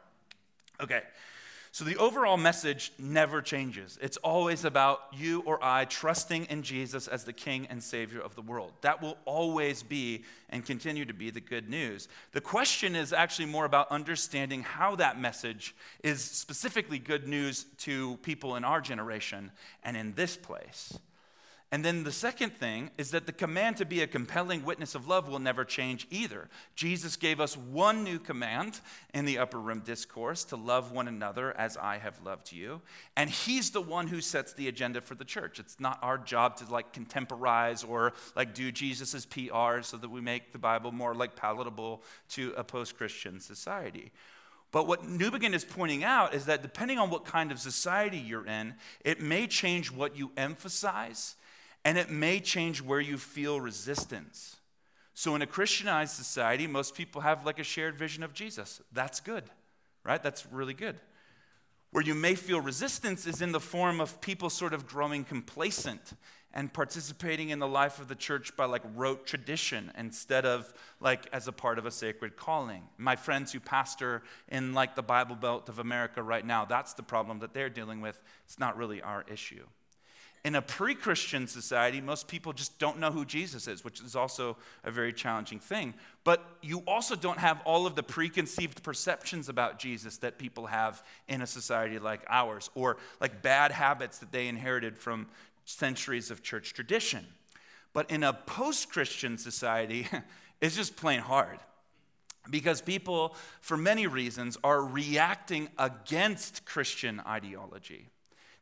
Okay. 0.81 1.03
So 1.79 1.85
the 1.85 1.97
overall 1.99 2.37
message 2.37 2.91
never 2.99 3.41
changes. 3.41 4.01
It's 4.03 4.17
always 4.17 4.65
about 4.65 5.01
you 5.13 5.45
or 5.47 5.63
I 5.63 5.85
trusting 5.85 6.47
in 6.47 6.65
Jesus 6.65 7.07
as 7.07 7.23
the 7.23 7.33
King 7.33 7.69
and 7.71 7.81
Savior 7.81 8.21
of 8.21 8.35
the 8.35 8.43
world. 8.43 8.73
That 8.81 9.01
will 9.01 9.17
always 9.25 9.85
be 9.85 10.25
and 10.51 10.67
continue 10.67 11.05
to 11.05 11.15
be 11.15 11.31
the 11.31 11.41
good 11.41 11.71
news. 11.71 12.09
The 12.33 12.41
question 12.41 12.97
is 12.97 13.13
actually 13.13 13.47
more 13.47 13.65
about 13.65 13.93
understanding 13.93 14.65
how 14.65 14.97
that 14.97 15.21
message 15.21 15.73
is 16.03 16.21
specifically 16.21 16.99
good 16.99 17.29
news 17.29 17.65
to 17.83 18.17
people 18.23 18.57
in 18.57 18.65
our 18.65 18.81
generation 18.81 19.53
and 19.85 19.97
in 19.97 20.15
this 20.15 20.37
place. 20.37 20.99
And 21.71 21.85
then 21.85 22.05
the 22.05 22.13
second 22.13 22.55
thing 22.55 22.91
is 22.97 23.11
that 23.11 23.27
the 23.27 23.33
command 23.33 23.77
to 23.77 23.85
be 23.85 24.01
a 24.01 24.07
compelling 24.07 24.65
witness 24.65 24.95
of 24.95 25.07
love 25.07 25.29
will 25.29 25.39
never 25.39 25.67
change 25.67 26.07
either. 26.11 26.49
Jesus 26.75 27.17
gave 27.17 27.41
us 27.41 27.59
one 27.59 28.03
new 28.03 28.19
command 28.19 28.81
in 29.13 29.27
the 29.27 29.37
upper 29.37 29.59
room 29.59 29.81
discourse 29.81 30.45
to 30.45 30.57
love 30.57 30.93
one 30.93 31.09
another 31.09 31.55
as 31.59 31.77
I 31.77 31.99
have 31.99 32.25
loved 32.25 32.53
you. 32.53 32.81
And 33.17 33.29
he's 33.29 33.71
the 33.71 33.83
one 33.83 34.09
who 34.09 34.23
sets 34.23 34.55
the 34.55 34.69
agenda 34.69 35.03
for 35.03 35.15
the 35.15 35.27
church. 35.27 35.61
It's 35.61 35.79
not 35.79 35.99
our 36.01 36.17
job 36.17 36.57
to 36.57 36.73
like 36.73 36.95
contemporize 36.95 37.85
or 37.85 38.15
like 38.35 38.55
do 38.55 38.73
Jesus's 38.73 39.27
PR 39.27 39.83
so 39.83 39.99
that 39.99 40.11
we 40.11 40.23
make 40.23 40.53
the 40.53 40.59
Bible 40.59 40.91
more 40.91 41.15
like 41.15 41.37
palatable 41.37 42.03
to 42.31 42.55
a 42.57 42.65
post-Christian 42.65 43.41
society. 43.41 44.11
But 44.71 44.87
what 44.87 45.03
Newbigin 45.03 45.55
is 45.55 45.67
pointing 45.67 46.03
out 46.03 46.35
is 46.35 46.47
that 46.47 46.63
depending 46.63 46.99
on 46.99 47.11
what 47.11 47.27
kind 47.27 47.53
of 47.53 47.59
society 47.59 48.19
you're 48.19 48.47
in, 48.47 48.75
it 49.05 49.21
may 49.21 49.47
change 49.47 49.91
what 49.91 50.17
you 50.17 50.31
emphasize 50.37 51.37
and 51.85 51.97
it 51.99 52.11
may 52.11 52.41
change 52.41 52.83
where 52.83 53.01
you 53.01 53.19
feel 53.19 53.61
resistance. 53.61 54.57
So, 55.15 55.35
in 55.35 55.43
a 55.43 55.47
Christianized 55.47 56.15
society, 56.15 56.67
most 56.67 56.95
people 56.95 57.23
have 57.23 57.45
like 57.45 57.59
a 57.59 57.65
shared 57.65 57.97
vision 57.97 58.23
of 58.23 58.33
Jesus. 58.33 58.81
That's 58.93 59.21
good, 59.21 59.45
right? 60.05 60.23
That's 60.23 60.47
really 60.47 60.75
good. 60.75 61.01
Where 61.91 62.05
you 62.05 62.15
may 62.15 62.35
feel 62.35 62.61
resistance 62.61 63.27
is 63.27 63.41
in 63.41 63.53
the 63.53 63.61
form 63.61 64.01
of 64.01 64.21
people 64.21 64.51
sort 64.51 64.75
of 64.75 64.87
growing 64.87 65.25
complacent 65.25 66.13
and 66.53 66.73
participating 66.73 67.51
in 67.51 67.59
the 67.59 67.69
life 67.69 68.01
of 68.01 68.09
the 68.09 68.15
church 68.15 68.57
by 68.57 68.65
like 68.65 68.83
rote 68.95 69.27
tradition 69.27 69.93
instead 69.97 70.47
of 70.47 70.73
like 71.01 71.27
as 71.33 71.47
a 71.47 71.53
part 71.53 71.79
of 71.79 71.87
a 71.87 71.91
sacred 71.91 72.37
calling. 72.37 72.83
My 72.97 73.17
friends 73.17 73.53
who 73.53 73.61
pastor 73.61 74.23
in 74.49 74.73
like 74.73 74.95
the 74.95 75.03
Bible 75.03 75.37
Belt 75.37 75.69
of 75.69 75.79
America 75.79 76.23
right 76.23 76.45
now, 76.45 76.65
that's 76.65 76.95
the 76.95 77.03
problem 77.03 77.41
that 77.41 77.55
they're 77.55 77.71
dealing 77.71 78.01
with. 78.01 78.23
It's 78.45 78.59
not 78.59 78.77
really 78.77 79.03
our 79.03 79.25
issue. 79.31 79.65
In 80.45 80.55
a 80.55 80.63
pre 80.63 80.95
Christian 80.95 81.47
society, 81.47 82.01
most 82.01 82.29
people 82.29 82.53
just 82.53 82.79
don't 82.79 82.99
know 82.99 83.11
who 83.11 83.25
Jesus 83.25 83.67
is, 83.67 83.85
which 83.85 84.01
is 84.01 84.15
also 84.15 84.57
a 84.85 84.91
very 84.91 85.13
challenging 85.13 85.59
thing. 85.59 85.95
But 86.25 86.45
you 86.63 86.83
also 86.87 87.17
don't 87.17 87.39
have 87.39 87.61
all 87.65 87.87
of 87.87 87.97
the 87.97 88.03
preconceived 88.03 88.83
perceptions 88.83 89.49
about 89.49 89.79
Jesus 89.79 90.19
that 90.19 90.39
people 90.39 90.67
have 90.67 91.03
in 91.27 91.43
a 91.43 91.47
society 91.47 91.99
like 91.99 92.25
ours, 92.29 92.71
or 92.75 92.99
like 93.21 93.43
bad 93.43 93.73
habits 93.73 94.19
that 94.19 94.33
they 94.33 94.49
inherited 94.49 94.97
from 94.97 95.27
centuries 95.65 96.31
of 96.31 96.43
church 96.43 96.73
tradition. 96.73 97.27
But 97.93 98.11
in 98.11 98.23
a 98.23 98.33
post 98.33 98.91
Christian 98.91 99.39
society, 99.39 100.07
it's 100.61 100.77
just 100.77 100.97
plain 100.97 101.21
hard 101.21 101.59
because 102.51 102.81
people, 102.81 103.35
for 103.61 103.77
many 103.77 104.07
reasons, 104.07 104.57
are 104.65 104.83
reacting 104.83 105.69
against 105.79 106.65
Christian 106.65 107.21
ideology. 107.27 108.09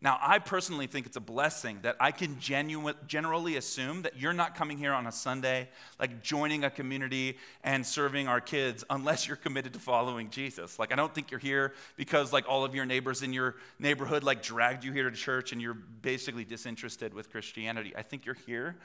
Now, 0.02 0.18
I 0.20 0.40
personally 0.40 0.86
think 0.86 1.06
it's 1.06 1.16
a 1.16 1.20
blessing 1.20 1.78
that 1.82 1.96
I 1.98 2.10
can 2.10 2.38
genu- 2.38 2.92
generally 3.06 3.56
assume 3.56 4.02
that 4.02 4.18
you're 4.18 4.34
not 4.34 4.54
coming 4.54 4.76
here 4.76 4.92
on 4.92 5.06
a 5.06 5.12
Sunday, 5.12 5.70
like 5.98 6.22
joining 6.22 6.64
a 6.64 6.70
community 6.70 7.38
and 7.64 7.84
serving 7.84 8.28
our 8.28 8.40
kids, 8.40 8.84
unless 8.90 9.26
you're 9.26 9.38
committed 9.38 9.72
to 9.72 9.78
following 9.78 10.28
Jesus. 10.28 10.78
Like, 10.78 10.92
I 10.92 10.96
don't 10.96 11.14
think 11.14 11.30
you're 11.30 11.40
here 11.40 11.72
because, 11.96 12.30
like, 12.30 12.46
all 12.46 12.62
of 12.62 12.74
your 12.74 12.84
neighbors 12.84 13.22
in 13.22 13.32
your 13.32 13.56
neighborhood, 13.78 14.22
like, 14.22 14.42
dragged 14.42 14.84
you 14.84 14.92
here 14.92 15.08
to 15.08 15.16
church 15.16 15.52
and 15.52 15.62
you're 15.62 15.74
basically 15.74 16.44
disinterested 16.44 17.14
with 17.14 17.30
Christianity. 17.30 17.94
I 17.96 18.02
think 18.02 18.26
you're 18.26 18.36
here, 18.46 18.76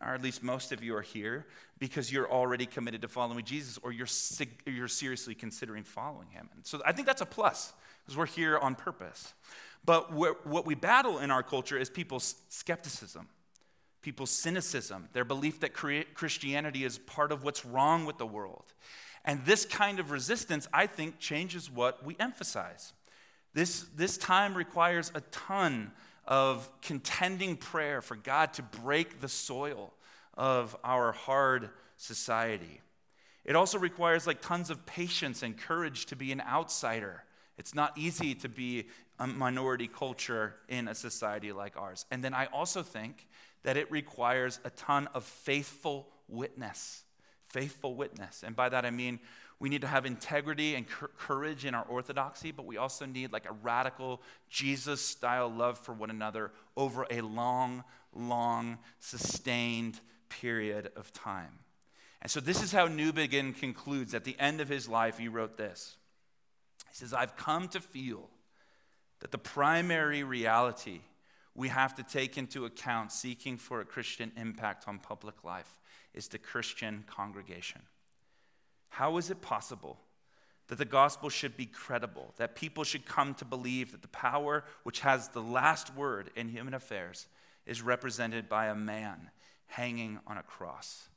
or 0.00 0.14
at 0.14 0.22
least 0.22 0.42
most 0.42 0.72
of 0.72 0.82
you 0.82 0.94
are 0.96 1.02
here, 1.02 1.46
because 1.78 2.12
you're 2.12 2.30
already 2.30 2.66
committed 2.66 3.02
to 3.02 3.08
following 3.08 3.44
Jesus 3.44 3.78
or 3.82 3.92
you're, 3.92 4.06
you're 4.66 4.88
seriously 4.88 5.34
considering 5.34 5.84
following 5.84 6.28
him. 6.30 6.48
And 6.54 6.64
so 6.64 6.80
I 6.86 6.92
think 6.92 7.06
that's 7.06 7.22
a 7.22 7.26
plus, 7.26 7.72
because 8.04 8.16
we're 8.16 8.26
here 8.26 8.58
on 8.58 8.74
purpose. 8.74 9.34
But 9.84 10.12
what 10.12 10.66
we 10.66 10.74
battle 10.74 11.18
in 11.18 11.30
our 11.30 11.42
culture 11.42 11.78
is 11.78 11.88
people's 11.88 12.34
skepticism, 12.48 13.28
people's 14.02 14.30
cynicism, 14.30 15.08
their 15.12 15.24
belief 15.24 15.60
that 15.60 15.72
Christianity 15.72 16.84
is 16.84 16.98
part 16.98 17.32
of 17.32 17.42
what's 17.44 17.64
wrong 17.64 18.04
with 18.04 18.18
the 18.18 18.26
world. 18.26 18.72
And 19.24 19.44
this 19.44 19.64
kind 19.64 19.98
of 19.98 20.10
resistance, 20.10 20.68
I 20.72 20.86
think, 20.86 21.18
changes 21.18 21.70
what 21.70 22.04
we 22.04 22.16
emphasize. 22.18 22.92
This, 23.54 23.86
this 23.94 24.16
time 24.16 24.54
requires 24.54 25.10
a 25.14 25.20
ton 25.20 25.92
of 26.28 26.70
contending 26.82 27.56
prayer 27.56 28.02
for 28.02 28.14
God 28.14 28.52
to 28.54 28.62
break 28.62 29.20
the 29.20 29.28
soil 29.28 29.94
of 30.34 30.76
our 30.84 31.12
hard 31.12 31.70
society. 31.96 32.82
It 33.46 33.56
also 33.56 33.78
requires 33.78 34.26
like 34.26 34.42
tons 34.42 34.68
of 34.68 34.84
patience 34.84 35.42
and 35.42 35.56
courage 35.56 36.04
to 36.06 36.16
be 36.16 36.30
an 36.30 36.42
outsider. 36.42 37.24
It's 37.56 37.74
not 37.74 37.96
easy 37.96 38.34
to 38.36 38.48
be 38.48 38.88
a 39.18 39.26
minority 39.26 39.88
culture 39.88 40.56
in 40.68 40.86
a 40.86 40.94
society 40.94 41.50
like 41.50 41.78
ours. 41.78 42.04
And 42.10 42.22
then 42.22 42.34
I 42.34 42.46
also 42.46 42.82
think 42.82 43.26
that 43.62 43.78
it 43.78 43.90
requires 43.90 44.60
a 44.64 44.70
ton 44.70 45.08
of 45.14 45.24
faithful 45.24 46.10
witness. 46.28 47.04
Faithful 47.48 47.94
witness. 47.94 48.44
And 48.46 48.54
by 48.54 48.68
that 48.68 48.84
I 48.84 48.90
mean 48.90 49.18
we 49.60 49.68
need 49.68 49.80
to 49.80 49.88
have 49.88 50.06
integrity 50.06 50.76
and 50.76 50.86
courage 50.88 51.64
in 51.64 51.74
our 51.74 51.84
orthodoxy, 51.84 52.52
but 52.52 52.64
we 52.64 52.76
also 52.76 53.06
need 53.06 53.32
like 53.32 53.48
a 53.48 53.52
radical 53.52 54.22
Jesus 54.48 55.00
style 55.00 55.48
love 55.48 55.78
for 55.78 55.92
one 55.92 56.10
another 56.10 56.52
over 56.76 57.06
a 57.10 57.20
long, 57.22 57.82
long, 58.14 58.78
sustained 59.00 60.00
period 60.28 60.92
of 60.94 61.12
time. 61.12 61.58
And 62.22 62.30
so 62.30 62.40
this 62.40 62.62
is 62.62 62.72
how 62.72 62.86
Newbigin 62.86 63.58
concludes. 63.58 64.14
At 64.14 64.24
the 64.24 64.36
end 64.38 64.60
of 64.60 64.68
his 64.68 64.88
life, 64.88 65.18
he 65.18 65.28
wrote 65.28 65.56
this. 65.56 65.96
He 66.90 66.96
says, 66.96 67.12
I've 67.12 67.36
come 67.36 67.68
to 67.68 67.80
feel 67.80 68.28
that 69.20 69.32
the 69.32 69.38
primary 69.38 70.22
reality 70.22 71.00
we 71.54 71.68
have 71.68 71.96
to 71.96 72.04
take 72.04 72.38
into 72.38 72.64
account 72.64 73.10
seeking 73.10 73.56
for 73.56 73.80
a 73.80 73.84
Christian 73.84 74.30
impact 74.36 74.86
on 74.86 75.00
public 75.00 75.42
life 75.42 75.76
is 76.14 76.28
the 76.28 76.38
Christian 76.38 77.04
congregation. 77.08 77.82
How 78.88 79.16
is 79.16 79.30
it 79.30 79.40
possible 79.40 79.98
that 80.68 80.78
the 80.78 80.84
gospel 80.84 81.28
should 81.28 81.56
be 81.56 81.66
credible, 81.66 82.34
that 82.36 82.54
people 82.54 82.84
should 82.84 83.06
come 83.06 83.34
to 83.34 83.44
believe 83.44 83.92
that 83.92 84.02
the 84.02 84.08
power 84.08 84.64
which 84.82 85.00
has 85.00 85.28
the 85.28 85.42
last 85.42 85.94
word 85.94 86.30
in 86.36 86.48
human 86.48 86.74
affairs 86.74 87.26
is 87.66 87.82
represented 87.82 88.48
by 88.48 88.66
a 88.66 88.74
man 88.74 89.30
hanging 89.66 90.18
on 90.26 90.38
a 90.38 90.42
cross? 90.42 91.08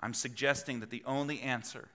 I'm 0.00 0.14
suggesting 0.14 0.80
that 0.80 0.90
the 0.90 1.02
only 1.06 1.40
answer, 1.40 1.88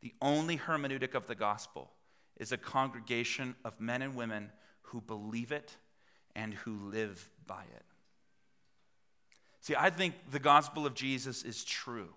the 0.00 0.14
only 0.20 0.58
hermeneutic 0.58 1.14
of 1.14 1.26
the 1.26 1.34
gospel, 1.34 1.90
is 2.36 2.52
a 2.52 2.56
congregation 2.56 3.54
of 3.64 3.80
men 3.80 4.02
and 4.02 4.14
women 4.14 4.50
who 4.82 5.00
believe 5.00 5.52
it 5.52 5.76
and 6.34 6.54
who 6.54 6.76
live 6.90 7.30
by 7.46 7.62
it. 7.62 7.84
See, 9.60 9.74
I 9.76 9.90
think 9.90 10.14
the 10.30 10.40
gospel 10.40 10.84
of 10.84 10.94
Jesus 10.94 11.42
is 11.42 11.64
true. 11.64 12.10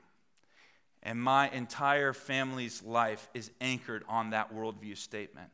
And 1.08 1.22
my 1.22 1.50
entire 1.52 2.12
family's 2.12 2.84
life 2.84 3.30
is 3.34 3.50
anchored 3.62 4.04
on 4.10 4.32
that 4.32 4.54
worldview 4.54 4.98
statement. 4.98 5.52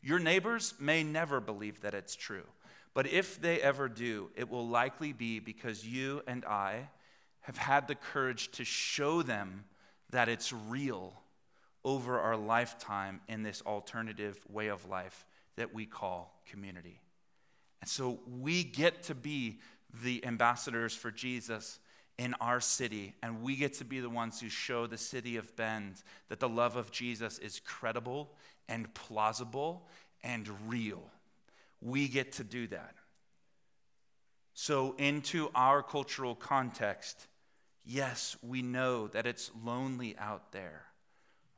Your 0.00 0.18
neighbors 0.18 0.72
may 0.80 1.02
never 1.02 1.40
believe 1.42 1.82
that 1.82 1.92
it's 1.92 2.16
true, 2.16 2.46
but 2.94 3.06
if 3.06 3.38
they 3.38 3.60
ever 3.60 3.90
do, 3.90 4.30
it 4.34 4.48
will 4.48 4.66
likely 4.66 5.12
be 5.12 5.40
because 5.40 5.86
you 5.86 6.22
and 6.26 6.42
I 6.46 6.88
have 7.42 7.58
had 7.58 7.86
the 7.86 7.96
courage 7.96 8.50
to 8.52 8.64
show 8.64 9.20
them 9.20 9.66
that 10.08 10.30
it's 10.30 10.54
real 10.54 11.12
over 11.84 12.18
our 12.18 12.38
lifetime 12.38 13.20
in 13.28 13.42
this 13.42 13.60
alternative 13.66 14.42
way 14.48 14.68
of 14.68 14.88
life 14.88 15.26
that 15.56 15.74
we 15.74 15.84
call 15.84 16.40
community. 16.50 16.98
And 17.82 17.90
so 17.90 18.20
we 18.40 18.64
get 18.64 19.02
to 19.02 19.14
be 19.14 19.58
the 20.02 20.24
ambassadors 20.24 20.94
for 20.94 21.10
Jesus 21.10 21.78
in 22.18 22.34
our 22.40 22.60
city, 22.60 23.14
and 23.22 23.42
we 23.42 23.56
get 23.56 23.74
to 23.74 23.84
be 23.84 24.00
the 24.00 24.10
ones 24.10 24.40
who 24.40 24.48
show 24.48 24.86
the 24.86 24.98
city 24.98 25.36
of 25.36 25.54
Bend 25.56 26.02
that 26.28 26.40
the 26.40 26.48
love 26.48 26.76
of 26.76 26.90
Jesus 26.90 27.38
is 27.38 27.60
credible 27.60 28.34
and 28.68 28.92
plausible 28.92 29.86
and 30.22 30.48
real. 30.66 31.02
We 31.80 32.08
get 32.08 32.32
to 32.32 32.44
do 32.44 32.66
that. 32.68 32.94
So, 34.54 34.96
into 34.98 35.50
our 35.54 35.84
cultural 35.84 36.34
context, 36.34 37.28
yes, 37.84 38.36
we 38.42 38.60
know 38.60 39.06
that 39.06 39.24
it's 39.24 39.52
lonely 39.64 40.16
out 40.18 40.50
there 40.50 40.88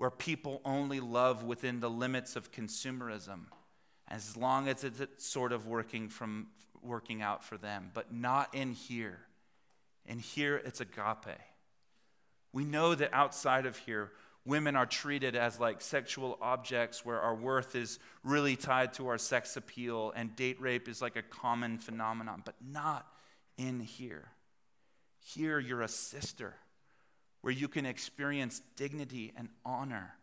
where 0.01 0.11
people 0.11 0.63
only 0.65 0.99
love 0.99 1.45
within 1.45 1.81
the 1.81 1.91
limits 1.91 2.35
of 2.35 2.51
consumerism 2.51 3.41
as 4.09 4.35
long 4.35 4.67
as 4.67 4.83
it's 4.83 5.27
sort 5.27 5.53
of 5.53 5.67
working 5.67 6.09
from 6.09 6.47
working 6.83 7.21
out 7.21 7.45
for 7.45 7.59
them 7.59 7.91
but 7.93 8.11
not 8.11 8.55
in 8.55 8.73
here 8.73 9.21
and 10.11 10.21
here 10.21 10.57
it's 10.57 10.81
agape. 10.81 11.39
We 12.53 12.65
know 12.65 12.97
that 12.97 13.15
outside 13.15 13.65
of 13.65 13.79
here, 13.79 14.11
women 14.45 14.75
are 14.75 14.85
treated 14.85 15.37
as 15.37 15.61
like 15.61 15.81
sexual 15.81 16.37
objects 16.43 17.05
where 17.05 17.21
our 17.21 17.35
worth 17.35 17.77
is 17.77 18.01
really 18.25 18.57
tied 18.57 18.93
to 18.95 19.07
our 19.07 19.19
sex 19.19 19.57
appeal 19.57 20.13
and 20.17 20.35
date 20.35 20.61
rape 20.61 20.89
is 20.89 21.01
like 21.01 21.15
a 21.15 21.23
common 21.23 21.79
phenomenon, 21.79 22.43
but 22.45 22.57
not 22.61 23.07
in 23.57 23.79
here. 23.79 24.31
Here, 25.21 25.61
you're 25.61 25.83
a 25.83 25.89
sister 25.89 26.57
where 27.43 27.53
you 27.53 27.69
can 27.69 27.87
experience 27.87 28.63
dignity 28.75 29.33
and 29.37 29.49
honor 29.65 30.15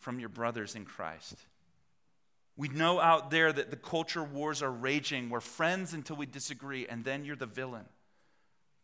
from 0.00 0.18
your 0.18 0.30
brothers 0.30 0.74
in 0.74 0.84
Christ. 0.84 1.36
We 2.56 2.68
know 2.68 3.00
out 3.00 3.30
there 3.30 3.52
that 3.52 3.70
the 3.70 3.76
culture 3.76 4.24
wars 4.24 4.64
are 4.64 4.72
raging. 4.72 5.30
We're 5.30 5.40
friends 5.40 5.94
until 5.94 6.16
we 6.16 6.26
disagree, 6.26 6.88
and 6.88 7.04
then 7.04 7.24
you're 7.24 7.36
the 7.36 7.46
villain 7.46 7.84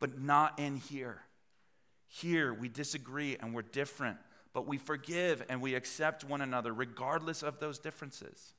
but 0.04 0.20
not 0.20 0.58
in 0.58 0.76
here. 0.76 1.22
Here, 2.08 2.52
we 2.52 2.68
disagree 2.68 3.38
and 3.40 3.54
we're 3.54 3.62
different, 3.62 4.18
but 4.52 4.66
we 4.66 4.76
forgive 4.76 5.42
and 5.48 5.62
we 5.62 5.74
accept 5.74 6.24
one 6.24 6.42
another 6.42 6.74
regardless 6.74 7.42
of 7.42 7.58
those 7.58 7.78
differences. 7.78 8.52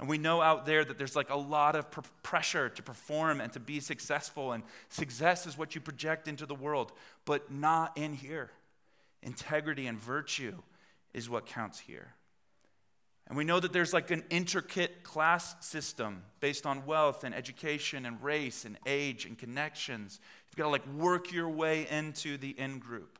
And 0.00 0.08
we 0.08 0.18
know 0.18 0.42
out 0.42 0.66
there 0.66 0.84
that 0.84 0.98
there's 0.98 1.14
like 1.14 1.30
a 1.30 1.36
lot 1.36 1.76
of 1.76 1.88
pr- 1.92 2.00
pressure 2.24 2.68
to 2.68 2.82
perform 2.82 3.40
and 3.40 3.52
to 3.52 3.60
be 3.60 3.78
successful, 3.78 4.50
and 4.50 4.64
success 4.88 5.46
is 5.46 5.56
what 5.56 5.76
you 5.76 5.80
project 5.80 6.26
into 6.26 6.46
the 6.46 6.54
world, 6.56 6.90
but 7.26 7.48
not 7.48 7.96
in 7.96 8.12
here. 8.12 8.50
Integrity 9.22 9.86
and 9.86 10.00
virtue 10.00 10.56
is 11.14 11.30
what 11.30 11.46
counts 11.46 11.78
here. 11.78 12.12
And 13.28 13.36
we 13.36 13.44
know 13.44 13.58
that 13.58 13.72
there's 13.72 13.92
like 13.92 14.10
an 14.10 14.24
intricate 14.30 15.02
class 15.02 15.56
system 15.64 16.22
based 16.40 16.64
on 16.64 16.86
wealth 16.86 17.24
and 17.24 17.34
education 17.34 18.06
and 18.06 18.22
race 18.22 18.64
and 18.64 18.78
age 18.86 19.24
and 19.24 19.36
connections. 19.36 20.20
You've 20.48 20.56
got 20.56 20.64
to 20.64 20.70
like 20.70 20.86
work 20.94 21.32
your 21.32 21.48
way 21.48 21.88
into 21.90 22.36
the 22.36 22.50
in 22.50 22.78
group, 22.78 23.18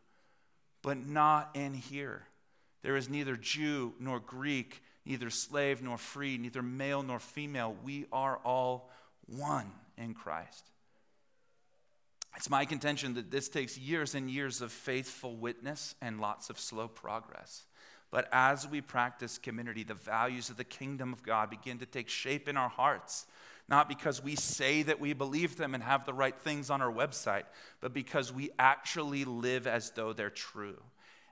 but 0.83 0.97
not 0.97 1.51
in 1.55 1.75
here. 1.75 2.23
There 2.83 2.97
is 2.97 3.09
neither 3.09 3.35
Jew 3.37 3.95
nor 3.99 4.21
Greek, 4.21 4.81
neither 5.05 5.29
slave 5.29 5.83
nor 5.83 5.99
free, 5.99 6.39
neither 6.39 6.63
male 6.63 7.03
nor 7.03 7.19
female. 7.19 7.75
We 7.83 8.07
are 8.13 8.37
all 8.45 8.91
one 9.27 9.73
in 9.99 10.15
Christ. 10.15 10.71
It's 12.37 12.51
my 12.51 12.65
contention 12.65 13.15
that 13.15 13.31
this 13.31 13.49
takes 13.49 13.79
years 13.79 14.15
and 14.15 14.31
years 14.31 14.61
of 14.61 14.71
faithful 14.71 15.35
witness 15.35 15.95
and 16.01 16.21
lots 16.21 16.51
of 16.51 16.61
slow 16.61 16.87
progress. 16.87 17.65
But 18.17 18.31
as 18.33 18.67
we 18.67 18.81
practice 18.81 19.37
community, 19.37 19.83
the 19.85 19.93
values 19.93 20.49
of 20.49 20.57
the 20.57 20.65
kingdom 20.65 21.13
of 21.13 21.23
God 21.23 21.51
begin 21.51 21.81
to 21.81 21.85
take 21.85 22.09
shape 22.09 22.49
in 22.49 22.57
our 22.57 22.71
hearts 22.71 23.27
not 23.69 23.91
because 23.91 24.23
we 24.23 24.37
say 24.37 24.83
that 24.85 25.01
we 25.01 25.13
believe 25.13 25.57
them 25.57 25.75
and 25.75 25.83
have 25.83 26.07
the 26.07 26.15
right 26.15 26.39
things 26.39 26.71
on 26.71 26.81
our 26.81 26.91
website, 26.91 27.43
but 27.81 27.93
because 27.93 28.33
we 28.33 28.49
actually 28.59 29.25
live 29.25 29.67
as 29.67 29.91
though 29.91 30.15
they're 30.15 30.31
true. 30.31 30.81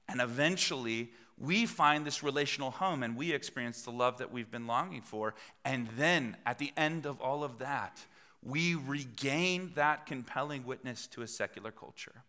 And 0.08 0.20
eventually, 0.20 1.12
we 1.38 1.64
find 1.64 2.04
this 2.04 2.22
relational 2.22 2.72
home 2.72 3.02
and 3.02 3.16
we 3.16 3.32
experience 3.32 3.82
the 3.82 3.92
love 3.92 4.18
that 4.18 4.32
we've 4.32 4.50
been 4.50 4.66
longing 4.66 5.02
for. 5.02 5.34
And 5.64 5.88
then, 5.96 6.36
at 6.44 6.58
the 6.58 6.72
end 6.76 7.06
of 7.06 7.20
all 7.20 7.44
of 7.44 7.60
that, 7.60 8.04
we 8.42 8.74
regain 8.74 9.72
that 9.76 10.04
compelling 10.04 10.66
witness 10.66 11.06
to 11.08 11.22
a 11.22 11.28
secular 11.28 11.70
culture. 11.70 12.24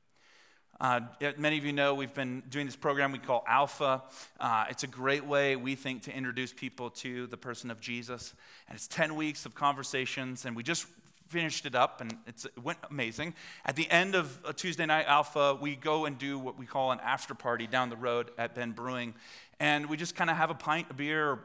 Uh, 0.80 1.00
many 1.38 1.58
of 1.58 1.64
you 1.64 1.72
know 1.72 1.94
we've 1.94 2.14
been 2.14 2.44
doing 2.50 2.66
this 2.66 2.76
program 2.76 3.14
we 3.14 3.18
call 3.18 3.46
Alpha. 3.48 4.04
Uh, 4.42 4.66
it's 4.70 4.84
a 4.84 4.88
great 4.88 5.26
way, 5.26 5.56
we 5.56 5.74
think, 5.74 6.02
to 6.04 6.14
introduce 6.14 6.52
people 6.52 6.90
to 6.90 7.28
the 7.28 7.38
person 7.38 7.72
of 7.72 7.80
Jesus. 7.80 8.34
And 8.68 8.76
it's 8.76 8.88
10 8.88 9.16
weeks 9.16 9.46
of 9.46 9.56
conversations, 9.56 10.44
and 10.44 10.54
we 10.54 10.64
just 10.64 10.86
finished 11.28 11.66
it 11.66 11.76
up, 11.76 12.02
and 12.02 12.18
it 12.28 12.46
went 12.62 12.78
amazing. 12.90 13.36
At 13.66 13.78
the 13.78 13.90
end 13.90 14.16
of 14.16 14.38
a 14.46 14.52
Tuesday 14.52 14.86
night 14.86 15.06
Alpha, 15.08 15.58
we 15.60 15.78
go 15.78 16.06
and 16.06 16.18
do 16.18 16.38
what 16.38 16.60
we 16.60 16.66
call 16.66 16.92
an 16.92 17.00
after 17.00 17.34
party 17.34 17.68
down 17.68 17.90
the 17.90 17.96
road 17.96 18.32
at 18.38 18.54
Bend 18.54 18.76
Brewing. 18.76 19.14
And 19.62 19.90
we 19.90 19.96
just 19.96 20.14
kind 20.14 20.30
of 20.30 20.36
have 20.36 20.50
a 20.50 20.56
pint 20.56 20.90
of 20.90 20.98
beer, 20.98 21.32
or 21.32 21.40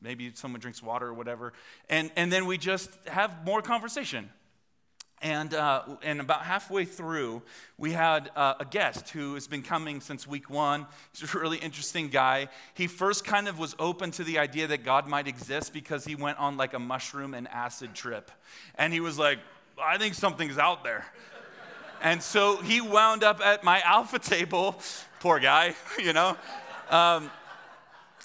maybe 0.00 0.30
someone 0.34 0.60
drinks 0.60 0.80
water 0.80 1.08
or 1.08 1.14
whatever. 1.14 1.52
And, 1.90 2.12
and 2.14 2.30
then 2.32 2.46
we 2.46 2.58
just 2.58 2.90
have 3.08 3.44
more 3.44 3.60
conversation. 3.60 4.30
And, 5.20 5.52
uh, 5.52 5.82
and 6.02 6.20
about 6.20 6.42
halfway 6.42 6.84
through, 6.84 7.42
we 7.76 7.92
had 7.92 8.30
uh, 8.36 8.54
a 8.60 8.64
guest 8.64 9.10
who 9.10 9.34
has 9.34 9.48
been 9.48 9.62
coming 9.62 10.00
since 10.00 10.28
week 10.28 10.48
one. 10.48 10.86
He's 11.12 11.34
a 11.34 11.38
really 11.38 11.58
interesting 11.58 12.08
guy. 12.08 12.48
He 12.74 12.86
first 12.86 13.24
kind 13.24 13.48
of 13.48 13.58
was 13.58 13.74
open 13.80 14.12
to 14.12 14.24
the 14.24 14.38
idea 14.38 14.68
that 14.68 14.84
God 14.84 15.08
might 15.08 15.26
exist 15.26 15.72
because 15.72 16.04
he 16.04 16.14
went 16.14 16.38
on 16.38 16.56
like 16.56 16.72
a 16.72 16.78
mushroom 16.78 17.34
and 17.34 17.48
acid 17.48 17.94
trip. 17.94 18.30
And 18.76 18.92
he 18.92 19.00
was 19.00 19.18
like, 19.18 19.40
I 19.80 19.98
think 19.98 20.14
something's 20.14 20.56
out 20.58 20.84
there. 20.84 21.04
and 22.00 22.22
so 22.22 22.56
he 22.58 22.80
wound 22.80 23.24
up 23.24 23.40
at 23.40 23.64
my 23.64 23.80
alpha 23.80 24.20
table. 24.20 24.80
Poor 25.18 25.40
guy, 25.40 25.74
you 25.98 26.12
know. 26.12 26.36
Um, 26.90 27.30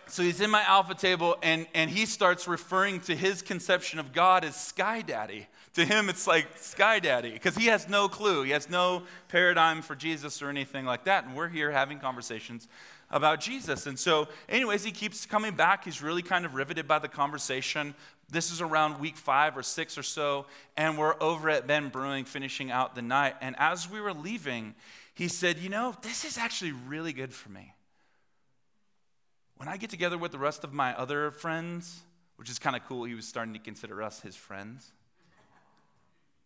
so 0.07 0.21
he's 0.21 0.41
in 0.41 0.51
my 0.51 0.61
alpha 0.61 0.93
table 0.93 1.37
and, 1.41 1.65
and 1.73 1.89
he 1.89 2.05
starts 2.05 2.47
referring 2.47 2.99
to 3.01 3.15
his 3.15 3.41
conception 3.41 3.97
of 3.97 4.13
God 4.13 4.43
as 4.45 4.55
Sky 4.55 5.01
Daddy. 5.01 5.47
To 5.73 5.83
him, 5.83 6.07
it's 6.07 6.27
like 6.27 6.57
Sky 6.57 6.99
Daddy, 6.99 7.31
because 7.31 7.55
he 7.55 7.65
has 7.65 7.89
no 7.89 8.07
clue. 8.07 8.43
He 8.43 8.51
has 8.51 8.69
no 8.69 9.03
paradigm 9.27 9.81
for 9.81 9.95
Jesus 9.95 10.41
or 10.41 10.49
anything 10.49 10.85
like 10.85 11.05
that. 11.05 11.25
And 11.25 11.35
we're 11.35 11.49
here 11.49 11.71
having 11.71 11.99
conversations 11.99 12.67
about 13.09 13.39
Jesus. 13.39 13.87
And 13.87 13.97
so, 13.97 14.27
anyways, 14.47 14.83
he 14.83 14.91
keeps 14.91 15.25
coming 15.25 15.55
back. 15.55 15.85
He's 15.85 16.01
really 16.01 16.21
kind 16.21 16.45
of 16.45 16.53
riveted 16.53 16.87
by 16.87 16.99
the 16.99 17.07
conversation. 17.07 17.95
This 18.29 18.51
is 18.51 18.61
around 18.61 18.99
week 18.99 19.17
five 19.17 19.57
or 19.57 19.63
six 19.63 19.97
or 19.97 20.03
so. 20.03 20.45
And 20.77 20.95
we're 20.95 21.15
over 21.19 21.49
at 21.49 21.65
Bend 21.65 21.91
Brewing 21.91 22.25
finishing 22.25 22.69
out 22.69 22.93
the 22.93 23.01
night. 23.01 23.35
And 23.41 23.55
as 23.57 23.89
we 23.89 23.99
were 23.99 24.13
leaving, 24.13 24.75
he 25.15 25.27
said, 25.27 25.57
You 25.57 25.69
know, 25.69 25.95
this 26.03 26.23
is 26.23 26.37
actually 26.37 26.71
really 26.71 27.13
good 27.13 27.33
for 27.33 27.49
me. 27.49 27.73
When 29.57 29.67
I 29.67 29.77
get 29.77 29.89
together 29.89 30.19
with 30.19 30.31
the 30.31 30.39
rest 30.39 30.63
of 30.63 30.71
my 30.71 30.95
other 30.95 31.31
friends, 31.31 32.01
which 32.35 32.49
is 32.49 32.59
kind 32.59 32.75
of 32.75 32.83
cool, 32.85 33.05
he 33.05 33.15
was 33.15 33.27
starting 33.27 33.53
to 33.53 33.59
consider 33.59 34.03
us 34.03 34.21
his 34.21 34.35
friends. 34.35 34.91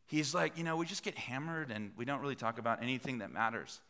He's 0.07 0.33
like, 0.33 0.57
you 0.57 0.63
know, 0.63 0.77
we 0.77 0.85
just 0.85 1.03
get 1.03 1.15
hammered 1.15 1.69
and 1.69 1.91
we 1.97 2.05
don't 2.05 2.21
really 2.21 2.35
talk 2.35 2.59
about 2.59 2.81
anything 2.81 3.19
that 3.19 3.31
matters. 3.31 3.81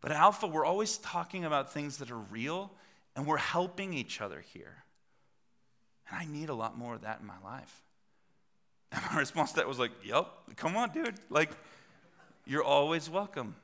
But 0.00 0.12
Alpha, 0.12 0.46
we're 0.46 0.64
always 0.64 0.98
talking 0.98 1.44
about 1.44 1.72
things 1.72 1.98
that 1.98 2.10
are 2.10 2.18
real 2.18 2.70
and 3.16 3.26
we're 3.26 3.36
helping 3.36 3.94
each 3.94 4.20
other 4.20 4.40
here. 4.52 4.84
And 6.08 6.18
I 6.18 6.24
need 6.30 6.50
a 6.50 6.54
lot 6.54 6.78
more 6.78 6.94
of 6.94 7.02
that 7.02 7.20
in 7.20 7.26
my 7.26 7.38
life. 7.44 7.82
And 8.92 9.02
my 9.10 9.18
response 9.18 9.50
to 9.50 9.56
that 9.56 9.66
was 9.66 9.80
like, 9.80 9.90
yep, 10.04 10.28
come 10.54 10.76
on, 10.76 10.90
dude. 10.90 11.16
Like, 11.28 11.50
you're 12.46 12.62
always 12.62 13.10
welcome. 13.10 13.56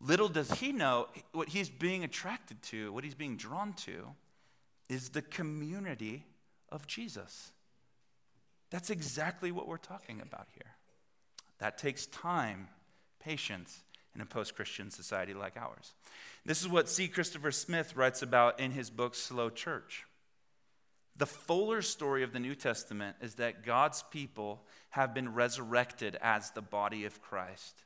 Little 0.00 0.30
does 0.30 0.50
he 0.52 0.72
know 0.72 1.08
what 1.32 1.50
he's 1.50 1.68
being 1.68 2.04
attracted 2.04 2.62
to, 2.62 2.90
what 2.90 3.04
he's 3.04 3.14
being 3.14 3.36
drawn 3.36 3.74
to, 3.84 4.06
is 4.88 5.10
the 5.10 5.20
community 5.20 6.24
of 6.72 6.86
Jesus. 6.86 7.52
That's 8.70 8.90
exactly 8.90 9.52
what 9.52 9.68
we're 9.68 9.76
talking 9.76 10.20
about 10.20 10.46
here. 10.54 10.74
That 11.58 11.76
takes 11.76 12.06
time, 12.06 12.68
patience, 13.18 13.82
in 14.14 14.20
a 14.20 14.26
post 14.26 14.54
Christian 14.54 14.90
society 14.90 15.34
like 15.34 15.56
ours. 15.56 15.92
This 16.44 16.60
is 16.60 16.68
what 16.68 16.88
C. 16.88 17.06
Christopher 17.08 17.52
Smith 17.52 17.94
writes 17.94 18.22
about 18.22 18.58
in 18.58 18.72
his 18.72 18.90
book, 18.90 19.14
Slow 19.14 19.50
Church. 19.50 20.04
The 21.16 21.26
fuller 21.26 21.82
story 21.82 22.22
of 22.22 22.32
the 22.32 22.40
New 22.40 22.54
Testament 22.54 23.16
is 23.20 23.34
that 23.34 23.64
God's 23.64 24.02
people 24.10 24.62
have 24.90 25.12
been 25.12 25.34
resurrected 25.34 26.16
as 26.22 26.50
the 26.50 26.62
body 26.62 27.04
of 27.04 27.20
Christ. 27.20 27.84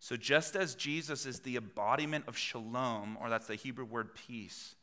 So, 0.00 0.16
just 0.16 0.54
as 0.54 0.76
Jesus 0.76 1.26
is 1.26 1.40
the 1.40 1.56
embodiment 1.56 2.28
of 2.28 2.38
shalom, 2.38 3.18
or 3.20 3.28
that's 3.28 3.48
the 3.48 3.56
Hebrew 3.56 3.84
word 3.84 4.14
peace, 4.14 4.76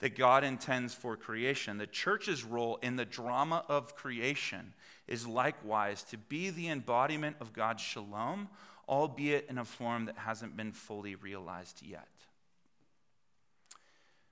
that 0.00 0.16
God 0.16 0.44
intends 0.44 0.94
for 0.94 1.16
creation, 1.16 1.78
the 1.78 1.86
church's 1.86 2.44
role 2.44 2.78
in 2.82 2.96
the 2.96 3.04
drama 3.04 3.64
of 3.68 3.96
creation 3.96 4.74
is 5.08 5.26
likewise 5.26 6.02
to 6.04 6.18
be 6.18 6.50
the 6.50 6.68
embodiment 6.68 7.36
of 7.40 7.52
God's 7.52 7.82
shalom, 7.82 8.48
albeit 8.88 9.46
in 9.48 9.58
a 9.58 9.64
form 9.64 10.04
that 10.06 10.18
hasn't 10.18 10.56
been 10.56 10.72
fully 10.72 11.14
realized 11.14 11.82
yet. 11.82 12.08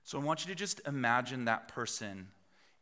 So 0.03 0.19
I 0.19 0.23
want 0.23 0.45
you 0.45 0.53
to 0.53 0.57
just 0.57 0.81
imagine 0.85 1.45
that 1.45 1.67
person 1.67 2.27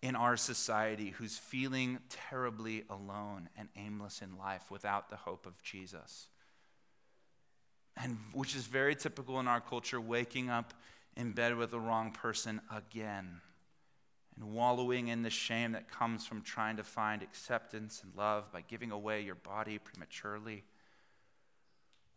in 0.02 0.18
our 0.18 0.36
society 0.36 1.12
who's 1.12 1.38
feeling 1.38 2.00
terribly 2.10 2.84
alone 2.90 3.48
and 3.58 3.70
aimless 3.78 4.22
in 4.22 4.38
life 4.38 4.70
without 4.70 5.10
the 5.10 5.16
hope 5.16 5.46
of 5.46 5.64
Jesus. 5.64 6.28
And 7.96 8.18
which 8.34 8.54
is 8.54 8.66
very 8.66 8.96
typical 8.96 9.40
in 9.40 9.48
our 9.48 9.62
culture, 9.62 10.02
waking 10.02 10.50
up 10.50 10.74
in 11.16 11.32
bed 11.32 11.56
with 11.56 11.72
the 11.72 11.80
wrong 11.80 12.12
person 12.12 12.62
again 12.72 13.42
and 14.36 14.52
wallowing 14.52 15.10
in 15.10 15.22
the 15.22 15.30
shame 15.30 15.74
that 15.74 15.90
comes 15.90 16.26
from 16.26 16.42
trying 16.42 16.78
to 16.78 16.84
find 16.84 17.22
acceptance 17.22 18.02
and 18.04 18.12
love 18.16 18.52
by 18.52 18.62
giving 18.62 18.92
away 18.92 19.22
your 19.22 19.36
body 19.36 19.78
prematurely. 19.78 20.64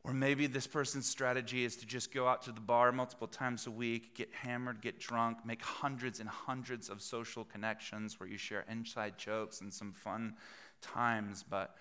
Or 0.02 0.14
maybe 0.14 0.46
this 0.46 0.68
person's 0.68 1.06
strategy 1.06 1.64
is 1.64 1.76
to 1.78 1.86
just 1.86 2.14
go 2.14 2.28
out 2.28 2.42
to 2.42 2.52
the 2.52 2.60
bar 2.60 2.92
multiple 2.92 3.26
times 3.26 3.66
a 3.66 3.72
week, 3.72 4.14
get 4.14 4.32
hammered, 4.32 4.80
get 4.80 5.00
drunk, 5.00 5.38
make 5.44 5.62
hundreds 5.62 6.20
and 6.20 6.28
hundreds 6.28 6.88
of 6.88 7.02
social 7.02 7.44
connections 7.44 8.20
where 8.20 8.28
you 8.28 8.38
share 8.38 8.64
inside 8.70 9.18
jokes 9.18 9.60
and 9.60 9.74
some 9.74 9.92
fun 9.92 10.34
times, 10.80 11.44
but 11.48 11.74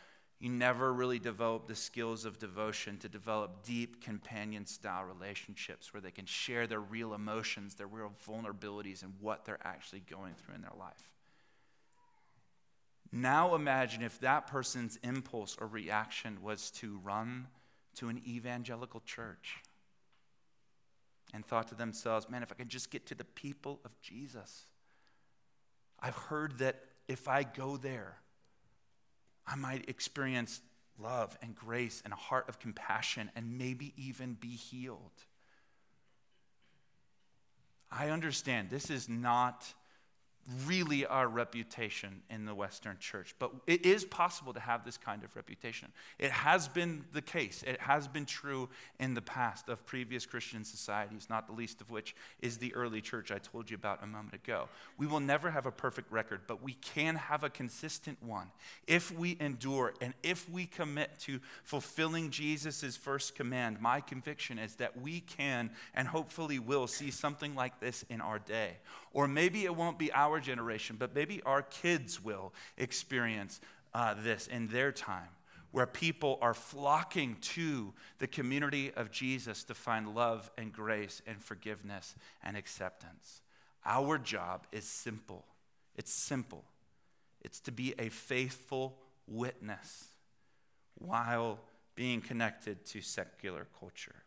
you 0.45 0.51
never 0.51 0.93
really 0.93 1.17
develop 1.17 1.65
the 1.65 1.73
skills 1.73 2.23
of 2.23 2.37
devotion 2.37 2.99
to 2.99 3.09
develop 3.09 3.65
deep 3.65 3.99
companion 3.99 4.63
style 4.67 5.03
relationships 5.03 5.91
where 5.91 6.01
they 6.01 6.11
can 6.11 6.27
share 6.27 6.67
their 6.67 6.81
real 6.81 7.15
emotions, 7.15 7.73
their 7.73 7.87
real 7.87 8.11
vulnerabilities, 8.29 9.01
and 9.01 9.11
what 9.19 9.43
they're 9.43 9.57
actually 9.63 10.01
going 10.01 10.35
through 10.35 10.53
in 10.53 10.61
their 10.61 10.77
life. 10.77 11.09
Now 13.11 13.55
imagine 13.55 14.03
if 14.03 14.19
that 14.19 14.45
person's 14.45 14.99
impulse 15.01 15.57
or 15.59 15.65
reaction 15.65 16.37
was 16.43 16.69
to 16.73 16.99
run 17.03 17.47
to 17.95 18.09
an 18.09 18.21
evangelical 18.27 18.99
church 18.99 19.63
and 21.33 21.43
thought 21.43 21.69
to 21.69 21.75
themselves, 21.75 22.29
man, 22.29 22.43
if 22.43 22.51
I 22.51 22.55
can 22.55 22.67
just 22.67 22.91
get 22.91 23.07
to 23.07 23.15
the 23.15 23.25
people 23.25 23.79
of 23.83 23.99
Jesus. 23.99 24.67
I've 25.99 26.15
heard 26.15 26.59
that 26.59 26.83
if 27.07 27.27
I 27.27 27.41
go 27.41 27.77
there, 27.77 28.17
I 29.47 29.55
might 29.55 29.89
experience 29.89 30.61
love 30.97 31.37
and 31.41 31.55
grace 31.55 32.01
and 32.03 32.13
a 32.13 32.17
heart 32.17 32.49
of 32.49 32.59
compassion 32.59 33.31
and 33.35 33.57
maybe 33.57 33.93
even 33.97 34.33
be 34.33 34.55
healed. 34.55 35.23
I 37.91 38.09
understand 38.09 38.69
this 38.69 38.89
is 38.89 39.07
not 39.07 39.73
really 40.65 41.05
our 41.05 41.27
reputation 41.27 42.21
in 42.29 42.45
the 42.45 42.53
Western 42.53 42.97
church. 42.99 43.33
But 43.39 43.51
it 43.65 43.85
is 43.85 44.05
possible 44.05 44.53
to 44.53 44.59
have 44.59 44.85
this 44.85 44.97
kind 44.97 45.23
of 45.23 45.35
reputation. 45.35 45.91
It 46.19 46.31
has 46.31 46.67
been 46.67 47.05
the 47.13 47.21
case, 47.21 47.63
it 47.65 47.81
has 47.81 48.07
been 48.07 48.25
true 48.25 48.69
in 48.99 49.15
the 49.15 49.21
past 49.21 49.69
of 49.69 49.85
previous 49.85 50.25
Christian 50.25 50.63
societies, 50.63 51.27
not 51.29 51.47
the 51.47 51.53
least 51.53 51.81
of 51.81 51.89
which 51.89 52.15
is 52.41 52.57
the 52.57 52.73
early 52.75 53.01
church 53.01 53.31
I 53.31 53.39
told 53.39 53.69
you 53.69 53.75
about 53.75 54.03
a 54.03 54.07
moment 54.07 54.35
ago. 54.35 54.69
We 54.97 55.07
will 55.07 55.19
never 55.19 55.49
have 55.49 55.65
a 55.65 55.71
perfect 55.71 56.11
record, 56.11 56.41
but 56.47 56.61
we 56.61 56.73
can 56.73 57.15
have 57.15 57.43
a 57.43 57.49
consistent 57.49 58.21
one 58.21 58.51
if 58.87 59.11
we 59.11 59.37
endure 59.39 59.93
and 59.99 60.13
if 60.21 60.49
we 60.49 60.65
commit 60.65 61.17
to 61.21 61.39
fulfilling 61.63 62.29
Jesus' 62.29 62.95
first 62.95 63.35
command. 63.35 63.81
My 63.81 63.99
conviction 63.99 64.59
is 64.59 64.75
that 64.75 65.01
we 65.01 65.21
can 65.21 65.71
and 65.95 66.07
hopefully 66.07 66.59
will 66.59 66.87
see 66.87 67.09
something 67.09 67.55
like 67.55 67.79
this 67.79 68.05
in 68.09 68.21
our 68.21 68.39
day. 68.39 68.77
Or 69.11 69.27
maybe 69.27 69.63
it 69.63 69.75
won't 69.75 69.97
be 69.97 70.11
our 70.11 70.34
generation, 70.39 70.95
but 70.97 71.15
maybe 71.15 71.41
our 71.43 71.61
kids 71.61 72.23
will 72.23 72.53
experience 72.77 73.59
uh, 73.93 74.13
this 74.17 74.47
in 74.47 74.67
their 74.67 74.91
time, 74.91 75.29
where 75.71 75.85
people 75.85 76.37
are 76.41 76.53
flocking 76.53 77.37
to 77.41 77.93
the 78.19 78.27
community 78.27 78.91
of 78.93 79.11
Jesus 79.11 79.63
to 79.65 79.73
find 79.73 80.15
love 80.15 80.51
and 80.57 80.71
grace 80.71 81.21
and 81.25 81.41
forgiveness 81.41 82.15
and 82.43 82.57
acceptance. 82.57 83.41
Our 83.85 84.17
job 84.17 84.67
is 84.71 84.85
simple. 84.85 85.45
It's 85.95 86.11
simple. 86.11 86.65
It's 87.41 87.59
to 87.61 87.71
be 87.71 87.93
a 87.99 88.09
faithful 88.09 88.97
witness 89.27 90.09
while 90.95 91.59
being 91.95 92.21
connected 92.21 92.85
to 92.85 93.01
secular 93.01 93.67
culture 93.79 94.24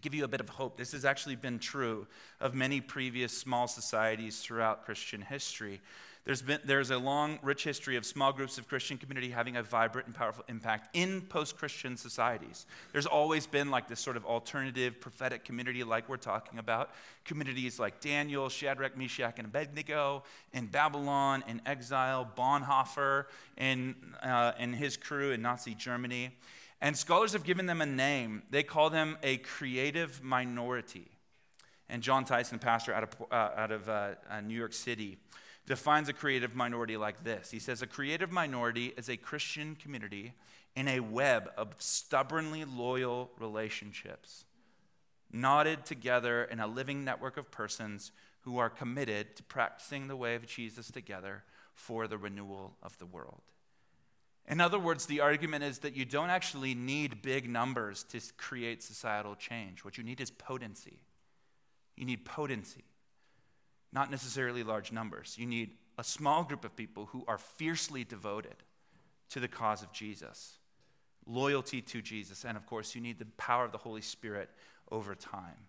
give 0.00 0.14
you 0.14 0.24
a 0.24 0.28
bit 0.28 0.40
of 0.40 0.48
hope. 0.48 0.76
This 0.76 0.92
has 0.92 1.04
actually 1.04 1.36
been 1.36 1.58
true 1.58 2.06
of 2.40 2.54
many 2.54 2.80
previous 2.80 3.36
small 3.36 3.68
societies 3.68 4.40
throughout 4.40 4.84
Christian 4.84 5.22
history. 5.22 5.80
There's, 6.26 6.42
been, 6.42 6.58
there's 6.64 6.90
a 6.90 6.98
long, 6.98 7.38
rich 7.40 7.62
history 7.62 7.94
of 7.94 8.04
small 8.04 8.32
groups 8.32 8.58
of 8.58 8.66
Christian 8.66 8.98
community 8.98 9.30
having 9.30 9.56
a 9.56 9.62
vibrant 9.62 10.08
and 10.08 10.14
powerful 10.14 10.44
impact 10.48 10.94
in 10.96 11.20
post 11.20 11.56
Christian 11.56 11.96
societies. 11.96 12.66
There's 12.92 13.06
always 13.06 13.46
been 13.46 13.70
like 13.70 13.86
this 13.86 14.00
sort 14.00 14.16
of 14.16 14.26
alternative 14.26 15.00
prophetic 15.00 15.44
community, 15.44 15.84
like 15.84 16.08
we're 16.08 16.16
talking 16.16 16.58
about. 16.58 16.90
Communities 17.24 17.78
like 17.78 18.00
Daniel, 18.00 18.48
Shadrach, 18.48 18.96
Meshach, 18.96 19.34
and 19.38 19.46
Abednego 19.46 20.24
in 20.52 20.66
Babylon, 20.66 21.44
in 21.46 21.62
exile, 21.64 22.28
Bonhoeffer 22.36 23.26
and, 23.56 23.94
uh, 24.20 24.50
and 24.58 24.74
his 24.74 24.96
crew 24.96 25.30
in 25.30 25.42
Nazi 25.42 25.76
Germany. 25.76 26.32
And 26.80 26.96
scholars 26.96 27.32
have 27.32 27.44
given 27.44 27.66
them 27.66 27.80
a 27.80 27.86
name. 27.86 28.42
They 28.50 28.62
call 28.62 28.90
them 28.90 29.16
a 29.22 29.38
creative 29.38 30.22
minority. 30.22 31.10
And 31.88 32.02
Jon 32.02 32.24
Tyson, 32.24 32.58
pastor 32.58 32.92
out 32.92 33.02
of, 33.04 33.10
uh, 33.30 33.50
out 33.56 33.70
of 33.70 33.88
uh, 33.88 34.10
uh, 34.28 34.40
New 34.40 34.56
York 34.56 34.72
City, 34.72 35.18
defines 35.66 36.08
a 36.08 36.12
creative 36.12 36.54
minority 36.54 36.96
like 36.96 37.24
this 37.24 37.50
He 37.50 37.58
says, 37.58 37.82
A 37.82 37.86
creative 37.86 38.30
minority 38.30 38.92
is 38.96 39.08
a 39.08 39.16
Christian 39.16 39.76
community 39.76 40.34
in 40.74 40.88
a 40.88 41.00
web 41.00 41.50
of 41.56 41.74
stubbornly 41.78 42.64
loyal 42.64 43.30
relationships, 43.38 44.44
knotted 45.32 45.86
together 45.86 46.44
in 46.44 46.60
a 46.60 46.66
living 46.66 47.04
network 47.04 47.36
of 47.36 47.50
persons 47.50 48.12
who 48.42 48.58
are 48.58 48.70
committed 48.70 49.34
to 49.36 49.42
practicing 49.42 50.06
the 50.06 50.16
way 50.16 50.34
of 50.34 50.46
Jesus 50.46 50.90
together 50.90 51.42
for 51.74 52.06
the 52.06 52.18
renewal 52.18 52.76
of 52.82 52.96
the 52.98 53.06
world. 53.06 53.42
In 54.48 54.60
other 54.60 54.78
words, 54.78 55.06
the 55.06 55.20
argument 55.20 55.64
is 55.64 55.80
that 55.80 55.96
you 55.96 56.04
don't 56.04 56.30
actually 56.30 56.74
need 56.74 57.20
big 57.22 57.48
numbers 57.48 58.04
to 58.10 58.20
create 58.36 58.82
societal 58.82 59.34
change. 59.34 59.84
What 59.84 59.98
you 59.98 60.04
need 60.04 60.20
is 60.20 60.30
potency. 60.30 61.00
You 61.96 62.04
need 62.04 62.24
potency, 62.24 62.84
not 63.92 64.10
necessarily 64.10 64.62
large 64.62 64.92
numbers. 64.92 65.36
You 65.38 65.46
need 65.46 65.70
a 65.98 66.04
small 66.04 66.44
group 66.44 66.64
of 66.64 66.76
people 66.76 67.06
who 67.06 67.24
are 67.26 67.38
fiercely 67.38 68.04
devoted 68.04 68.56
to 69.30 69.40
the 69.40 69.48
cause 69.48 69.82
of 69.82 69.92
Jesus, 69.92 70.58
loyalty 71.26 71.80
to 71.80 72.02
Jesus, 72.02 72.44
and 72.44 72.56
of 72.56 72.66
course, 72.66 72.94
you 72.94 73.00
need 73.00 73.18
the 73.18 73.26
power 73.38 73.64
of 73.64 73.72
the 73.72 73.78
Holy 73.78 74.02
Spirit 74.02 74.50
over 74.92 75.14
time. 75.14 75.66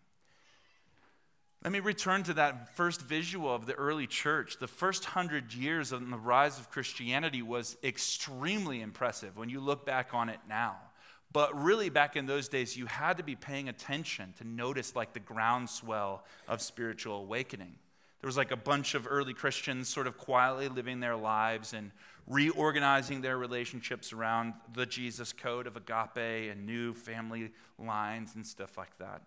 Let 1.63 1.73
me 1.73 1.79
return 1.79 2.23
to 2.23 2.33
that 2.35 2.75
first 2.75 3.01
visual 3.01 3.53
of 3.53 3.65
the 3.65 3.73
early 3.73 4.07
church. 4.07 4.57
The 4.59 4.67
first 4.67 5.05
hundred 5.05 5.53
years 5.53 5.91
of 5.91 6.07
the 6.07 6.17
rise 6.17 6.59
of 6.59 6.69
Christianity 6.69 7.41
was 7.41 7.77
extremely 7.83 8.81
impressive 8.81 9.35
when 9.37 9.49
you 9.49 9.59
look 9.59 9.85
back 9.85 10.13
on 10.13 10.29
it 10.29 10.39
now. 10.47 10.77
But 11.33 11.61
really, 11.61 11.89
back 11.89 12.15
in 12.15 12.25
those 12.25 12.47
days, 12.47 12.77
you 12.77 12.85
had 12.85 13.17
to 13.17 13.23
be 13.23 13.35
paying 13.35 13.67
attention 13.69 14.33
to 14.37 14.47
notice 14.47 14.95
like 14.95 15.13
the 15.13 15.19
groundswell 15.19 16.23
of 16.47 16.61
spiritual 16.61 17.17
awakening. 17.17 17.75
There 18.21 18.27
was 18.27 18.37
like 18.37 18.51
a 18.51 18.57
bunch 18.57 18.95
of 18.95 19.07
early 19.09 19.33
Christians 19.33 19.89
sort 19.89 20.07
of 20.07 20.17
quietly 20.17 20.69
living 20.69 20.99
their 20.99 21.15
lives 21.15 21.73
and 21.73 21.91
reorganizing 22.27 23.21
their 23.21 23.37
relationships 23.37 24.13
around 24.13 24.53
the 24.73 24.85
Jesus 24.85 25.33
code 25.33 25.67
of 25.67 25.75
agape 25.75 26.51
and 26.51 26.65
new 26.65 26.93
family 26.93 27.51
lines 27.77 28.35
and 28.35 28.45
stuff 28.45 28.77
like 28.77 28.97
that. 28.97 29.21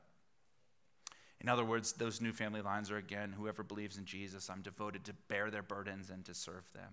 In 1.40 1.48
other 1.48 1.64
words, 1.64 1.92
those 1.92 2.20
new 2.20 2.32
family 2.32 2.60
lines 2.60 2.90
are 2.90 2.98
again, 2.98 3.34
whoever 3.36 3.62
believes 3.62 3.96
in 3.96 4.04
Jesus, 4.04 4.50
I'm 4.50 4.60
devoted 4.60 5.04
to 5.04 5.14
bear 5.28 5.50
their 5.50 5.62
burdens 5.62 6.10
and 6.10 6.24
to 6.26 6.34
serve 6.34 6.70
them. 6.74 6.92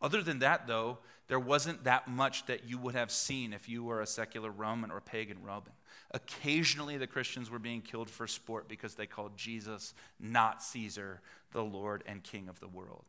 Other 0.00 0.22
than 0.22 0.40
that, 0.40 0.66
though, 0.66 0.98
there 1.28 1.38
wasn't 1.38 1.84
that 1.84 2.08
much 2.08 2.46
that 2.46 2.64
you 2.64 2.76
would 2.78 2.96
have 2.96 3.12
seen 3.12 3.52
if 3.52 3.68
you 3.68 3.84
were 3.84 4.00
a 4.00 4.06
secular 4.06 4.50
Roman 4.50 4.90
or 4.90 5.00
pagan 5.00 5.38
Roman. 5.42 5.72
Occasionally, 6.10 6.96
the 6.96 7.06
Christians 7.06 7.50
were 7.50 7.60
being 7.60 7.82
killed 7.82 8.10
for 8.10 8.26
sport 8.26 8.68
because 8.68 8.96
they 8.96 9.06
called 9.06 9.36
Jesus 9.36 9.94
not 10.18 10.62
Caesar, 10.62 11.20
the 11.52 11.62
Lord 11.62 12.02
and 12.06 12.22
King 12.22 12.48
of 12.48 12.58
the 12.58 12.68
world. 12.68 13.04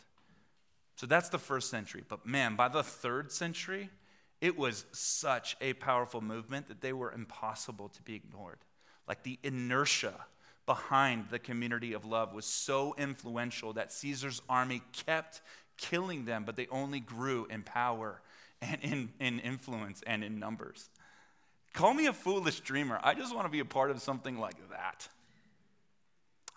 So 0.96 1.08
that's 1.08 1.30
the 1.30 1.40
first 1.40 1.72
century. 1.72 2.04
But 2.08 2.28
man, 2.28 2.56
by 2.56 2.68
the 2.68 2.84
third 2.84 3.32
century, 3.32 3.90
it 4.40 4.56
was 4.56 4.86
such 4.92 5.58
a 5.62 5.74
powerful 5.74 6.22
movement 6.22 6.68
that 6.68 6.82
they 6.82 6.94
were 6.94 7.12
impossible 7.12 7.90
to 7.90 8.02
be 8.04 8.14
ignored. 8.14 8.60
Like 9.08 9.24
the 9.24 9.40
inertia 9.42 10.14
behind 10.66 11.26
the 11.30 11.39
community 11.39 11.93
of 11.93 12.05
love 12.05 12.34
was 12.34 12.45
so 12.45 12.95
influential 12.97 13.74
that 13.74 13.91
Caesar's 13.91 14.41
army 14.47 14.82
kept 14.91 15.41
killing 15.78 16.26
them, 16.26 16.43
but 16.45 16.55
they 16.55 16.68
only 16.68 16.99
grew 16.99 17.45
in 17.49 17.64
power 17.64 18.22
and 18.61 18.80
in, 18.82 19.09
in 19.20 19.39
influence 19.39 20.01
and 20.07 20.24
in 20.24 20.39
numbers. 20.39 20.89
Call 21.74 21.93
me 21.93 22.05
a 22.05 22.14
foolish 22.14 22.59
dreamer. 22.59 22.99
I 23.03 23.14
just 23.14 23.34
want 23.34 23.45
to 23.45 23.51
be 23.51 23.59
a 23.59 23.66
part 23.66 23.91
of 23.91 24.01
something 24.01 24.38
like 24.38 24.70
that. 24.70 25.07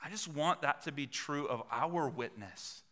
I 0.05 0.11
just 0.11 0.29
want 0.29 0.63
that 0.63 0.83
to 0.83 0.93
be 0.93 1.07
true 1.07 1.47
of 1.47 1.63
our 1.71 2.09
witness 2.09 2.83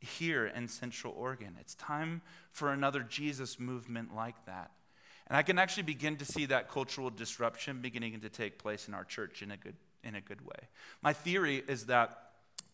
here 0.00 0.46
in 0.46 0.68
Central 0.68 1.12
Oregon. 1.16 1.56
It's 1.60 1.74
time 1.74 2.22
for 2.52 2.72
another 2.72 3.00
Jesus 3.00 3.58
movement 3.58 4.14
like 4.14 4.46
that. 4.46 4.70
And 5.26 5.36
I 5.36 5.42
can 5.42 5.58
actually 5.58 5.82
begin 5.82 6.16
to 6.16 6.24
see 6.24 6.46
that 6.46 6.70
cultural 6.70 7.10
disruption 7.10 7.80
beginning 7.82 8.18
to 8.20 8.28
take 8.30 8.58
place 8.58 8.88
in 8.88 8.94
our 8.94 9.04
church 9.04 9.42
in 9.42 9.50
a 9.50 9.56
good, 9.56 9.74
in 10.08 10.14
a 10.14 10.20
good 10.20 10.40
way. 10.40 10.68
My 11.02 11.12
theory 11.12 11.62
is 11.68 11.86
that 11.86 12.28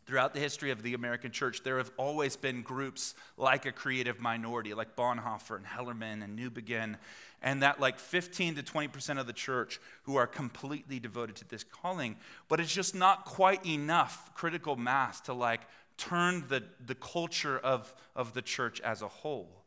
throughout 0.06 0.34
the 0.34 0.40
history 0.40 0.70
of 0.70 0.82
the 0.82 0.94
American 0.94 1.30
church, 1.30 1.62
there 1.62 1.78
have 1.78 1.90
always 1.96 2.36
been 2.36 2.62
groups 2.62 3.14
like 3.36 3.66
a 3.66 3.72
creative 3.72 4.20
minority, 4.20 4.74
like 4.74 4.96
Bonhoeffer 4.96 5.56
and 5.56 5.66
Hellerman 5.66 6.22
and 6.22 6.38
Newbigin, 6.38 6.96
and 7.42 7.62
that 7.62 7.80
like 7.80 7.98
15 7.98 8.56
to 8.56 8.62
20% 8.62 9.18
of 9.18 9.26
the 9.26 9.32
church 9.32 9.80
who 10.04 10.16
are 10.16 10.26
completely 10.26 10.98
devoted 10.98 11.36
to 11.36 11.48
this 11.48 11.64
calling. 11.64 12.16
But 12.48 12.60
it's 12.60 12.72
just 12.72 12.94
not 12.94 13.24
quite 13.24 13.64
enough 13.66 14.34
critical 14.34 14.76
mass 14.76 15.20
to 15.22 15.32
like 15.32 15.62
turn 15.96 16.44
the, 16.48 16.62
the 16.84 16.94
culture 16.94 17.58
of, 17.58 17.94
of 18.14 18.34
the 18.34 18.42
church 18.42 18.80
as 18.80 19.02
a 19.02 19.08
whole. 19.08 19.63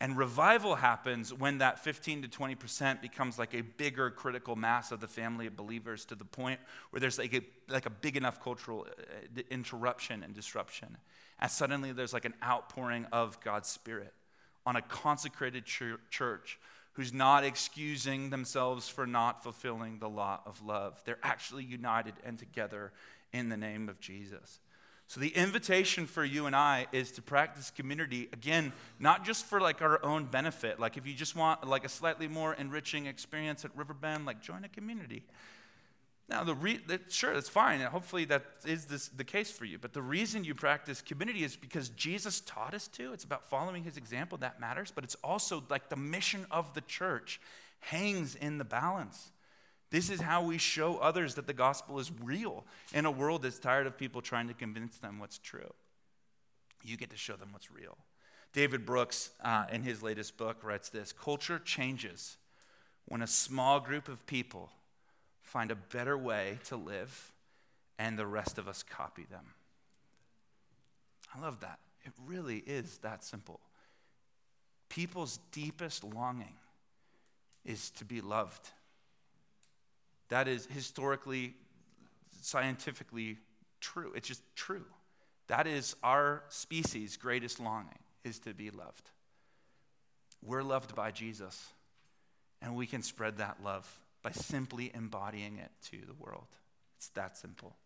And 0.00 0.16
revival 0.16 0.76
happens 0.76 1.34
when 1.34 1.58
that 1.58 1.80
15 1.80 2.22
to 2.22 2.28
20% 2.28 3.02
becomes 3.02 3.38
like 3.38 3.52
a 3.52 3.62
bigger 3.62 4.10
critical 4.10 4.54
mass 4.54 4.92
of 4.92 5.00
the 5.00 5.08
family 5.08 5.48
of 5.48 5.56
believers 5.56 6.04
to 6.06 6.14
the 6.14 6.24
point 6.24 6.60
where 6.90 7.00
there's 7.00 7.18
like 7.18 7.34
a, 7.34 7.42
like 7.68 7.86
a 7.86 7.90
big 7.90 8.16
enough 8.16 8.40
cultural 8.42 8.86
uh, 8.88 9.42
interruption 9.50 10.22
and 10.22 10.34
disruption. 10.34 10.96
And 11.40 11.50
suddenly 11.50 11.92
there's 11.92 12.12
like 12.12 12.24
an 12.24 12.34
outpouring 12.44 13.06
of 13.12 13.40
God's 13.40 13.68
Spirit 13.68 14.14
on 14.64 14.76
a 14.76 14.82
consecrated 14.82 15.64
church 15.64 16.58
who's 16.92 17.12
not 17.12 17.44
excusing 17.44 18.30
themselves 18.30 18.88
for 18.88 19.06
not 19.06 19.42
fulfilling 19.42 19.98
the 19.98 20.08
law 20.08 20.40
of 20.46 20.64
love. 20.64 21.00
They're 21.04 21.18
actually 21.22 21.64
united 21.64 22.14
and 22.24 22.38
together 22.38 22.92
in 23.32 23.48
the 23.48 23.56
name 23.56 23.88
of 23.88 24.00
Jesus. 24.00 24.60
So 25.08 25.20
the 25.20 25.34
invitation 25.34 26.06
for 26.06 26.22
you 26.22 26.44
and 26.44 26.54
I 26.54 26.86
is 26.92 27.10
to 27.12 27.22
practice 27.22 27.70
community 27.70 28.28
again, 28.32 28.74
not 29.00 29.24
just 29.24 29.46
for 29.46 29.58
like 29.58 29.80
our 29.80 30.04
own 30.04 30.26
benefit. 30.26 30.78
Like 30.78 30.98
if 30.98 31.06
you 31.06 31.14
just 31.14 31.34
want 31.34 31.66
like 31.66 31.84
a 31.86 31.88
slightly 31.88 32.28
more 32.28 32.52
enriching 32.52 33.06
experience 33.06 33.64
at 33.64 33.74
Riverbend, 33.74 34.26
like 34.26 34.42
join 34.42 34.64
a 34.64 34.68
community. 34.68 35.24
Now, 36.28 36.44
the 36.44 36.54
re- 36.54 36.80
that, 36.88 37.10
sure, 37.10 37.32
that's 37.32 37.48
fine. 37.48 37.80
And 37.80 37.88
hopefully, 37.88 38.26
that 38.26 38.44
is 38.66 38.84
this, 38.84 39.08
the 39.08 39.24
case 39.24 39.50
for 39.50 39.64
you. 39.64 39.78
But 39.78 39.94
the 39.94 40.02
reason 40.02 40.44
you 40.44 40.54
practice 40.54 41.00
community 41.00 41.42
is 41.42 41.56
because 41.56 41.88
Jesus 41.90 42.40
taught 42.40 42.74
us 42.74 42.86
to. 42.88 43.14
It's 43.14 43.24
about 43.24 43.48
following 43.48 43.82
his 43.82 43.96
example. 43.96 44.36
That 44.36 44.60
matters. 44.60 44.92
But 44.94 45.04
it's 45.04 45.16
also 45.24 45.64
like 45.70 45.88
the 45.88 45.96
mission 45.96 46.44
of 46.50 46.74
the 46.74 46.82
church 46.82 47.40
hangs 47.80 48.34
in 48.34 48.58
the 48.58 48.64
balance. 48.64 49.30
This 49.90 50.10
is 50.10 50.20
how 50.20 50.42
we 50.42 50.58
show 50.58 50.98
others 50.98 51.34
that 51.36 51.46
the 51.46 51.54
gospel 51.54 51.98
is 51.98 52.10
real 52.22 52.64
in 52.92 53.06
a 53.06 53.10
world 53.10 53.42
that's 53.42 53.58
tired 53.58 53.86
of 53.86 53.96
people 53.96 54.20
trying 54.20 54.48
to 54.48 54.54
convince 54.54 54.98
them 54.98 55.18
what's 55.18 55.38
true. 55.38 55.72
You 56.84 56.96
get 56.96 57.10
to 57.10 57.16
show 57.16 57.36
them 57.36 57.48
what's 57.52 57.70
real. 57.70 57.96
David 58.52 58.84
Brooks, 58.84 59.30
uh, 59.42 59.64
in 59.72 59.82
his 59.82 60.02
latest 60.02 60.36
book, 60.36 60.62
writes 60.62 60.88
this 60.88 61.12
Culture 61.12 61.58
changes 61.58 62.36
when 63.06 63.22
a 63.22 63.26
small 63.26 63.80
group 63.80 64.08
of 64.08 64.26
people 64.26 64.70
find 65.42 65.70
a 65.70 65.76
better 65.76 66.16
way 66.16 66.58
to 66.64 66.76
live 66.76 67.32
and 67.98 68.18
the 68.18 68.26
rest 68.26 68.58
of 68.58 68.68
us 68.68 68.82
copy 68.82 69.24
them. 69.30 69.54
I 71.34 71.40
love 71.40 71.60
that. 71.60 71.78
It 72.04 72.12
really 72.26 72.58
is 72.58 72.98
that 72.98 73.24
simple. 73.24 73.60
People's 74.88 75.38
deepest 75.52 76.04
longing 76.04 76.54
is 77.64 77.90
to 77.92 78.04
be 78.04 78.20
loved 78.20 78.70
that 80.28 80.48
is 80.48 80.66
historically, 80.66 81.54
scientifically 82.40 83.38
true. 83.80 84.12
It's 84.14 84.28
just 84.28 84.42
true. 84.54 84.84
That 85.48 85.66
is 85.66 85.96
our 86.02 86.42
species' 86.48 87.16
greatest 87.16 87.58
longing, 87.60 87.98
is 88.24 88.38
to 88.40 88.52
be 88.52 88.70
loved. 88.70 89.10
We're 90.44 90.62
loved 90.62 90.94
by 90.94 91.10
Jesus, 91.10 91.72
and 92.60 92.76
we 92.76 92.86
can 92.86 93.02
spread 93.02 93.38
that 93.38 93.58
love 93.64 93.88
by 94.22 94.32
simply 94.32 94.90
embodying 94.94 95.58
it 95.58 95.70
to 95.90 96.04
the 96.06 96.14
world. 96.14 96.46
It's 96.96 97.08
that 97.10 97.36
simple. 97.36 97.76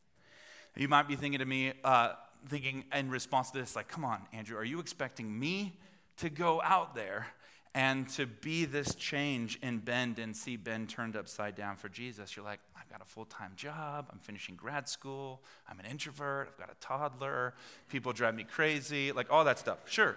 You 0.76 0.88
might 0.88 1.06
be 1.06 1.16
thinking 1.16 1.38
to 1.38 1.44
me, 1.44 1.72
uh, 1.84 2.14
thinking 2.48 2.84
in 2.94 3.10
response 3.10 3.50
to 3.50 3.58
this, 3.58 3.76
like, 3.76 3.88
come 3.88 4.04
on, 4.04 4.22
Andrew, 4.32 4.56
are 4.56 4.64
you 4.64 4.80
expecting 4.80 5.38
me 5.38 5.78
to 6.16 6.30
go 6.30 6.60
out 6.62 6.94
there 6.94 7.26
and 7.74 8.08
to 8.10 8.26
be 8.26 8.66
this 8.66 8.94
change 8.94 9.58
in 9.62 9.78
Bend 9.78 10.18
and 10.18 10.36
see 10.36 10.56
Bend 10.56 10.90
turned 10.90 11.16
upside 11.16 11.54
down 11.54 11.76
for 11.76 11.88
Jesus, 11.88 12.36
you're 12.36 12.44
like, 12.44 12.60
I've 12.78 12.88
got 12.90 13.00
a 13.00 13.06
full 13.06 13.24
time 13.24 13.52
job. 13.56 14.08
I'm 14.12 14.18
finishing 14.18 14.56
grad 14.56 14.88
school. 14.88 15.40
I'm 15.68 15.80
an 15.80 15.86
introvert. 15.86 16.48
I've 16.50 16.58
got 16.58 16.70
a 16.70 16.80
toddler. 16.80 17.54
People 17.88 18.12
drive 18.12 18.34
me 18.34 18.44
crazy, 18.44 19.12
like 19.12 19.30
all 19.30 19.44
that 19.44 19.58
stuff. 19.58 19.78
Sure. 19.90 20.16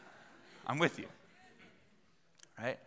I'm 0.66 0.78
with 0.78 0.98
you. 0.98 1.06
Right? 2.60 2.78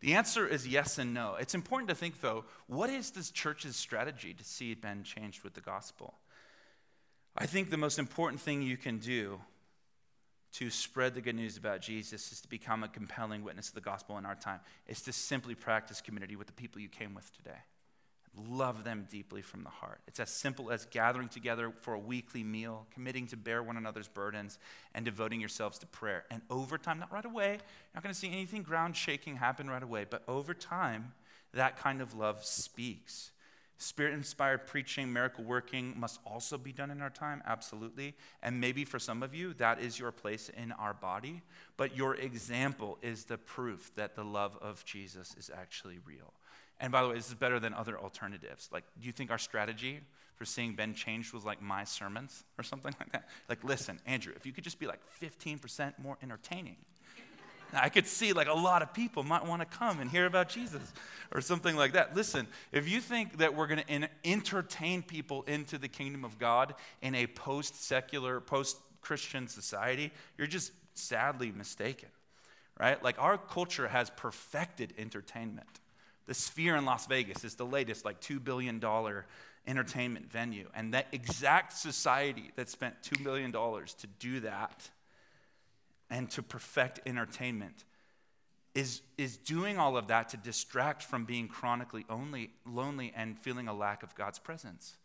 The 0.00 0.14
answer 0.14 0.46
is 0.46 0.66
yes 0.66 0.98
and 0.98 1.12
no. 1.12 1.36
It's 1.38 1.54
important 1.54 1.88
to 1.90 1.94
think, 1.94 2.20
though, 2.20 2.44
what 2.66 2.88
is 2.88 3.10
this 3.10 3.30
church's 3.30 3.76
strategy 3.76 4.32
to 4.34 4.44
see 4.44 4.74
Bend 4.74 5.04
changed 5.04 5.44
with 5.44 5.54
the 5.54 5.60
gospel? 5.60 6.14
I 7.36 7.46
think 7.46 7.70
the 7.70 7.76
most 7.76 7.98
important 7.98 8.40
thing 8.40 8.62
you 8.62 8.76
can 8.76 8.98
do 8.98 9.40
to 10.54 10.70
spread 10.70 11.14
the 11.14 11.20
good 11.20 11.34
news 11.34 11.56
about 11.56 11.80
Jesus 11.80 12.30
is 12.30 12.40
to 12.40 12.48
become 12.48 12.84
a 12.84 12.88
compelling 12.88 13.42
witness 13.42 13.68
of 13.68 13.74
the 13.74 13.80
gospel 13.80 14.18
in 14.18 14.24
our 14.24 14.36
time. 14.36 14.60
It's 14.86 15.02
to 15.02 15.12
simply 15.12 15.54
practice 15.54 16.00
community 16.00 16.36
with 16.36 16.46
the 16.46 16.52
people 16.52 16.80
you 16.80 16.88
came 16.88 17.12
with 17.12 17.34
today. 17.36 17.58
Love 18.48 18.84
them 18.84 19.06
deeply 19.10 19.42
from 19.42 19.64
the 19.64 19.70
heart. 19.70 20.00
It's 20.06 20.20
as 20.20 20.30
simple 20.30 20.70
as 20.70 20.86
gathering 20.86 21.28
together 21.28 21.72
for 21.82 21.94
a 21.94 21.98
weekly 21.98 22.44
meal, 22.44 22.86
committing 22.92 23.26
to 23.28 23.36
bear 23.36 23.62
one 23.62 23.76
another's 23.76 24.08
burdens, 24.08 24.58
and 24.94 25.04
devoting 25.04 25.40
yourselves 25.40 25.78
to 25.80 25.86
prayer. 25.86 26.24
And 26.30 26.42
over 26.50 26.78
time, 26.78 26.98
not 26.98 27.12
right 27.12 27.24
away, 27.24 27.50
you're 27.50 27.94
not 27.94 28.02
going 28.02 28.12
to 28.12 28.18
see 28.18 28.30
anything 28.30 28.62
ground 28.62 28.96
shaking 28.96 29.36
happen 29.36 29.68
right 29.68 29.82
away, 29.82 30.06
but 30.08 30.22
over 30.28 30.54
time, 30.54 31.14
that 31.52 31.78
kind 31.78 32.00
of 32.00 32.14
love 32.14 32.44
speaks. 32.44 33.30
Spirit 33.76 34.14
inspired 34.14 34.66
preaching, 34.66 35.12
miracle 35.12 35.44
working 35.44 35.94
must 35.98 36.20
also 36.24 36.56
be 36.56 36.72
done 36.72 36.90
in 36.90 37.02
our 37.02 37.10
time, 37.10 37.42
absolutely. 37.44 38.14
And 38.42 38.60
maybe 38.60 38.84
for 38.84 38.98
some 38.98 39.22
of 39.22 39.34
you, 39.34 39.52
that 39.54 39.80
is 39.80 39.98
your 39.98 40.12
place 40.12 40.48
in 40.48 40.72
our 40.72 40.94
body. 40.94 41.42
But 41.76 41.96
your 41.96 42.14
example 42.14 42.98
is 43.02 43.24
the 43.24 43.38
proof 43.38 43.90
that 43.96 44.14
the 44.14 44.24
love 44.24 44.56
of 44.62 44.84
Jesus 44.84 45.34
is 45.36 45.50
actually 45.52 45.98
real. 46.06 46.32
And 46.80 46.92
by 46.92 47.02
the 47.02 47.08
way, 47.08 47.14
this 47.14 47.28
is 47.28 47.34
better 47.34 47.58
than 47.58 47.74
other 47.74 47.98
alternatives. 47.98 48.68
Like, 48.72 48.84
do 49.00 49.06
you 49.06 49.12
think 49.12 49.30
our 49.30 49.38
strategy 49.38 50.00
for 50.36 50.44
seeing 50.44 50.74
Bend 50.74 50.96
changed 50.96 51.32
was 51.32 51.44
like 51.44 51.62
my 51.62 51.84
sermons 51.84 52.44
or 52.58 52.64
something 52.64 52.94
like 52.98 53.12
that? 53.12 53.28
Like, 53.48 53.64
listen, 53.64 54.00
Andrew, 54.06 54.32
if 54.36 54.46
you 54.46 54.52
could 54.52 54.64
just 54.64 54.78
be 54.78 54.86
like 54.86 55.00
15% 55.20 55.98
more 55.98 56.16
entertaining, 56.22 56.76
I 57.76 57.88
could 57.88 58.06
see 58.06 58.32
like 58.32 58.48
a 58.48 58.54
lot 58.54 58.82
of 58.82 58.92
people 58.92 59.22
might 59.22 59.44
want 59.44 59.60
to 59.60 59.66
come 59.78 60.00
and 60.00 60.10
hear 60.10 60.26
about 60.26 60.48
Jesus 60.48 60.92
or 61.32 61.40
something 61.40 61.76
like 61.76 61.92
that. 61.92 62.14
Listen, 62.14 62.46
if 62.72 62.88
you 62.88 63.00
think 63.00 63.38
that 63.38 63.54
we're 63.54 63.66
going 63.66 63.82
to 63.82 64.08
entertain 64.24 65.02
people 65.02 65.42
into 65.46 65.78
the 65.78 65.88
kingdom 65.88 66.24
of 66.24 66.38
God 66.38 66.74
in 67.02 67.14
a 67.14 67.26
post 67.26 67.82
secular, 67.82 68.40
post 68.40 68.78
Christian 69.00 69.48
society, 69.48 70.12
you're 70.38 70.46
just 70.46 70.72
sadly 70.94 71.52
mistaken, 71.52 72.08
right? 72.78 73.02
Like 73.02 73.18
our 73.18 73.38
culture 73.38 73.88
has 73.88 74.10
perfected 74.10 74.94
entertainment. 74.98 75.80
The 76.26 76.34
Sphere 76.34 76.76
in 76.76 76.84
Las 76.84 77.06
Vegas 77.06 77.44
is 77.44 77.54
the 77.56 77.66
latest, 77.66 78.04
like 78.04 78.20
$2 78.20 78.42
billion 78.42 78.82
entertainment 79.66 80.30
venue. 80.30 80.68
And 80.74 80.94
that 80.94 81.08
exact 81.12 81.72
society 81.72 82.50
that 82.56 82.68
spent 82.68 82.94
$2 83.02 83.22
million 83.22 83.52
to 83.52 84.06
do 84.18 84.40
that 84.40 84.88
and 86.14 86.30
to 86.30 86.44
perfect 86.44 87.00
entertainment 87.06 87.82
is, 88.72 89.02
is 89.18 89.36
doing 89.36 89.78
all 89.78 89.96
of 89.96 90.06
that 90.06 90.28
to 90.28 90.36
distract 90.36 91.02
from 91.02 91.24
being 91.24 91.48
chronically 91.48 92.06
only, 92.08 92.50
lonely 92.64 93.12
and 93.16 93.36
feeling 93.36 93.66
a 93.66 93.74
lack 93.74 94.04
of 94.04 94.14
God's 94.14 94.38
presence. 94.38 94.96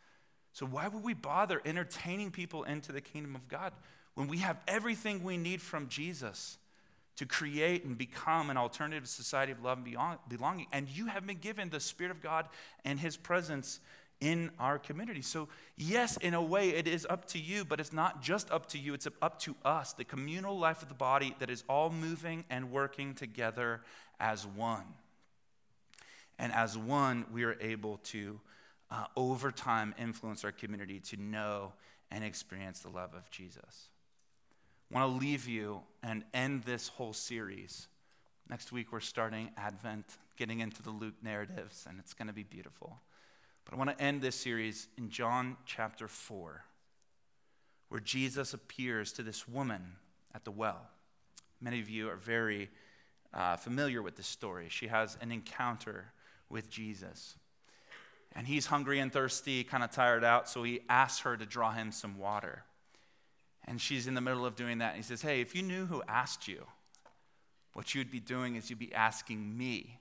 So, 0.53 0.68
why 0.68 0.88
would 0.88 1.03
we 1.03 1.16
bother 1.16 1.64
entertaining 1.66 2.30
people 2.30 2.64
into 2.64 2.91
the 2.91 3.01
kingdom 3.01 3.36
of 3.36 3.47
God 3.47 3.74
when 4.14 4.28
we 4.28 4.38
have 4.38 4.57
everything 4.68 5.24
we 5.24 5.36
need 5.36 5.64
from 5.64 5.88
Jesus 5.88 6.60
to 7.16 7.26
create 7.26 7.86
and 7.86 7.97
become 7.97 8.51
an 8.51 8.57
alternative 8.57 9.07
society 9.07 9.51
of 9.51 9.64
love 9.64 9.80
and 9.84 10.20
belonging? 10.30 10.68
And 10.72 10.88
you 10.88 11.07
have 11.07 11.26
been 11.26 11.39
given 11.39 11.72
the 11.72 11.80
Spirit 11.80 12.12
of 12.12 12.22
God 12.22 12.47
and 12.86 12.99
His 12.99 13.18
presence 13.18 13.80
in 14.22 14.52
our 14.60 14.78
community. 14.78 15.22
So, 15.22 15.48
yes, 15.78 16.18
in 16.18 16.34
a 16.34 16.42
way, 16.42 16.70
it 16.70 16.88
is 16.88 17.08
up 17.10 17.26
to 17.30 17.40
you, 17.40 17.64
but 17.64 17.80
it's 17.80 17.94
not 17.94 18.22
just 18.22 18.52
up 18.52 18.68
to 18.68 18.78
you, 18.78 18.94
it's 18.94 19.08
up 19.22 19.40
to 19.42 19.56
us, 19.64 19.94
the 19.94 20.04
communal 20.04 20.58
life 20.58 20.82
of 20.82 20.90
the 20.90 20.96
body 20.96 21.36
that 21.40 21.50
is 21.50 21.64
all 21.70 21.90
moving 21.90 22.44
and 22.50 22.72
working 22.72 23.14
together 23.14 23.82
as 24.20 24.46
one. 24.46 24.86
And 26.38 26.54
as 26.54 26.78
one, 26.78 27.26
we 27.32 27.44
are 27.44 27.58
able 27.62 27.98
to, 28.06 28.40
uh, 28.92 29.06
over 29.16 29.52
time, 29.52 29.96
influence 29.98 30.44
our 30.44 30.52
community 30.52 31.00
to 31.00 31.18
know 31.18 31.74
and 32.12 32.24
experience 32.24 32.80
the 32.80 32.90
love 32.90 33.14
of 33.14 33.30
Jesus. 33.30 33.90
I 34.92 35.00
want 35.00 35.12
to 35.12 35.20
leave 35.20 35.48
you 35.48 35.82
and 36.02 36.24
end 36.34 36.64
this 36.64 36.88
whole 36.88 37.14
series 37.14 37.88
Next 38.50 38.72
week, 38.72 38.92
we're 38.92 39.00
starting 39.00 39.52
Advent, 39.58 40.06
getting 40.36 40.60
into 40.60 40.82
the 40.82 40.90
Luke 40.90 41.14
narratives, 41.22 41.86
and 41.88 42.00
it's 42.00 42.16
going 42.16 42.28
to 42.28 42.34
be 42.34 42.44
beautiful. 42.44 43.00
But 43.70 43.76
I 43.76 43.78
want 43.78 43.98
to 44.00 44.04
end 44.04 44.22
this 44.22 44.36
series 44.36 44.88
in 44.98 45.10
John 45.10 45.56
chapter 45.64 46.08
4, 46.08 46.64
where 47.90 48.00
Jesus 48.00 48.56
appears 48.56 49.12
to 49.14 49.22
this 49.22 49.48
woman 49.48 49.94
at 50.34 50.44
the 50.44 50.50
well. 50.50 50.88
Many 51.62 51.80
of 51.80 51.88
you 51.88 52.10
are 52.10 52.16
very 52.16 52.72
uh, 53.32 53.58
familiar 53.58 54.02
with 54.02 54.16
this 54.16 54.26
story. 54.26 54.70
She 54.70 54.88
has 54.88 55.20
an 55.22 55.32
encounter 55.32 56.14
with 56.50 56.68
Jesus. 56.68 57.36
And 58.36 58.48
he's 58.48 58.66
hungry 58.66 59.00
and 59.00 59.14
thirsty, 59.14 59.64
kind 59.64 59.84
of 59.84 59.92
tired 59.92 60.24
out, 60.24 60.50
so 60.50 60.64
he 60.64 60.82
asks 60.90 61.22
her 61.22 61.38
to 61.38 61.46
draw 61.46 61.72
him 61.72 61.92
some 61.92 62.18
water. 62.18 62.64
And 63.66 63.80
she's 63.80 64.08
in 64.08 64.16
the 64.16 64.22
middle 64.22 64.48
of 64.48 64.56
doing 64.56 64.80
that. 64.80 64.96
And 64.96 64.98
he 64.98 65.04
says, 65.04 65.22
Hey, 65.22 65.42
if 65.42 65.54
you 65.54 65.62
knew 65.62 65.86
who 65.86 66.02
asked 66.08 66.48
you, 66.48 66.66
what 67.74 67.94
you'd 67.94 68.10
be 68.10 68.20
doing 68.20 68.56
is 68.56 68.72
you'd 68.72 68.80
be 68.80 68.94
asking 68.96 69.56
me 69.56 70.00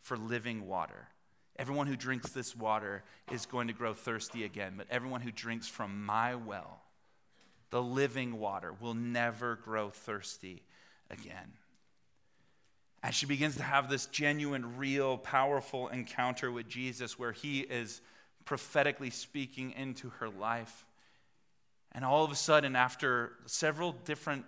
for 0.00 0.16
living 0.16 0.66
water. 0.66 1.08
Everyone 1.58 1.86
who 1.86 1.96
drinks 1.96 2.30
this 2.30 2.54
water 2.54 3.02
is 3.32 3.46
going 3.46 3.68
to 3.68 3.72
grow 3.72 3.94
thirsty 3.94 4.44
again, 4.44 4.74
but 4.76 4.86
everyone 4.90 5.22
who 5.22 5.32
drinks 5.32 5.66
from 5.66 6.04
my 6.04 6.34
well, 6.34 6.82
the 7.70 7.82
living 7.82 8.38
water, 8.38 8.74
will 8.78 8.94
never 8.94 9.56
grow 9.56 9.88
thirsty 9.88 10.62
again. 11.10 11.54
As 13.02 13.14
she 13.14 13.24
begins 13.24 13.56
to 13.56 13.62
have 13.62 13.88
this 13.88 14.06
genuine, 14.06 14.76
real, 14.76 15.16
powerful 15.16 15.88
encounter 15.88 16.50
with 16.50 16.68
Jesus 16.68 17.18
where 17.18 17.32
he 17.32 17.60
is 17.60 18.02
prophetically 18.44 19.10
speaking 19.10 19.72
into 19.72 20.10
her 20.10 20.28
life. 20.28 20.84
And 21.92 22.04
all 22.04 22.24
of 22.24 22.30
a 22.30 22.36
sudden, 22.36 22.76
after 22.76 23.32
several 23.46 23.92
different 23.92 24.44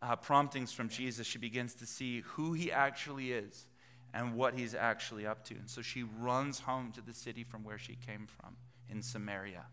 uh, 0.00 0.16
promptings 0.16 0.72
from 0.72 0.88
Jesus, 0.88 1.26
she 1.26 1.38
begins 1.38 1.74
to 1.74 1.86
see 1.86 2.20
who 2.20 2.52
he 2.52 2.70
actually 2.70 3.32
is 3.32 3.66
and 4.14 4.34
what 4.34 4.54
he's 4.54 4.74
actually 4.74 5.26
up 5.26 5.44
to. 5.46 5.54
And 5.54 5.68
so 5.68 5.82
she 5.82 6.02
runs 6.02 6.60
home 6.60 6.92
to 6.92 7.00
the 7.00 7.14
city 7.14 7.44
from 7.44 7.64
where 7.64 7.78
she 7.78 7.96
came 8.06 8.26
from 8.26 8.56
in 8.90 9.02
Samaria. 9.02 9.64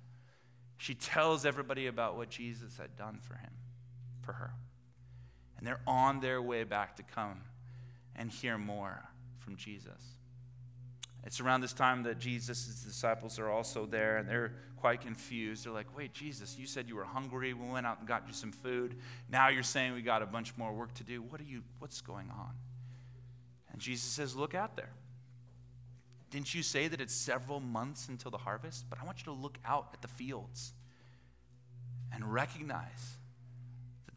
She 0.77 0.95
tells 0.95 1.45
everybody 1.45 1.87
about 1.87 2.15
what 2.15 2.29
Jesus 2.29 2.77
had 2.77 2.95
done 2.95 3.19
for 3.21 3.35
him, 3.35 3.51
for 4.21 4.33
her. 4.33 4.53
And 5.57 5.67
they're 5.67 5.81
on 5.85 6.21
their 6.21 6.41
way 6.41 6.63
back 6.63 6.95
to 6.95 7.03
come 7.03 7.41
and 8.15 8.31
hear 8.31 8.57
more 8.57 9.09
from 9.37 9.57
Jesus. 9.57 10.15
It's 11.25 11.41
around 11.41 11.61
this 11.61 11.73
time 11.73 12.03
that 12.03 12.17
Jesus' 12.17 12.81
disciples 12.85 13.39
are 13.39 13.49
also 13.49 13.85
there, 13.85 14.17
and 14.17 14.29
they're 14.29 14.53
quite 14.77 15.01
confused. 15.01 15.65
They're 15.65 15.73
like, 15.73 15.95
Wait, 15.97 16.13
Jesus, 16.13 16.57
you 16.57 16.65
said 16.65 16.87
you 16.87 16.95
were 16.95 17.03
hungry. 17.03 17.53
We 17.53 17.67
went 17.67 17.85
out 17.85 17.99
and 17.99 18.07
got 18.07 18.23
you 18.25 18.33
some 18.33 18.53
food. 18.53 18.95
Now 19.29 19.49
you're 19.49 19.63
saying 19.63 19.93
we 19.93 20.01
got 20.01 20.21
a 20.21 20.25
bunch 20.25 20.55
more 20.55 20.71
work 20.71 20.93
to 20.95 21.03
do. 21.03 21.21
What 21.21 21.41
are 21.41 21.45
you, 21.45 21.61
what's 21.79 21.99
going 21.99 22.29
on? 22.29 22.51
And 23.71 23.81
Jesus 23.81 24.09
says, 24.09 24.35
Look 24.35 24.55
out 24.55 24.75
there. 24.75 24.91
Didn't 26.29 26.53
you 26.53 26.61
say 26.61 26.87
that 26.87 27.01
it's 27.01 27.13
several 27.13 27.59
months 27.59 28.07
until 28.07 28.29
the 28.29 28.37
harvest? 28.37 28.85
But 28.89 28.99
I 29.01 29.05
want 29.05 29.19
you 29.19 29.25
to 29.25 29.31
look 29.31 29.57
out 29.65 29.89
at 29.93 30.01
the 30.01 30.07
fields 30.07 30.73
and 32.13 32.31
recognize 32.31 33.17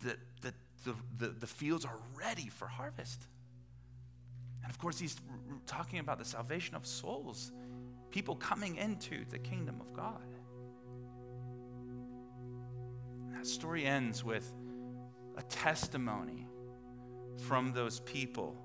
that, 0.03 0.19
that 0.43 0.55
the, 0.85 0.95
the, 1.19 1.29
the 1.29 1.47
fields 1.47 1.85
are 1.85 1.97
ready 2.19 2.49
for 2.49 2.67
harvest. 2.67 3.27
And 4.63 4.71
of 4.71 4.79
course, 4.79 4.99
he's 4.99 5.17
talking 5.67 5.99
about 5.99 6.19
the 6.19 6.25
salvation 6.25 6.75
of 6.75 6.87
souls, 6.87 7.51
people 8.11 8.37
coming 8.37 8.77
into 8.77 9.25
the 9.31 9.39
kingdom 9.39 9.81
of 9.81 9.93
God. 9.95 10.23
And 13.29 13.37
that 13.37 13.47
story 13.47 13.87
ends 13.87 14.23
with 14.23 14.53
a 15.37 15.43
testimony 15.43 16.47
from 17.39 17.73
those 17.73 18.01
people 18.01 18.62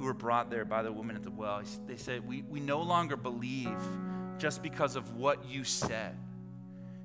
who 0.00 0.06
were 0.06 0.14
brought 0.14 0.48
there 0.48 0.64
by 0.64 0.82
the 0.82 0.90
woman 0.90 1.14
at 1.14 1.22
the 1.22 1.30
well. 1.30 1.60
They 1.86 1.98
said, 1.98 2.26
We, 2.26 2.40
we 2.40 2.58
no 2.58 2.80
longer 2.80 3.18
believe 3.18 3.76
just 4.38 4.62
because 4.62 4.96
of 4.96 5.14
what 5.14 5.44
you 5.44 5.62
said. 5.62 6.16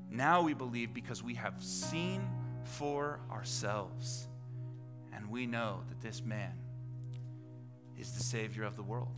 Now 0.09 0.43
we 0.43 0.53
believe 0.53 0.93
because 0.93 1.21
we 1.21 1.33
have 1.33 1.61
seen 1.61 2.25
for 2.63 3.19
ourselves. 3.29 4.29
And 5.13 5.29
we 5.29 5.45
know 5.45 5.81
that 5.89 5.99
this 5.99 6.23
man 6.23 6.53
is 7.99 8.13
the 8.13 8.23
Savior 8.23 8.63
of 8.63 8.77
the 8.77 8.83
world. 8.83 9.11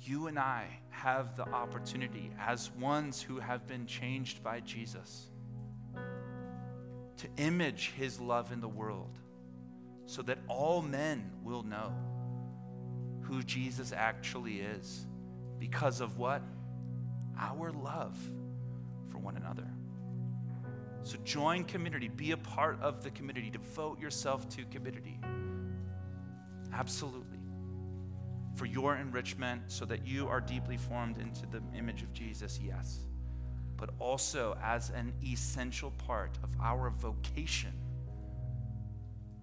You 0.00 0.26
and 0.26 0.38
I 0.38 0.68
have 0.88 1.36
the 1.36 1.46
opportunity, 1.46 2.30
as 2.40 2.70
ones 2.80 3.20
who 3.20 3.40
have 3.40 3.66
been 3.66 3.84
changed 3.84 4.42
by 4.42 4.60
Jesus, 4.60 5.28
to 7.18 7.28
image 7.36 7.92
his 7.98 8.18
love 8.18 8.52
in 8.52 8.62
the 8.62 8.68
world 8.68 9.19
so 10.10 10.22
that 10.22 10.38
all 10.48 10.82
men 10.82 11.30
will 11.44 11.62
know 11.62 11.92
who 13.20 13.44
Jesus 13.44 13.92
actually 13.92 14.58
is 14.58 15.06
because 15.60 16.00
of 16.00 16.18
what? 16.18 16.42
Our 17.38 17.70
love 17.70 18.18
for 19.08 19.18
one 19.18 19.36
another. 19.36 19.68
So 21.04 21.16
join 21.22 21.62
community, 21.62 22.08
be 22.08 22.32
a 22.32 22.36
part 22.36 22.82
of 22.82 23.04
the 23.04 23.10
community, 23.12 23.50
devote 23.50 24.00
yourself 24.00 24.48
to 24.56 24.64
community. 24.64 25.20
Absolutely. 26.74 27.38
For 28.56 28.66
your 28.66 28.96
enrichment, 28.96 29.62
so 29.68 29.84
that 29.84 30.04
you 30.04 30.26
are 30.26 30.40
deeply 30.40 30.76
formed 30.76 31.18
into 31.18 31.46
the 31.46 31.62
image 31.78 32.02
of 32.02 32.12
Jesus, 32.12 32.58
yes. 32.60 32.98
But 33.76 33.90
also 34.00 34.58
as 34.60 34.90
an 34.90 35.12
essential 35.24 35.92
part 35.92 36.36
of 36.42 36.50
our 36.60 36.90
vocation 36.90 37.74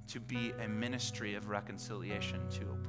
to 0.08 0.20
be 0.20 0.54
a 0.64 0.68
ministry 0.68 1.36
of 1.36 1.50
reconciliation 1.50 2.40
to 2.50 2.62
a 2.64 2.76
broad 2.76 2.88